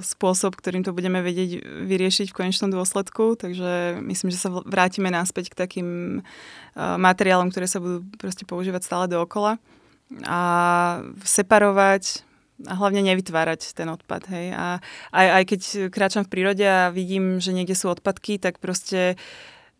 spôsob, 0.00 0.54
ktorým 0.54 0.86
to 0.86 0.94
budeme 0.94 1.18
vedieť 1.20 1.60
vyriešiť 1.60 2.30
v 2.30 2.38
konečnom 2.38 2.70
dôsledku, 2.70 3.34
takže 3.34 3.98
myslím, 4.00 4.30
že 4.30 4.38
sa 4.38 4.48
vrátime 4.48 5.10
naspäť 5.10 5.50
k 5.50 5.58
takým 5.58 5.88
materiálom, 6.78 7.50
ktoré 7.50 7.66
sa 7.66 7.82
budú 7.82 8.06
proste 8.16 8.46
používať 8.46 8.86
stále 8.86 9.06
dookola 9.10 9.58
a 10.24 10.40
separovať 11.26 12.22
a 12.70 12.78
hlavne 12.78 13.02
nevytvárať 13.02 13.74
ten 13.74 13.90
odpad. 13.90 14.30
Hej. 14.30 14.54
A 14.54 14.78
aj, 15.10 15.26
aj 15.42 15.44
keď 15.50 15.60
kráčam 15.90 16.22
v 16.22 16.32
prírode 16.32 16.62
a 16.62 16.94
vidím, 16.94 17.42
že 17.42 17.50
niekde 17.50 17.74
sú 17.74 17.90
odpadky, 17.90 18.38
tak 18.38 18.62
proste 18.62 19.18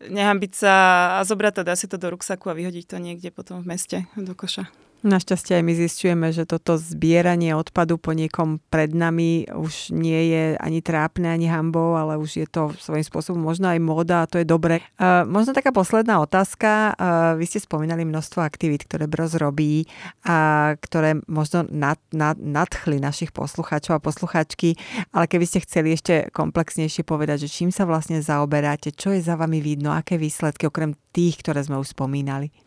nehambiť 0.03 0.51
sa 0.51 0.73
a 1.17 1.23
zobrať 1.23 1.53
to, 1.55 1.61
dá 1.63 1.73
si 1.79 1.87
to 1.87 1.95
do 1.95 2.11
ruksaku 2.11 2.51
a 2.51 2.57
vyhodiť 2.59 2.85
to 2.91 2.97
niekde 2.99 3.31
potom 3.31 3.63
v 3.63 3.71
meste 3.71 4.03
do 4.19 4.35
koša. 4.35 4.67
Našťastie 5.05 5.61
aj 5.61 5.63
my 5.69 5.73
zistujeme, 5.77 6.27
že 6.33 6.49
toto 6.49 6.81
zbieranie 6.81 7.53
odpadu 7.53 8.01
po 8.01 8.17
niekom 8.17 8.57
pred 8.73 8.89
nami 8.89 9.45
už 9.53 9.93
nie 9.93 10.33
je 10.33 10.43
ani 10.57 10.81
trápne, 10.81 11.29
ani 11.29 11.45
hambou, 11.45 11.93
ale 11.93 12.17
už 12.17 12.41
je 12.41 12.47
to 12.49 12.73
svojím 12.81 13.05
spôsobom 13.05 13.37
možno 13.37 13.69
aj 13.69 13.77
móda 13.85 14.25
a 14.25 14.29
to 14.29 14.41
je 14.41 14.49
dobre. 14.49 14.81
Uh, 14.97 15.21
možno 15.29 15.53
taká 15.53 15.69
posledná 15.69 16.17
otázka. 16.17 16.97
Uh, 16.97 17.37
vy 17.37 17.45
ste 17.45 17.61
spomínali 17.61 18.01
množstvo 18.01 18.41
aktivít, 18.41 18.89
ktoré 18.89 19.05
Bros 19.05 19.37
robí 19.37 19.85
a 20.25 20.73
ktoré 20.81 21.21
možno 21.29 21.69
nad, 21.69 22.01
nad, 22.09 22.41
nadchli 22.41 22.97
našich 22.97 23.29
poslucháčov 23.29 24.01
a 24.01 24.01
poslucháčky, 24.01 24.73
ale 25.13 25.29
keby 25.29 25.45
ste 25.45 25.61
chceli 25.69 25.93
ešte 25.93 26.33
komplexnejšie 26.33 27.05
povedať, 27.05 27.45
že 27.45 27.53
čím 27.53 27.69
sa 27.69 27.85
vlastne 27.85 28.25
zaoberáte, 28.25 28.89
čo 28.89 29.13
je 29.13 29.21
za 29.21 29.37
vami 29.37 29.61
vidno, 29.61 29.93
aké 29.93 30.17
výsledky 30.17 30.65
okrem 30.65 30.97
tých, 31.13 31.45
ktoré 31.45 31.61
sme 31.61 31.77
už 31.77 31.93
spomínali? 31.93 32.64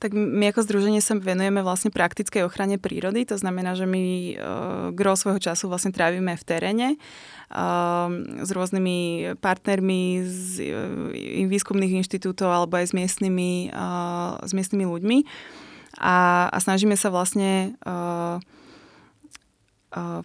Tak 0.00 0.16
my 0.16 0.48
ako 0.48 0.64
združenie 0.64 1.04
sa 1.04 1.12
venujeme 1.12 1.60
vlastne 1.60 1.92
praktickej 1.92 2.48
ochrane 2.48 2.80
prírody, 2.80 3.28
to 3.28 3.36
znamená, 3.36 3.76
že 3.76 3.84
my 3.84 4.00
uh, 4.00 4.16
gro 4.96 5.12
svojho 5.12 5.36
času 5.36 5.68
vlastne 5.68 5.92
trávime 5.92 6.40
v 6.40 6.46
teréne 6.48 6.88
uh, 7.52 8.08
s 8.40 8.48
rôznymi 8.48 9.36
partnermi 9.44 10.24
z 10.24 10.72
uh, 10.72 11.46
výskumných 11.52 12.00
inštitútov 12.00 12.48
alebo 12.48 12.80
aj 12.80 12.90
s 12.90 12.96
miestnymi, 12.96 13.76
uh, 13.76 14.40
s 14.40 14.56
miestnymi 14.56 14.88
ľuďmi. 14.88 15.18
A, 16.00 16.48
a 16.48 16.56
snažíme 16.64 16.96
sa 16.96 17.12
vlastne 17.12 17.76
uh, 17.84 18.40
uh, 19.92 20.24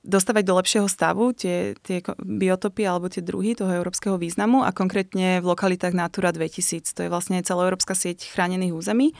dostávať 0.00 0.44
do 0.48 0.56
lepšieho 0.56 0.88
stavu 0.88 1.36
tie, 1.36 1.76
tie 1.84 2.00
biotopy 2.24 2.88
alebo 2.88 3.12
tie 3.12 3.20
druhy 3.20 3.52
toho 3.52 3.68
európskeho 3.68 4.16
významu 4.16 4.64
a 4.64 4.72
konkrétne 4.72 5.44
v 5.44 5.46
lokalitách 5.46 5.92
Natura 5.92 6.32
2000. 6.32 6.96
To 6.96 7.00
je 7.04 7.12
vlastne 7.12 7.44
celoeurópska 7.44 7.92
sieť 7.92 8.24
chránených 8.32 8.72
území 8.72 9.12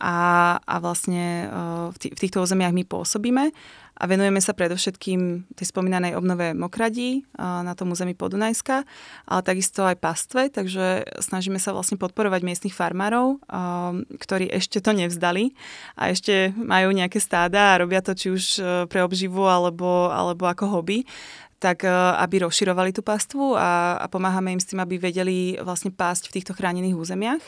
a, 0.00 0.56
a 0.62 0.74
vlastne 0.80 1.48
v, 1.92 1.96
tý, 1.98 2.08
v 2.12 2.20
týchto 2.20 2.44
územiach 2.44 2.72
my 2.72 2.84
pôsobíme 2.84 3.50
a 3.98 4.06
venujeme 4.06 4.38
sa 4.38 4.54
predovšetkým 4.54 5.50
tej 5.58 5.66
spomínanej 5.66 6.14
obnove 6.14 6.54
mokradí 6.54 7.26
na 7.38 7.74
tom 7.74 7.90
území 7.90 8.14
Podunajska, 8.14 8.86
ale 9.26 9.40
takisto 9.42 9.82
aj 9.82 9.98
pastve, 9.98 10.46
takže 10.54 11.02
snažíme 11.18 11.58
sa 11.58 11.74
vlastne 11.74 11.98
podporovať 11.98 12.46
miestnych 12.46 12.74
farmárov, 12.78 13.42
ktorí 14.22 14.54
ešte 14.54 14.78
to 14.78 14.94
nevzdali 14.94 15.58
a 15.98 16.14
ešte 16.14 16.54
majú 16.54 16.94
nejaké 16.94 17.18
stáda 17.18 17.74
a 17.74 17.80
robia 17.82 17.98
to 17.98 18.14
či 18.14 18.30
už 18.30 18.44
e, 18.58 18.62
pre 18.86 19.02
obživu 19.02 19.44
alebo, 19.44 20.08
alebo 20.14 20.46
ako 20.46 20.78
hobby 20.78 21.02
tak 21.58 21.84
e, 21.84 21.90
aby 21.92 22.46
rozširovali 22.46 22.94
tú 22.94 23.02
pastvu 23.02 23.58
a, 23.58 23.98
a 23.98 24.06
pomáhame 24.06 24.54
im 24.54 24.62
s 24.62 24.70
tým, 24.70 24.78
aby 24.82 24.98
vedeli 24.98 25.58
vlastne 25.58 25.90
pásť 25.90 26.30
v 26.30 26.34
týchto 26.40 26.54
chránených 26.54 26.96
územiach. 26.96 27.44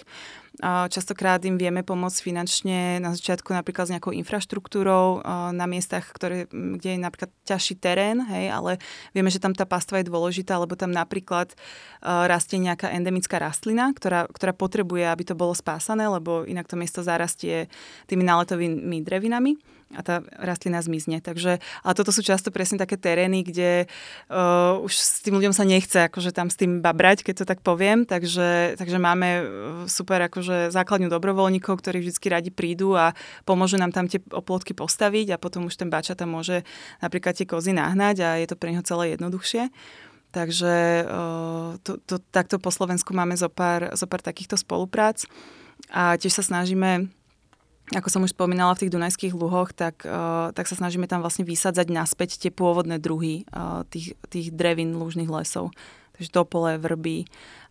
Častokrát 0.61 1.41
im 1.47 1.57
vieme 1.57 1.81
pomôcť 1.81 2.21
finančne 2.21 3.01
na 3.01 3.17
začiatku 3.17 3.55
napríklad 3.55 3.87
s 3.87 3.93
nejakou 3.97 4.13
infraštruktúrou 4.13 5.25
na 5.57 5.65
miestach, 5.65 6.11
ktoré, 6.13 6.51
kde 6.51 6.99
je 6.99 7.01
napríklad 7.01 7.31
ťažší 7.49 7.81
terén, 7.81 8.21
hej, 8.29 8.53
ale 8.53 8.77
vieme, 9.17 9.33
že 9.33 9.41
tam 9.41 9.57
tá 9.57 9.65
pastva 9.65 10.03
je 10.03 10.11
dôležitá, 10.11 10.61
lebo 10.61 10.77
tam 10.77 10.93
napríklad 10.93 11.55
rastie 12.03 12.61
nejaká 12.61 12.93
endemická 12.93 13.41
rastlina, 13.41 13.95
ktorá, 13.95 14.29
ktorá 14.29 14.53
potrebuje, 14.53 15.09
aby 15.09 15.23
to 15.25 15.39
bolo 15.39 15.57
spásané, 15.57 16.11
lebo 16.11 16.45
inak 16.45 16.69
to 16.69 16.77
miesto 16.77 17.01
zarastie 17.01 17.71
tými 18.05 18.27
náletovými 18.27 19.01
drevinami 19.01 19.57
a 19.91 20.01
tá 20.07 20.23
rastlina 20.39 20.79
zmizne. 20.79 21.19
Takže, 21.19 21.59
ale 21.59 21.95
toto 21.99 22.15
sú 22.15 22.23
často 22.23 22.55
presne 22.55 22.79
také 22.79 22.95
terény, 22.95 23.43
kde 23.43 23.91
uh, 24.31 24.79
už 24.87 24.93
s 24.95 25.19
tým 25.27 25.35
ľuďom 25.35 25.51
sa 25.51 25.67
nechce 25.67 26.07
akože 26.07 26.31
tam 26.31 26.47
s 26.47 26.55
tým 26.55 26.79
babrať, 26.79 27.27
keď 27.27 27.35
to 27.43 27.45
tak 27.47 27.61
poviem. 27.67 28.07
Takže, 28.07 28.79
takže 28.79 28.99
máme 29.03 29.29
super 29.91 30.23
akože 30.31 30.71
základňu 30.71 31.11
dobrovoľníkov, 31.11 31.83
ktorí 31.83 32.07
vždy 32.07 32.27
radi 32.31 32.51
prídu 32.55 32.95
a 32.95 33.19
pomôžu 33.43 33.83
nám 33.83 33.91
tam 33.91 34.07
tie 34.07 34.23
oplotky 34.31 34.79
postaviť 34.79 35.35
a 35.35 35.41
potom 35.43 35.67
už 35.67 35.75
ten 35.75 35.91
bača 35.91 36.15
tam 36.15 36.39
môže 36.39 36.63
napríklad 37.03 37.35
tie 37.35 37.47
kozy 37.47 37.75
nahnať 37.75 38.17
a 38.23 38.29
je 38.39 38.47
to 38.47 38.55
pre 38.55 38.71
neho 38.71 38.87
celé 38.87 39.19
jednoduchšie. 39.19 39.75
Takže 40.31 41.03
uh, 41.11 41.75
to, 41.83 41.99
to, 42.07 42.23
takto 42.31 42.63
po 42.63 42.71
Slovensku 42.71 43.11
máme 43.11 43.35
zo 43.35 43.51
pár, 43.51 43.91
zo 43.99 44.07
pár 44.07 44.23
takýchto 44.23 44.55
spoluprác 44.55 45.27
a 45.91 46.15
tiež 46.15 46.39
sa 46.39 46.47
snažíme 46.47 47.11
ako 47.91 48.09
som 48.09 48.23
už 48.23 48.35
spomínala 48.35 48.75
v 48.79 48.87
tých 48.87 48.95
Dunajských 48.95 49.35
luhoch, 49.35 49.75
tak, 49.75 50.07
uh, 50.07 50.55
tak 50.55 50.71
sa 50.71 50.79
snažíme 50.79 51.11
tam 51.11 51.27
vlastne 51.27 51.43
vysadzať 51.43 51.91
naspäť 51.91 52.39
tie 52.39 52.55
pôvodné 52.55 53.03
druhy 53.03 53.49
uh, 53.51 53.83
tých, 53.91 54.15
tých 54.31 54.55
drevín 54.55 54.95
lúžnych 54.95 55.27
lesov. 55.27 55.75
Takže 56.15 56.31
topole, 56.31 56.79
vrby 56.79 57.27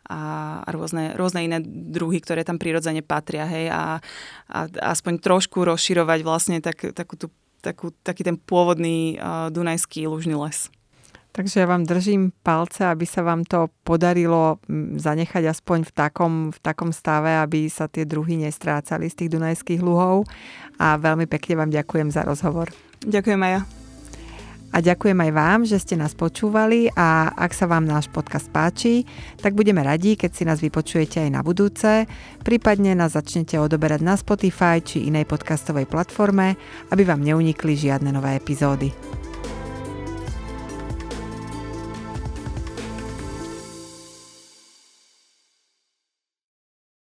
a, 0.10 0.22
a 0.66 0.70
rôzne, 0.74 1.14
rôzne 1.16 1.46
iné 1.46 1.62
druhy, 1.64 2.20
ktoré 2.20 2.42
tam 2.44 2.58
prirodzene 2.58 3.06
patria. 3.06 3.46
Hej, 3.46 3.72
a, 3.72 4.02
a 4.50 4.60
aspoň 4.92 5.22
trošku 5.22 5.64
rozširovať 5.64 6.20
vlastne 6.26 6.58
tak, 6.60 6.92
takú 6.92 7.16
tú, 7.16 7.28
takú, 7.62 7.94
taký 8.02 8.26
ten 8.26 8.36
pôvodný 8.36 9.22
uh, 9.22 9.48
Dunajský 9.54 10.10
lúžny 10.10 10.36
les. 10.36 10.68
Takže 11.30 11.62
ja 11.62 11.70
vám 11.70 11.86
držím 11.86 12.34
palce, 12.42 12.90
aby 12.90 13.06
sa 13.06 13.22
vám 13.22 13.46
to 13.46 13.70
podarilo 13.86 14.58
zanechať 14.98 15.46
aspoň 15.46 15.86
v 15.86 15.92
takom, 15.94 16.34
v 16.50 16.60
takom 16.60 16.90
stave, 16.90 17.38
aby 17.38 17.70
sa 17.70 17.86
tie 17.86 18.04
druhy 18.04 18.42
nestrácali 18.42 19.06
z 19.08 19.24
tých 19.24 19.34
dunajských 19.38 19.82
luhov. 19.86 20.26
A 20.82 20.98
veľmi 20.98 21.30
pekne 21.30 21.62
vám 21.62 21.70
ďakujem 21.70 22.10
za 22.10 22.26
rozhovor. 22.26 22.74
Ďakujem 23.06 23.40
aj 23.46 23.52
ja. 23.56 23.62
A 24.70 24.86
ďakujem 24.86 25.18
aj 25.18 25.32
vám, 25.34 25.60
že 25.66 25.82
ste 25.82 25.98
nás 25.98 26.14
počúvali 26.14 26.94
a 26.94 27.34
ak 27.34 27.58
sa 27.58 27.66
vám 27.66 27.90
náš 27.90 28.06
podcast 28.06 28.54
páči, 28.54 29.02
tak 29.42 29.58
budeme 29.58 29.82
radi, 29.82 30.14
keď 30.14 30.30
si 30.30 30.44
nás 30.46 30.62
vypočujete 30.62 31.26
aj 31.26 31.32
na 31.34 31.42
budúce, 31.42 32.06
prípadne 32.46 32.94
nás 32.94 33.18
začnete 33.18 33.58
odoberať 33.58 34.06
na 34.06 34.14
Spotify 34.14 34.78
či 34.78 35.10
inej 35.10 35.26
podcastovej 35.26 35.90
platforme, 35.90 36.54
aby 36.94 37.02
vám 37.02 37.26
neunikli 37.26 37.74
žiadne 37.74 38.14
nové 38.14 38.38
epizódy. 38.38 39.19